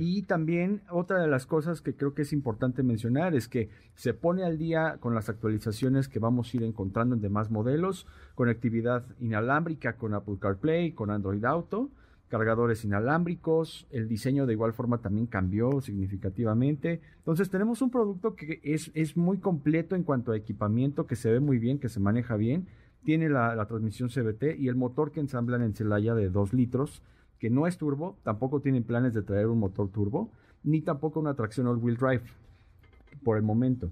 Y 0.00 0.22
también 0.22 0.82
otra 0.90 1.20
de 1.20 1.28
las 1.28 1.46
cosas 1.46 1.80
que 1.80 1.94
creo 1.94 2.14
que 2.14 2.22
es 2.22 2.32
importante 2.32 2.82
mencionar 2.82 3.34
es 3.34 3.48
que 3.48 3.68
se 3.94 4.14
pone 4.14 4.44
al 4.44 4.58
día 4.58 4.96
con 5.00 5.14
las 5.14 5.28
actualizaciones 5.28 6.08
que 6.08 6.18
vamos 6.18 6.52
a 6.52 6.56
ir 6.56 6.62
encontrando 6.62 7.14
en 7.14 7.20
demás 7.20 7.50
modelos, 7.50 8.06
conectividad 8.34 9.04
inalámbrica 9.20 9.96
con 9.96 10.14
Apple 10.14 10.36
CarPlay, 10.40 10.92
con 10.92 11.10
Android 11.10 11.44
Auto, 11.44 11.90
cargadores 12.28 12.84
inalámbricos, 12.84 13.86
el 13.90 14.08
diseño 14.08 14.46
de 14.46 14.52
igual 14.52 14.72
forma 14.72 14.98
también 14.98 15.26
cambió 15.26 15.80
significativamente. 15.80 17.00
Entonces 17.18 17.50
tenemos 17.50 17.82
un 17.82 17.90
producto 17.90 18.34
que 18.34 18.60
es, 18.62 18.90
es 18.94 19.16
muy 19.16 19.38
completo 19.38 19.96
en 19.96 20.02
cuanto 20.02 20.32
a 20.32 20.36
equipamiento, 20.36 21.06
que 21.06 21.16
se 21.16 21.30
ve 21.30 21.40
muy 21.40 21.58
bien, 21.58 21.78
que 21.78 21.88
se 21.88 22.00
maneja 22.00 22.36
bien, 22.36 22.66
tiene 23.04 23.28
la, 23.28 23.54
la 23.54 23.66
transmisión 23.66 24.08
CBT 24.08 24.58
y 24.58 24.68
el 24.68 24.76
motor 24.76 25.12
que 25.12 25.20
ensamblan 25.20 25.62
en 25.62 25.74
Celaya 25.74 26.14
de 26.14 26.28
2 26.28 26.52
litros, 26.52 27.02
que 27.38 27.50
no 27.50 27.66
es 27.66 27.78
turbo, 27.78 28.16
tampoco 28.22 28.60
tienen 28.60 28.84
planes 28.84 29.14
de 29.14 29.22
traer 29.22 29.46
un 29.46 29.58
motor 29.58 29.90
turbo, 29.90 30.30
ni 30.64 30.82
tampoco 30.82 31.20
una 31.20 31.34
tracción 31.34 31.66
all-wheel 31.66 31.96
drive, 31.96 32.22
por 33.22 33.36
el 33.36 33.42
momento. 33.42 33.90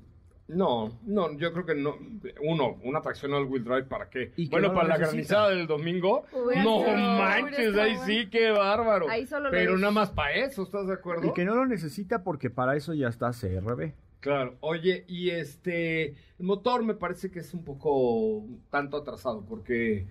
No, 0.49 0.97
no, 1.05 1.36
yo 1.36 1.53
creo 1.53 1.66
que 1.66 1.74
no. 1.74 1.97
Uno, 2.42 2.78
una 2.84 3.03
tracción 3.03 3.32
all 3.32 3.47
wheel 3.47 3.64
drive, 3.64 3.84
¿para 3.84 4.09
qué? 4.09 4.32
Y 4.36 4.49
Bueno, 4.49 4.68
no 4.68 4.74
para 4.74 4.88
la 4.88 4.99
granizada 4.99 5.51
del 5.51 5.66
domingo. 5.66 6.24
No 6.62 6.82
manches, 6.82 7.76
ahí 7.76 7.97
bueno. 7.97 8.07
sí, 8.07 8.28
qué 8.30 8.51
bárbaro. 8.53 9.09
Ahí 9.09 9.26
solo 9.26 9.47
lo 9.47 9.51
Pero 9.51 9.76
nada 9.76 9.90
más 9.90 10.11
para 10.11 10.34
eso, 10.34 10.62
¿estás 10.62 10.86
de 10.86 10.94
acuerdo? 10.94 11.26
Y 11.26 11.32
que 11.32 11.44
no 11.44 11.57
lo 11.57 11.66
necesita 11.66 12.22
porque 12.22 12.49
para 12.49 12.76
eso 12.76 12.94
ya 12.94 13.09
está 13.09 13.32
CRB. 13.32 13.92
Claro, 14.20 14.57
oye, 14.61 15.05
y 15.09 15.30
este, 15.30 16.11
el 16.38 16.47
motor 16.47 16.84
me 16.84 16.94
parece 16.94 17.30
que 17.30 17.40
es 17.40 17.53
un 17.53 17.64
poco 17.64 18.44
tanto 18.70 18.97
atrasado, 18.97 19.44
porque 19.44 20.07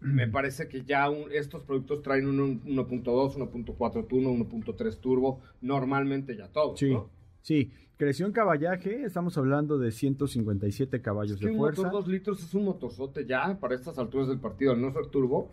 me 0.00 0.28
parece 0.28 0.68
que 0.68 0.82
ya 0.84 1.08
un- 1.10 1.30
estos 1.32 1.62
productos 1.62 2.02
traen 2.02 2.26
un 2.26 2.60
1.2, 2.64 3.36
1.4 3.36 4.06
turbo, 4.06 4.30
1.3 4.32 4.98
turbo, 5.00 5.40
normalmente 5.60 6.36
ya 6.36 6.48
todos, 6.48 6.78
Sí, 6.78 6.92
¿no? 6.92 7.10
sí. 7.42 7.70
Creció 7.96 8.26
en 8.26 8.32
caballaje, 8.32 9.02
estamos 9.02 9.36
hablando 9.38 9.76
de 9.76 9.90
157 9.90 11.02
caballos 11.02 11.32
Es 11.32 11.40
que 11.40 11.46
de 11.46 11.50
un 11.52 11.58
fuerza. 11.58 11.82
motor 11.82 12.00
2 12.04 12.08
litros 12.08 12.40
es 12.44 12.54
un 12.54 12.64
motorzote 12.66 13.26
ya 13.26 13.58
para 13.58 13.74
estas 13.74 13.98
alturas 13.98 14.28
del 14.28 14.38
partido, 14.38 14.70
al 14.70 14.80
no 14.80 14.92
ser 14.92 15.06
turbo. 15.06 15.50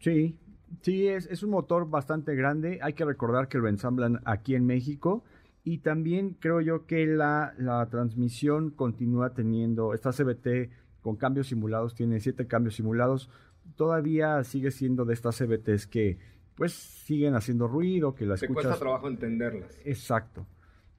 Sí, 0.00 0.36
sí, 0.82 1.06
es, 1.06 1.26
es 1.30 1.44
un 1.44 1.50
motor 1.50 1.88
bastante 1.88 2.34
grande. 2.34 2.80
Hay 2.82 2.94
que 2.94 3.04
recordar 3.04 3.46
que 3.48 3.58
lo 3.58 3.68
ensamblan 3.68 4.20
aquí 4.24 4.56
en 4.56 4.66
México. 4.66 5.22
Y 5.62 5.78
también 5.78 6.36
creo 6.40 6.60
yo 6.60 6.86
que 6.86 7.06
la, 7.06 7.54
la 7.58 7.86
transmisión 7.88 8.70
continúa 8.70 9.32
teniendo, 9.34 9.94
esta 9.94 10.10
CBT 10.12 10.70
con 11.02 11.14
cambios 11.16 11.46
simulados, 11.46 11.94
tiene 11.94 12.18
siete 12.18 12.48
cambios 12.48 12.74
simulados. 12.74 13.30
Todavía 13.74 14.42
sigue 14.44 14.70
siendo 14.70 15.04
de 15.04 15.14
estas 15.14 15.36
CBTs 15.38 15.86
que 15.86 16.18
pues 16.54 16.72
siguen 16.72 17.34
haciendo 17.34 17.68
ruido, 17.68 18.14
que 18.14 18.24
las 18.24 18.40
Te 18.40 18.46
escuchas. 18.46 18.64
cuesta 18.64 18.80
trabajo 18.80 19.08
entenderlas. 19.08 19.76
Exacto. 19.84 20.46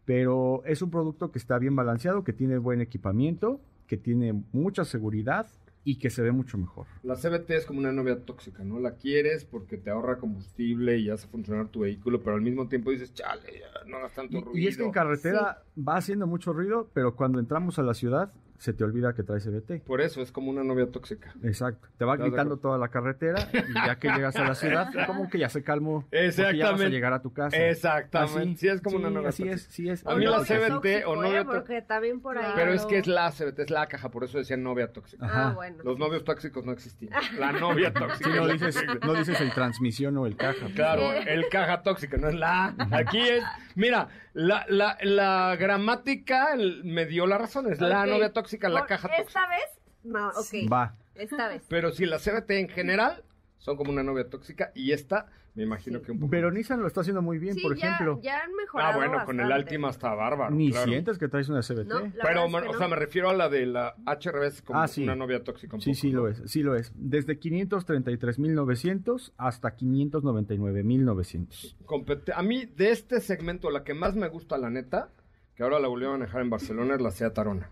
Pero 0.06 0.64
es 0.66 0.82
un 0.82 0.92
producto 0.92 1.32
que 1.32 1.40
está 1.40 1.58
bien 1.60 1.76
balanceado, 1.76 2.24
que 2.24 2.34
tiene 2.34 2.58
buen 2.60 2.80
equipamiento, 2.80 3.60
que 3.88 3.98
tiene 3.98 4.44
mucha 4.52 4.86
seguridad 4.86 5.48
y 5.84 6.00
que 6.00 6.10
se 6.10 6.22
ve 6.22 6.32
mucho 6.32 6.58
mejor. 6.58 6.86
La 7.04 7.16
CBT 7.16 7.50
es 7.52 7.66
como 7.66 7.80
una 7.80 7.94
novia 7.94 8.20
tóxica, 8.24 8.64
¿no? 8.64 8.78
La 8.80 8.96
quieres 8.96 9.46
porque 9.46 9.78
te 9.78 9.90
ahorra 9.90 10.18
combustible 10.18 10.98
y 10.98 11.10
hace 11.10 11.28
funcionar 11.28 11.70
tu 11.70 11.80
vehículo, 11.82 12.22
pero 12.22 12.36
al 12.36 12.42
mismo 12.42 12.68
tiempo 12.68 12.92
dices, 12.92 13.14
chale, 13.14 13.62
ya 13.62 13.90
no 13.90 13.98
hagas 13.98 14.14
tanto 14.14 14.42
ruido. 14.42 14.58
y 14.58 14.68
es 14.68 14.78
que 14.78 14.84
en 14.84 14.92
carretera 14.92 15.64
va 15.78 15.96
haciendo 15.96 16.28
mucho 16.28 16.52
ruido, 16.54 16.90
pero 16.94 17.16
cuando 17.16 17.40
entramos 17.40 17.80
a 17.80 17.84
la 17.84 17.94
ciudad 17.94 18.34
se 18.58 18.74
te 18.74 18.84
olvida 18.84 19.14
que 19.14 19.24
trae 19.24 19.40
CBT. 19.40 19.84
Por 19.86 20.02
eso 20.02 20.22
es 20.22 20.32
como 20.32 20.50
una 20.50 20.64
novia 20.64 20.88
tóxica. 20.92 21.34
Exacto. 21.44 21.88
Te 21.98 22.06
va 22.06 22.14
¿Estás 22.14 22.26
de 22.26 22.30
gritando 22.32 22.58
toda 22.58 22.78
la 22.78 22.88
carretera 22.90 23.48
y 23.54 23.74
ya 23.74 23.98
que 24.00 24.10
llegas 24.10 24.36
a 24.36 24.44
la 24.44 24.56
ciudad, 24.56 24.90
como 25.08 25.30
que 25.30 25.38
ya 25.40 25.50
se 25.50 25.64
calmó. 25.64 26.02
porque 26.02 26.18
ya 26.18 26.26
vas 26.26 26.40
a 26.40 26.50
Exactamente. 26.52 26.90
llegar 26.90 27.14
a 27.14 27.22
tu 27.22 27.34
casa. 27.34 27.56
Exactamente. 27.58 28.42
Así, 28.42 28.56
Sí, 28.58 28.68
es 28.68 28.82
como 28.82 28.98
una 28.98 29.10
novia 29.10 29.30
Así 29.30 29.44
es, 29.44 29.64
tóxica. 29.64 29.72
sí 29.74 29.90
es. 29.90 30.06
A 30.08 30.16
mí 30.16 30.26
la 30.26 30.38
novio 30.40 30.46
CBT 30.46 31.06
o 31.06 31.16
novio 31.16 31.42
¿eh? 31.42 31.46
tó- 31.46 31.52
Porque 31.52 31.82
también 31.82 32.20
por 32.20 32.38
ahí. 32.38 32.52
Pero 32.56 32.74
es 32.74 32.86
que 32.86 32.98
es 33.00 33.08
la 33.08 33.32
CBT, 33.32 33.60
es 33.60 33.70
la 33.70 33.88
caja, 33.88 34.10
por 34.10 34.24
eso 34.24 34.38
decía 34.38 34.58
novia 34.58 34.92
tóxica. 34.92 35.26
Ajá. 35.26 35.50
Ah, 35.50 35.54
bueno. 35.54 35.78
Los 35.84 36.00
novios 36.00 36.24
tóxicos 36.24 36.66
no 36.66 36.72
existían. 36.72 37.14
La 37.40 37.52
novia 37.52 37.94
tóxica. 37.94 38.30
Sí, 38.30 38.36
no 38.36 38.48
es 38.48 38.54
dices, 38.54 38.76
tóxica. 38.86 39.06
no 39.08 39.14
dices 39.14 39.40
el 39.42 39.52
transmisión 39.52 40.18
o 40.18 40.26
el 40.26 40.36
caja. 40.36 40.68
Claro, 40.74 41.12
el 41.14 41.48
caja 41.50 41.84
tóxica, 41.84 42.18
no 42.18 42.30
es 42.30 42.36
la. 42.36 42.74
Aquí 42.92 43.20
es. 43.20 43.44
Mira, 43.76 44.08
la, 44.38 44.66
la, 44.70 44.98
la 45.02 45.56
gramática 45.56 46.54
el- 46.54 46.84
me 46.84 47.06
dio 47.06 47.26
la 47.26 47.38
razón. 47.40 47.72
Es 47.72 47.82
la 47.82 48.02
Ok. 48.04 48.08
novia 48.08 48.32
tóxica, 48.34 48.70
la 48.70 48.80
Por- 48.82 48.88
caja 48.90 49.08
tóxica. 49.08 49.28
Esta 49.28 49.48
vez, 49.48 49.80
no, 50.04 50.30
ok. 50.30 50.72
Va. 50.72 50.96
Esta 51.16 51.48
vez. 51.48 51.64
Pero 51.68 51.92
si 51.92 52.06
la 52.06 52.20
CBT 52.20 52.52
en 52.60 52.70
general 52.70 53.24
son 53.58 53.78
como 53.78 53.92
una 53.92 54.04
novia 54.04 54.30
tóxica 54.30 54.72
y 54.76 54.92
esta 54.92 55.26
me 55.56 55.64
imagino 55.64 56.00
que 56.04 56.12
un 56.12 56.20
poco. 56.20 56.30
Pero. 56.30 56.52
Nissan 56.52 56.80
lo 56.82 56.88
está 56.88 57.02
haciendo 57.02 57.24
muy 57.24 57.40
bien, 57.40 57.56
Sí, 57.56 57.62
por 57.62 57.76
ya, 57.76 57.96
ejemplo. 57.96 58.20
ya 58.22 58.44
han 58.44 58.54
mejorado. 58.54 58.94
Ah, 58.94 58.96
bueno, 58.96 59.26
con 59.26 59.40
el. 59.40 59.52
Altima 59.52 59.90
está 59.90 60.14
bárbaro. 60.14 60.54
Ni 60.56 60.70
claro. 60.70 60.86
sientes 60.88 61.18
que 61.18 61.28
traes 61.28 61.50
una 61.50 61.62
CBT. 61.64 61.88
No, 61.88 62.00
Pero, 62.00 62.04
verdad 62.04 62.46
es 62.46 62.52
que 62.62 62.70
o 62.70 62.74
no. 62.74 62.78
sea, 62.78 62.88
me 62.88 62.96
refiero 62.96 63.30
a 63.32 63.34
la 63.34 63.50
de 63.50 63.66
la 63.66 63.96
HRB 64.06 64.64
como 64.64 64.80
Ah, 64.80 64.88
sí. 64.88 65.02
una 65.02 65.16
novia 65.16 65.44
tóxica. 65.44 65.76
un 65.76 65.82
Sí, 65.82 65.90
poco, 65.92 66.02
sí 66.02 66.12
¿no? 66.12 66.22
lo 66.22 66.28
es, 66.28 66.44
sí 66.46 66.62
lo 66.62 66.76
es. 66.76 66.92
Desde 66.96 67.40
533.900 67.40 69.34
hasta 69.38 69.76
599.900. 69.76 71.76
Compete- 71.86 72.34
A 72.36 72.44
mí, 72.44 72.66
de 72.66 72.92
este 72.92 73.20
segmento, 73.22 73.70
la 73.72 73.84
que 73.84 73.94
más 73.94 74.16
me 74.16 74.28
gusta, 74.30 74.58
la 74.60 74.70
neta, 74.70 75.10
que 75.56 75.64
ahora 75.64 75.80
la 75.80 75.88
volví 75.88 76.06
a 76.06 76.10
manejar 76.12 76.42
en 76.42 76.50
Barcelona, 76.50 76.96
es 76.96 77.02
la 77.02 77.12
Seat 77.12 77.38
Arona. 77.38 77.70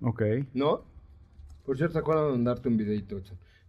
Ok. 0.00 0.22
¿No? 0.54 0.84
Por 1.64 1.76
cierto, 1.76 1.98
acuerdo 1.98 2.26
de 2.26 2.32
mandarte 2.32 2.68
un 2.68 2.76
videito. 2.76 3.20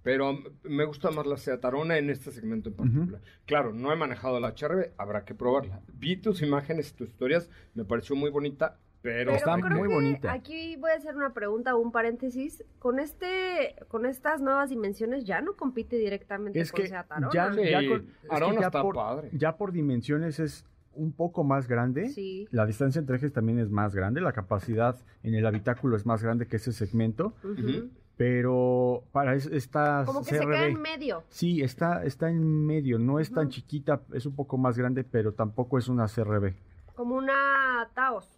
Pero 0.03 0.39
me 0.63 0.85
gusta 0.85 1.11
más 1.11 1.25
la 1.27 1.37
Seat 1.37 1.63
Arona 1.63 1.97
en 1.97 2.09
este 2.09 2.31
segmento 2.31 2.69
en 2.69 2.75
particular. 2.75 3.21
Claro, 3.45 3.71
no 3.73 3.91
he 3.91 3.95
manejado 3.95 4.39
la 4.39 4.49
HRB, 4.49 4.91
habrá 4.97 5.25
que 5.25 5.35
probarla. 5.35 5.81
Vi 5.93 6.17
tus 6.17 6.41
imágenes, 6.41 6.93
tus 6.93 7.09
historias, 7.09 7.49
me 7.75 7.85
pareció 7.85 8.15
muy 8.15 8.31
bonita, 8.31 8.77
pero... 9.03 9.31
Pero 9.31 9.35
Está 9.37 9.55
creo 9.59 9.77
muy 9.77 9.87
que 9.89 9.93
bonita. 9.93 10.31
Aquí 10.31 10.75
voy 10.77 10.91
a 10.91 10.95
hacer 10.95 11.15
una 11.15 11.33
pregunta 11.33 11.75
o 11.75 11.79
un 11.79 11.91
paréntesis. 11.91 12.63
Con 12.79 12.99
este, 12.99 13.75
con 13.89 14.05
estas 14.07 14.41
nuevas 14.41 14.69
dimensiones 14.71 15.23
ya 15.23 15.41
no 15.41 15.53
compite 15.55 15.97
directamente 15.97 16.59
Es 16.59 16.71
con 16.71 16.81
que 16.81 16.87
Seat 16.87 17.05
Arona. 17.11 17.29
ya, 17.33 17.53
Sí, 17.53 17.61
ya 17.69 17.87
con- 17.87 17.97
es 18.09 18.29
que 18.29 18.35
Arona 18.35 18.59
ya 18.61 18.67
está 18.67 18.81
por, 18.81 18.95
padre. 18.95 19.29
ya 19.33 19.55
por 19.57 19.71
dimensiones 19.71 20.39
es 20.39 20.65
un 20.93 21.13
poco 21.13 21.43
más 21.43 21.67
grande. 21.67 22.09
Sí. 22.09 22.47
La 22.51 22.65
distancia 22.65 22.99
entre 22.99 23.15
ejes 23.17 23.31
también 23.33 23.59
es 23.59 23.69
más 23.69 23.95
grande. 23.95 24.19
La 24.19 24.33
capacidad 24.33 24.95
en 25.23 25.35
el 25.35 25.45
habitáculo 25.45 25.95
es 25.95 26.05
más 26.05 26.21
grande 26.23 26.47
que 26.47 26.57
ese 26.57 26.71
segmento. 26.73 27.33
Ujú. 27.43 27.89
Pero 28.21 29.03
para 29.11 29.33
es- 29.33 29.47
esta 29.47 30.03
Como 30.05 30.19
que 30.19 30.25
se 30.29 30.37
CRB, 30.37 30.51
queda 30.53 30.67
en 30.67 30.79
medio. 30.81 31.23
Sí, 31.29 31.61
está, 31.63 32.03
está 32.05 32.29
en 32.29 32.65
medio. 32.67 32.99
No 32.99 33.19
es 33.19 33.31
tan 33.33 33.49
chiquita, 33.49 34.01
es 34.13 34.27
un 34.27 34.35
poco 34.35 34.59
más 34.59 34.77
grande, 34.77 35.03
pero 35.03 35.33
tampoco 35.33 35.79
es 35.79 35.87
una 35.87 36.07
CRB. 36.07 36.53
Como 36.95 37.15
una 37.15 37.89
Taos, 37.95 38.29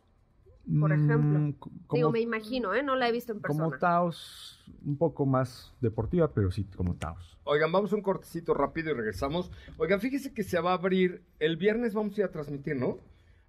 por 0.80 0.90
Mm, 0.90 1.04
ejemplo. 1.04 1.68
Digo, 1.92 2.12
me 2.12 2.22
imagino, 2.22 2.74
¿eh? 2.74 2.82
No 2.82 2.96
la 2.96 3.10
he 3.10 3.12
visto 3.12 3.34
en 3.34 3.42
persona. 3.42 3.66
como 3.66 3.78
Taos, 3.78 4.64
un 4.86 4.96
poco 4.96 5.26
más 5.26 5.74
deportiva, 5.82 6.30
pero 6.30 6.50
sí, 6.50 6.64
como 6.78 6.96
Taos. 6.96 7.38
Oigan, 7.44 7.70
vamos 7.74 7.92
a 7.92 7.96
un 7.98 8.02
cortecito 8.04 8.54
rápido 8.54 8.92
y 8.92 8.94
regresamos. 8.94 9.52
Oigan, 9.78 10.00
fíjese 10.00 10.34
que 10.34 10.44
se 10.44 10.62
va 10.62 10.72
a 10.72 10.76
abrir, 10.76 11.22
el 11.40 11.58
viernes 11.58 11.94
vamos 11.94 12.18
a 12.18 12.22
ir 12.22 12.26
a 12.26 12.32
transmitir, 12.32 12.78
¿no? 12.78 13.00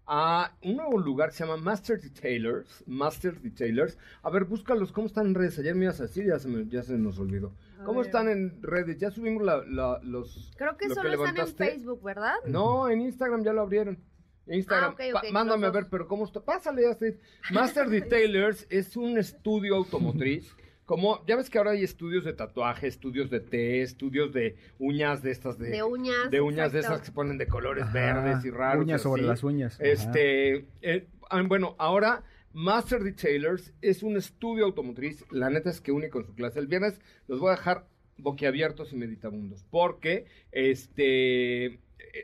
A 0.06 0.54
un 0.62 0.76
nuevo 0.76 0.98
lugar 0.98 1.30
que 1.30 1.36
se 1.36 1.44
llama 1.46 1.56
Master 1.56 2.00
Detailers. 2.00 2.84
Master 2.86 3.40
Detailers. 3.40 3.96
A 4.22 4.30
ver, 4.30 4.44
búscalos, 4.44 4.92
¿cómo 4.92 5.06
están 5.06 5.26
en 5.28 5.34
redes? 5.34 5.58
Ayer 5.58 5.74
me 5.74 5.84
ibas 5.84 6.00
a 6.00 6.04
decir, 6.04 6.26
ya 6.26 6.38
se, 6.38 6.48
me- 6.48 6.66
ya 6.68 6.82
se 6.82 6.98
nos 6.98 7.18
olvidó. 7.18 7.54
A 7.80 7.84
¿Cómo 7.84 8.00
ver. 8.00 8.06
están 8.06 8.28
en 8.28 8.60
redes? 8.62 8.98
Ya 8.98 9.10
subimos 9.10 9.42
la- 9.42 9.64
la- 9.66 10.00
los... 10.02 10.52
Creo 10.56 10.76
que 10.76 10.88
lo 10.88 10.94
solo 10.94 11.12
están 11.12 11.36
en. 11.38 11.54
Facebook, 11.54 12.02
¿verdad? 12.02 12.34
No, 12.46 12.88
en 12.88 13.00
Instagram 13.00 13.42
ya 13.44 13.52
lo 13.52 13.62
abrieron. 13.62 13.98
Instagram, 14.46 14.94
Ah, 15.14 15.22
mándame 15.32 15.66
a 15.66 15.70
ver, 15.70 15.86
pero 15.90 16.06
¿cómo 16.06 16.26
está? 16.26 16.40
Pásale, 16.44 16.86
Astrid. 16.86 17.14
Master 17.50 17.88
Detailers 17.88 18.66
es 18.68 18.94
un 18.96 19.16
estudio 19.16 19.74
automotriz. 19.76 20.54
Como, 20.84 21.24
ya 21.26 21.36
ves 21.36 21.48
que 21.48 21.58
ahora 21.58 21.70
hay 21.70 21.82
estudios 21.82 22.24
de 22.24 22.34
tatuaje, 22.34 22.86
estudios 22.86 23.30
de 23.30 23.40
té, 23.40 23.80
estudios 23.82 24.32
de 24.32 24.56
uñas 24.78 25.22
de 25.22 25.30
estas 25.30 25.58
de... 25.58 25.70
De 25.70 25.82
uñas, 25.82 26.30
De 26.30 26.40
uñas 26.42 26.72
de 26.72 26.80
esas 26.80 27.00
que 27.00 27.06
se 27.06 27.12
ponen 27.12 27.38
de 27.38 27.46
colores 27.46 27.84
Ajá, 27.84 27.92
verdes 27.92 28.44
y 28.44 28.50
raros. 28.50 28.84
uñas 28.84 29.00
sobre 29.00 29.22
así. 29.22 29.28
las 29.28 29.44
uñas, 29.44 29.74
ajá. 29.74 29.84
Este, 29.88 30.66
eh, 30.82 31.06
ah, 31.30 31.42
bueno, 31.42 31.74
ahora 31.78 32.22
Master 32.52 33.02
Detailers 33.02 33.72
es 33.82 34.02
un 34.02 34.16
estudio 34.16 34.64
automotriz. 34.66 35.24
La 35.30 35.50
neta 35.50 35.70
es 35.70 35.80
que 35.80 35.90
único 35.90 36.20
en 36.20 36.26
su 36.26 36.34
clase. 36.34 36.60
El 36.60 36.66
viernes 36.68 37.00
los 37.28 37.40
voy 37.40 37.48
a 37.48 37.56
dejar 37.56 37.86
boquiabiertos 38.18 38.92
y 38.92 38.96
meditabundos. 38.96 39.64
Porque 39.70 40.26
este 40.52 41.64
eh, 41.64 41.80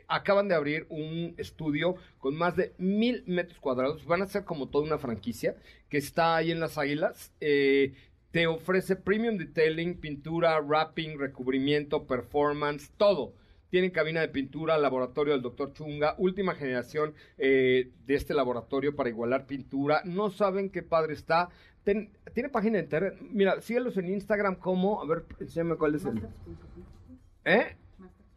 acaban 0.07 0.47
de 0.47 0.55
abrir 0.55 0.85
un 0.89 1.33
estudio 1.37 1.95
con 2.17 2.35
más 2.35 2.55
de 2.55 2.73
mil 2.77 3.23
metros 3.27 3.59
cuadrados. 3.59 4.05
Van 4.05 4.21
a 4.21 4.27
ser 4.27 4.45
como 4.45 4.69
toda 4.69 4.85
una 4.85 4.97
franquicia 4.97 5.55
que 5.89 5.97
está 5.97 6.37
ahí 6.37 6.51
en 6.51 6.59
las 6.61 6.77
águilas. 6.77 7.33
Eh, 7.41 7.93
te 8.31 8.47
ofrece 8.47 8.95
premium 8.95 9.37
detailing, 9.37 9.99
pintura, 9.99 10.59
wrapping, 10.61 11.19
recubrimiento, 11.19 12.07
performance, 12.07 12.91
todo. 12.97 13.33
Tienen 13.69 13.91
cabina 13.91 14.19
de 14.21 14.27
pintura, 14.29 14.77
laboratorio 14.77 15.33
del 15.33 15.41
doctor 15.41 15.71
Chunga, 15.73 16.15
última 16.17 16.55
generación 16.55 17.13
eh, 17.37 17.91
de 18.05 18.15
este 18.15 18.33
laboratorio 18.33 18.95
para 18.95 19.09
igualar 19.09 19.47
pintura. 19.47 20.01
No 20.03 20.29
saben 20.29 20.69
qué 20.69 20.83
padre 20.83 21.13
está. 21.13 21.49
Ten- 21.83 22.11
tiene 22.33 22.49
página 22.49 22.77
de 22.77 22.83
internet. 22.83 23.17
Mira, 23.21 23.61
síguelos 23.61 23.95
en 23.97 24.09
Instagram 24.09 24.55
como, 24.55 25.01
a 25.01 25.05
ver, 25.07 25.25
enséñame 25.39 25.75
cuál 25.77 25.95
es 25.95 26.05
el. 26.05 26.21
¿Eh? 27.45 27.75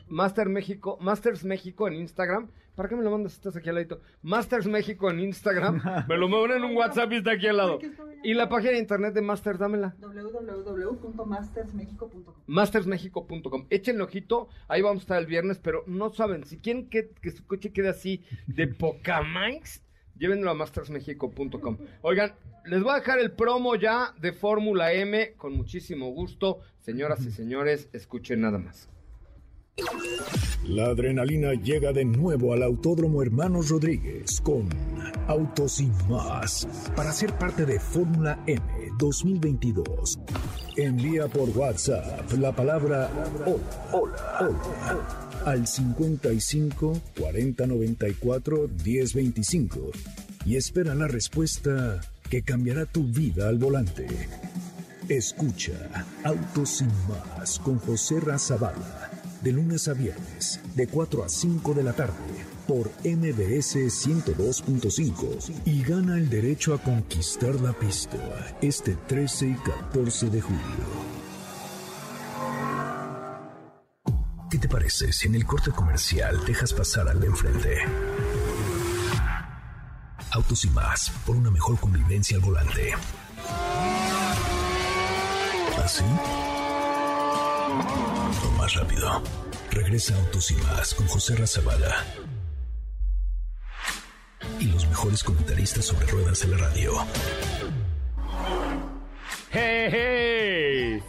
Master 0.09 0.49
México, 0.49 0.99
Masters 1.01 1.45
México 1.45 1.89
en 1.89 1.95
Instagram. 1.95 2.49
¿Para 2.75 2.89
qué 2.89 2.97
me 2.97 3.05
lo 3.05 3.11
mandas? 3.11 3.35
Estás 3.35 3.55
aquí 3.57 3.69
al 3.69 3.75
ladito. 3.77 4.01
Masters 4.23 4.67
México 4.67 5.09
en 5.11 5.21
Instagram. 5.21 5.81
Me 6.09 6.17
lo 6.17 6.29
mueven 6.29 6.57
en 6.57 6.65
un 6.65 6.75
WhatsApp 6.77 7.13
y 7.13 7.17
está 7.17 7.33
aquí 7.33 7.47
al 7.47 7.59
lado. 7.59 7.79
Y 8.25 8.33
la 8.35 8.49
página 8.49 8.73
de 8.73 8.79
internet 8.79 9.15
de 9.15 9.23
Masters, 9.23 9.61
dámela. 9.61 9.95
www.mastersmexico.com 10.01 12.35
mastersmexico.com. 12.47 13.67
Échenle 13.71 14.03
ojito, 14.03 14.49
ahí 14.67 14.83
vamos 14.83 15.03
a 15.03 15.05
estar 15.05 15.21
el 15.21 15.27
viernes, 15.27 15.59
pero 15.59 15.85
no 15.87 16.13
saben, 16.13 16.43
si 16.45 16.59
quieren 16.59 16.89
que, 16.89 17.11
que 17.21 17.31
su 17.31 17.47
coche 17.47 17.73
quede 17.73 17.91
así 17.91 18.25
de 18.47 18.67
poca 18.67 19.23
más, 19.23 19.85
llévenlo 20.17 20.51
a 20.51 20.55
mastersmexico.com. 20.55 21.79
Oigan, 22.03 22.33
les 22.67 22.83
voy 22.83 22.91
a 22.93 22.97
dejar 22.97 23.21
el 23.21 23.31
promo 23.33 23.77
ya 23.77 24.15
de 24.21 24.33
Fórmula 24.33 24.93
M 24.93 25.35
con 25.37 25.55
muchísimo 25.55 26.11
gusto. 26.11 26.59
Señoras 26.81 27.25
y 27.25 27.31
señores, 27.31 27.89
escuchen 27.93 28.41
nada 28.41 28.59
más. 28.59 28.89
La 30.67 30.87
adrenalina 30.87 31.53
llega 31.55 31.93
de 31.93 32.05
nuevo 32.05 32.53
al 32.53 32.63
Autódromo 32.63 33.23
Hermanos 33.23 33.69
Rodríguez 33.69 34.41
con 34.41 34.69
Autos 35.27 35.81
y 35.81 35.91
más 36.09 36.67
para 36.97 37.13
ser 37.13 37.37
parte 37.39 37.67
de 37.67 37.79
Fórmula 37.79 38.43
M 38.47 38.63
2022. 38.99 40.19
Envía 40.77 41.29
por 41.29 41.51
WhatsApp 41.51 42.33
la 42.39 42.55
palabra 42.55 43.11
hola, 43.45 43.89
hola, 43.93 44.39
hola 44.41 45.31
al 45.45 45.67
55 45.67 47.01
40 47.19 47.67
94 47.67 48.69
10 48.69 49.15
25 49.15 49.91
y 50.47 50.57
espera 50.57 50.95
la 50.95 51.09
respuesta 51.09 52.01
que 52.31 52.43
cambiará 52.43 52.87
tu 52.87 53.05
vida 53.05 53.49
al 53.49 53.59
volante. 53.59 54.07
Escucha 55.09 56.07
Autos 56.25 56.79
sin 56.79 56.89
más 57.09 57.59
con 57.59 57.79
José 57.79 58.21
Razabala 58.21 59.14
de 59.45 59.53
lunes 59.53 59.87
a 59.89 59.93
viernes 59.93 60.59
de 60.75 60.87
4 60.89 61.23
a 61.23 61.29
5 61.29 61.75
de 61.75 61.83
la 61.83 61.93
tarde 61.93 62.15
por 62.67 62.89
MBS 63.05 63.77
102.5 63.77 65.63
y 65.67 65.83
gana 65.83 66.17
el 66.17 66.31
derecho 66.31 66.73
a 66.73 66.83
conquistar 66.83 67.61
la 67.61 67.75
pista 67.75 68.17
este 68.63 68.97
13 69.07 69.49
y 69.49 69.55
14 69.55 70.31
de 70.31 70.41
julio. 70.41 71.15
¿Qué 74.51 74.59
te 74.59 74.69
parece 74.69 75.13
si 75.13 75.29
en 75.29 75.35
el 75.35 75.45
corte 75.45 75.73
comercial 75.73 76.41
dejas 76.47 76.73
pasar 76.73 77.09
al 77.09 77.21
de 77.21 77.27
enfrente? 77.27 77.77
Autos 80.31 80.65
y 80.65 80.71
más 80.71 81.11
por 81.27 81.37
una 81.37 81.51
mejor 81.51 81.79
convivencia 81.79 82.39
al 82.39 82.43
volante. 82.43 82.95
¿Así? 85.85 86.05
O 88.47 88.51
más 88.59 88.75
rápido. 88.75 89.23
Regresa 89.71 90.15
Autos 90.17 90.51
y 90.51 90.55
más 90.55 90.95
con 90.95 91.07
José 91.07 91.37
Razabala. 91.37 92.05
Y 94.61 94.67
los 94.67 94.87
mejores 94.89 95.23
comentaristas 95.25 95.85
sobre 95.87 96.07
ruedas 96.07 96.41
de 96.41 96.49
la 96.49 96.57
radio. 96.59 96.93
¡Hey, 99.51 99.89
hey! 99.91 101.03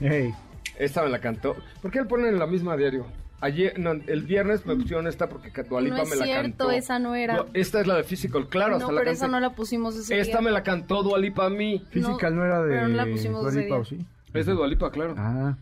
Hey. 0.00 0.34
Esta 0.78 1.02
me 1.02 1.08
la 1.10 1.20
cantó. 1.20 1.56
¿Por 1.80 1.90
qué 1.90 2.00
le 2.00 2.06
ponen 2.06 2.38
la 2.38 2.46
misma 2.46 2.76
diario? 2.76 3.06
Ayer, 3.40 3.78
no, 3.78 3.92
el 3.92 4.22
viernes 4.22 4.64
me 4.64 4.74
pusieron 4.74 5.06
esta 5.06 5.28
porque 5.28 5.50
Dualipa 5.64 5.96
No 5.96 6.02
es 6.04 6.10
me 6.10 6.16
la 6.16 6.24
cierto, 6.24 6.42
cantó. 6.42 6.70
esa 6.70 6.98
no 6.98 7.14
era. 7.14 7.36
No, 7.36 7.46
esta 7.52 7.80
es 7.80 7.86
la 7.86 7.96
de 7.96 8.04
Physical, 8.04 8.48
claro, 8.48 8.70
no, 8.72 8.76
hasta 8.76 8.92
la 8.92 9.00
pero 9.00 9.10
canté. 9.10 9.16
esa 9.18 9.28
no 9.28 9.40
la 9.40 9.50
pusimos 9.54 9.96
ese 9.96 10.18
Esta 10.18 10.38
día. 10.38 10.40
me 10.42 10.50
la 10.50 10.62
cantó 10.62 11.02
Dualipa 11.02 11.46
a 11.46 11.50
mí. 11.50 11.84
Physical 11.90 12.34
no, 12.36 12.44
era 12.44 12.62
de 12.62 12.70
pero 12.74 12.88
no 12.88 12.96
la 12.96 13.06
pusimos 13.06 13.40
Dua 13.42 13.50
ese 13.50 13.60
Lipa, 13.60 13.74
día. 13.74 13.82
¿o 13.82 13.84
sí? 13.84 13.98
Es 14.32 14.46
de 14.46 14.52
Dualipa, 14.52 14.90
claro. 14.90 15.14
Ah. 15.18 15.56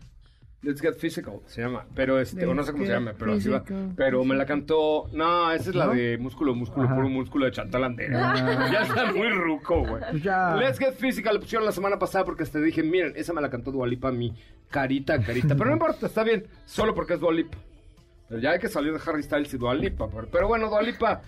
Let's 0.63 0.81
Get 0.81 0.95
Physical 0.95 1.41
se 1.47 1.61
llama, 1.61 1.85
pero 1.93 2.21
este, 2.21 2.47
o 2.47 2.55
no 2.55 2.63
sé 2.63 2.71
cómo 2.71 2.85
se 2.85 2.93
llama, 2.93 3.15
pero 3.19 3.33
así 3.33 3.49
va. 3.49 3.65
Pero 3.97 4.25
me 4.25 4.37
la 4.37 4.47
cantó, 4.47 5.09
no, 5.13 5.51
esa 5.51 5.71
es 5.71 5.75
la 5.75 5.87
¿No? 5.87 5.93
de 5.95 6.19
músculo, 6.19 6.55
músculo, 6.55 6.87
Ajá. 6.87 6.95
puro 6.95 7.09
músculo 7.09 7.47
de 7.47 7.51
Chantal 7.51 7.83
Andere. 7.83 8.15
Ah. 8.15 8.69
Ya 8.73 8.83
está 8.83 9.13
muy 9.13 9.29
ruco, 9.31 9.81
güey. 9.85 10.03
Pues 10.11 10.23
ya. 10.23 10.55
Let's 10.55 10.79
Get 10.79 10.95
Physical 10.95 11.35
le 11.35 11.41
pusieron 11.41 11.67
la 11.67 11.73
semana 11.73 11.99
pasada 11.99 12.25
porque 12.25 12.45
te 12.45 12.61
dije, 12.61 12.85
miren, 12.85 13.13
esa 13.17 13.33
me 13.33 13.41
la 13.41 13.51
cantó 13.51 13.73
Dualipa 13.73 14.09
a 14.09 14.13
mí, 14.13 14.33
carita, 14.71 15.21
carita. 15.21 15.57
Pero 15.57 15.67
no 15.67 15.73
importa, 15.73 16.07
está 16.07 16.23
bien, 16.23 16.47
solo 16.65 16.95
porque 16.95 17.15
es 17.15 17.21
Dualipa. 17.21 17.59
Pero 18.29 18.41
ya 18.41 18.53
hay 18.53 18.61
que 18.61 18.69
salir 18.69 18.93
de 18.93 19.01
Harry 19.05 19.25
Styles 19.25 19.53
y 19.53 19.59
Dualipa. 19.59 20.09
Pero, 20.09 20.29
pero 20.31 20.47
bueno, 20.49 20.71
Dualipa, 20.71 21.23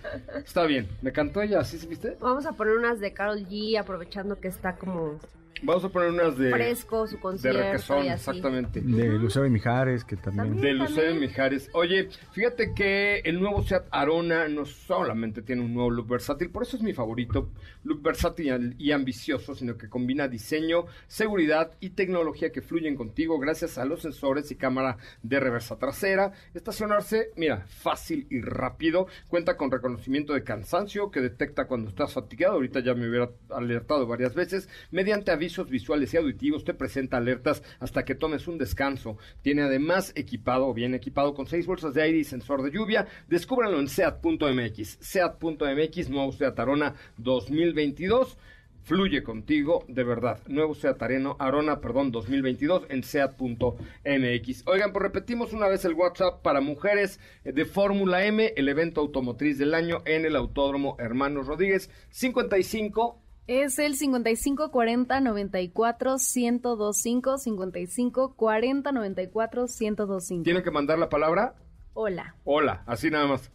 está 0.45 0.63
bien. 0.65 0.87
Me 1.01 1.11
cantó 1.11 1.41
ella, 1.41 1.61
¿sí 1.65 1.77
se 1.77 1.87
viste? 1.87 2.17
Vamos 2.21 2.45
a 2.45 2.53
poner 2.53 2.77
unas 2.77 3.01
de 3.01 3.11
Carol 3.13 3.45
G, 3.45 3.77
aprovechando 3.77 4.39
que 4.39 4.47
está 4.47 4.77
como 4.77 5.19
Vamos 5.63 5.83
a 5.85 5.89
poner 5.89 6.09
unas 6.09 6.37
de... 6.37 6.51
fresco 6.51 7.07
su 7.07 7.15
De 7.15 7.21
concierto 7.21 7.59
requesón, 7.59 8.05
y 8.05 8.09
así. 8.09 8.29
exactamente. 8.29 8.81
De 8.81 9.07
Lucero 9.17 9.45
y 9.45 9.49
Mijares, 9.49 10.03
que 10.03 10.17
también. 10.17 10.59
De 10.59 10.73
Lucero 10.73 11.15
Mijares. 11.15 11.69
Oye, 11.73 12.09
fíjate 12.31 12.73
que 12.73 13.19
el 13.19 13.39
nuevo 13.39 13.63
Seat 13.63 13.85
Arona 13.91 14.47
no 14.47 14.65
solamente 14.65 15.41
tiene 15.41 15.61
un 15.61 15.73
nuevo 15.73 15.89
look 15.89 16.07
versátil, 16.07 16.49
por 16.49 16.63
eso 16.63 16.77
es 16.77 16.83
mi 16.83 16.93
favorito, 16.93 17.49
look 17.83 18.01
versátil 18.01 18.75
y 18.77 18.91
ambicioso, 18.91 19.55
sino 19.55 19.77
que 19.77 19.89
combina 19.89 20.27
diseño, 20.27 20.85
seguridad 21.07 21.71
y 21.79 21.91
tecnología 21.91 22.51
que 22.51 22.61
fluyen 22.61 22.95
contigo 22.95 23.39
gracias 23.39 23.77
a 23.77 23.85
los 23.85 24.01
sensores 24.01 24.51
y 24.51 24.55
cámara 24.55 24.97
de 25.23 25.39
reversa 25.39 25.77
trasera. 25.77 26.33
Estacionarse, 26.53 27.31
mira, 27.37 27.65
fácil 27.67 28.27
y 28.29 28.41
rápido. 28.41 29.07
Cuenta 29.27 29.57
con 29.57 29.71
reconocimiento 29.71 30.33
de 30.33 30.43
cansancio 30.43 31.11
que 31.11 31.21
detecta 31.21 31.65
cuando 31.65 31.89
estás 31.89 32.13
fatigado. 32.13 32.55
Ahorita 32.55 32.81
ya 32.81 32.93
me 32.93 33.07
hubiera 33.07 33.29
alertado 33.49 34.05
varias 34.05 34.35
veces. 34.35 34.69
Mediante 34.91 35.31
visuales 35.69 36.13
y 36.13 36.17
auditivos 36.17 36.63
te 36.63 36.73
presenta 36.73 37.17
alertas 37.17 37.63
hasta 37.79 38.05
que 38.05 38.15
tomes 38.15 38.47
un 38.47 38.57
descanso. 38.57 39.17
Tiene 39.41 39.63
además 39.63 40.11
equipado 40.15 40.67
o 40.67 40.73
bien 40.73 40.93
equipado 40.93 41.33
con 41.33 41.47
seis 41.47 41.65
bolsas 41.65 41.93
de 41.93 42.01
aire 42.01 42.19
y 42.19 42.23
sensor 42.23 42.63
de 42.63 42.71
lluvia. 42.71 43.07
Descúbralo 43.27 43.79
en 43.79 43.87
seat.mx. 43.87 44.97
Seat.mx, 44.99 46.09
nuevo 46.09 46.31
Seat 46.31 46.59
Arona 46.59 46.95
2022. 47.17 48.37
Fluye 48.85 49.23
contigo, 49.23 49.83
de 49.87 50.03
verdad. 50.03 50.39
Nuevo 50.45 50.75
Seat 50.75 51.01
Areno, 51.01 51.35
Arona, 51.39 51.81
perdón, 51.81 52.11
2022 52.11 52.83
en 52.89 53.01
seat.mx. 53.03 54.63
Oigan, 54.67 54.93
pues 54.93 55.01
repetimos 55.01 55.53
una 55.53 55.67
vez 55.67 55.85
el 55.85 55.95
WhatsApp 55.95 56.43
para 56.43 56.61
mujeres 56.61 57.19
de 57.43 57.65
Fórmula 57.65 58.25
M, 58.27 58.53
el 58.55 58.69
evento 58.69 59.01
automotriz 59.01 59.57
del 59.57 59.73
año 59.73 60.03
en 60.05 60.25
el 60.25 60.35
Autódromo 60.35 60.97
Hermanos 60.99 61.47
Rodríguez. 61.47 61.89
55 62.11 63.24
Es 63.47 63.77
el 63.77 63.95
55 63.95 64.71
40 64.71 65.19
94 65.19 66.15
1025 66.35 67.37
55 67.37 68.35
40 68.35 68.91
94 68.91 69.65
1025. 69.79 70.43
Tienen 70.43 70.63
que 70.63 70.71
mandar 70.71 70.97
la 70.97 71.09
palabra 71.09 71.53
Hola. 71.93 72.35
hola, 72.43 72.83
así 72.87 73.11
nada 73.11 73.27
más. 73.27 73.51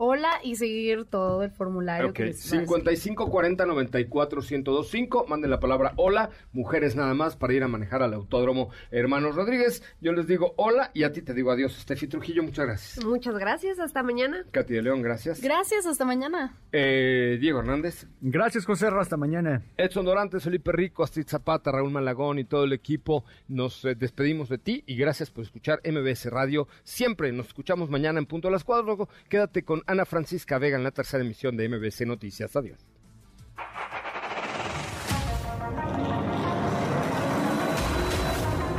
Hola 0.00 0.30
y 0.42 0.56
seguir 0.56 1.04
todo 1.06 1.42
el 1.42 1.50
formulario. 1.50 2.08
Ok, 2.08 2.14
que 2.14 2.24
les 2.26 2.52
va 2.52 2.58
a 2.58 2.60
55 2.60 3.30
40 3.30 3.66
94 3.66 4.40
1025. 4.40 5.26
Manden 5.28 5.50
la 5.50 5.60
palabra 5.60 5.92
hola, 5.96 6.30
mujeres 6.52 6.96
nada 6.96 7.14
más, 7.14 7.36
para 7.36 7.52
ir 7.52 7.62
a 7.62 7.68
manejar 7.68 8.02
al 8.02 8.14
autódromo 8.14 8.70
Hermanos 8.90 9.34
Rodríguez. 9.34 9.82
Yo 10.00 10.12
les 10.12 10.26
digo 10.26 10.54
hola 10.56 10.90
y 10.94 11.02
a 11.02 11.12
ti 11.12 11.22
te 11.22 11.34
digo 11.34 11.50
adiós, 11.50 11.74
Steffi 11.74 12.06
Trujillo. 12.06 12.42
Muchas 12.42 12.66
gracias. 12.66 13.04
Muchas 13.04 13.36
gracias, 13.38 13.78
hasta 13.78 14.02
mañana. 14.02 14.44
Katy 14.50 14.74
de 14.74 14.82
León, 14.82 15.02
gracias. 15.02 15.40
Gracias, 15.40 15.86
hasta 15.86 16.04
mañana. 16.04 16.56
Eh, 16.72 17.38
Diego 17.40 17.60
Hernández. 17.60 18.06
Gracias, 18.20 18.64
José. 18.64 18.88
Hasta 18.88 19.16
mañana. 19.16 19.62
Edson 19.76 20.04
Dorantes, 20.04 20.42
Felipe 20.44 20.72
Rico, 20.72 21.02
Astrid 21.02 21.26
Zapata, 21.26 21.70
Raúl 21.70 21.90
Malagón 21.90 22.38
y 22.38 22.44
todo 22.44 22.64
el 22.64 22.72
equipo. 22.72 23.24
Nos 23.48 23.84
eh, 23.84 23.94
despedimos 23.94 24.48
de 24.48 24.58
ti 24.58 24.84
y 24.86 24.96
gracias 24.96 25.30
por 25.30 25.44
escuchar 25.44 25.80
MBS 25.84 26.26
Radio. 26.26 26.68
Siempre 26.84 27.32
nos 27.32 27.48
escuchamos 27.48 27.90
mañana 27.90 28.18
en 28.18 28.26
punto 28.26 28.48
a 28.48 28.50
las 28.50 28.64
cuatro. 28.64 28.86
Luego 28.86 29.08
quédate 29.28 29.64
con 29.64 29.82
Ana 29.88 30.04
Francisca 30.04 30.58
Vega 30.58 30.76
en 30.76 30.84
la 30.84 30.90
tercera 30.90 31.24
emisión 31.24 31.56
de 31.56 31.66
MBC 31.66 32.02
Noticias. 32.02 32.54
Adiós. 32.54 32.78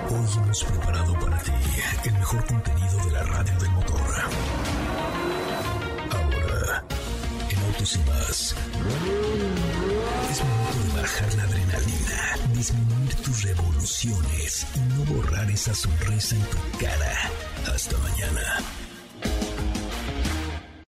Hoy 0.08 0.28
hemos 0.38 0.64
preparado 0.64 1.14
para 1.14 1.40
ti 1.40 1.52
el 2.06 2.14
mejor 2.14 2.46
contenido 2.46 3.06
de 3.06 3.12
la 3.12 3.24
radio 3.24 3.58
del 3.58 3.72
motor. 3.72 4.02
Ahora, 6.12 6.84
en 7.50 7.58
Autos 7.58 7.96
y 7.96 8.00
más, 8.08 8.56
es 10.30 10.44
momento 10.44 10.94
de 10.94 11.02
bajar 11.02 11.34
la 11.34 11.44
adrenalina, 11.44 12.38
disminuir 12.54 13.16
tus 13.16 13.44
revoluciones 13.46 14.68
y 14.76 14.80
no 14.80 15.06
borrar 15.06 15.50
esa 15.50 15.74
sonrisa 15.74 16.36
en 16.36 16.44
tu 16.44 16.58
cara. 16.78 17.18
Hasta 17.74 17.98
mañana. 17.98 18.60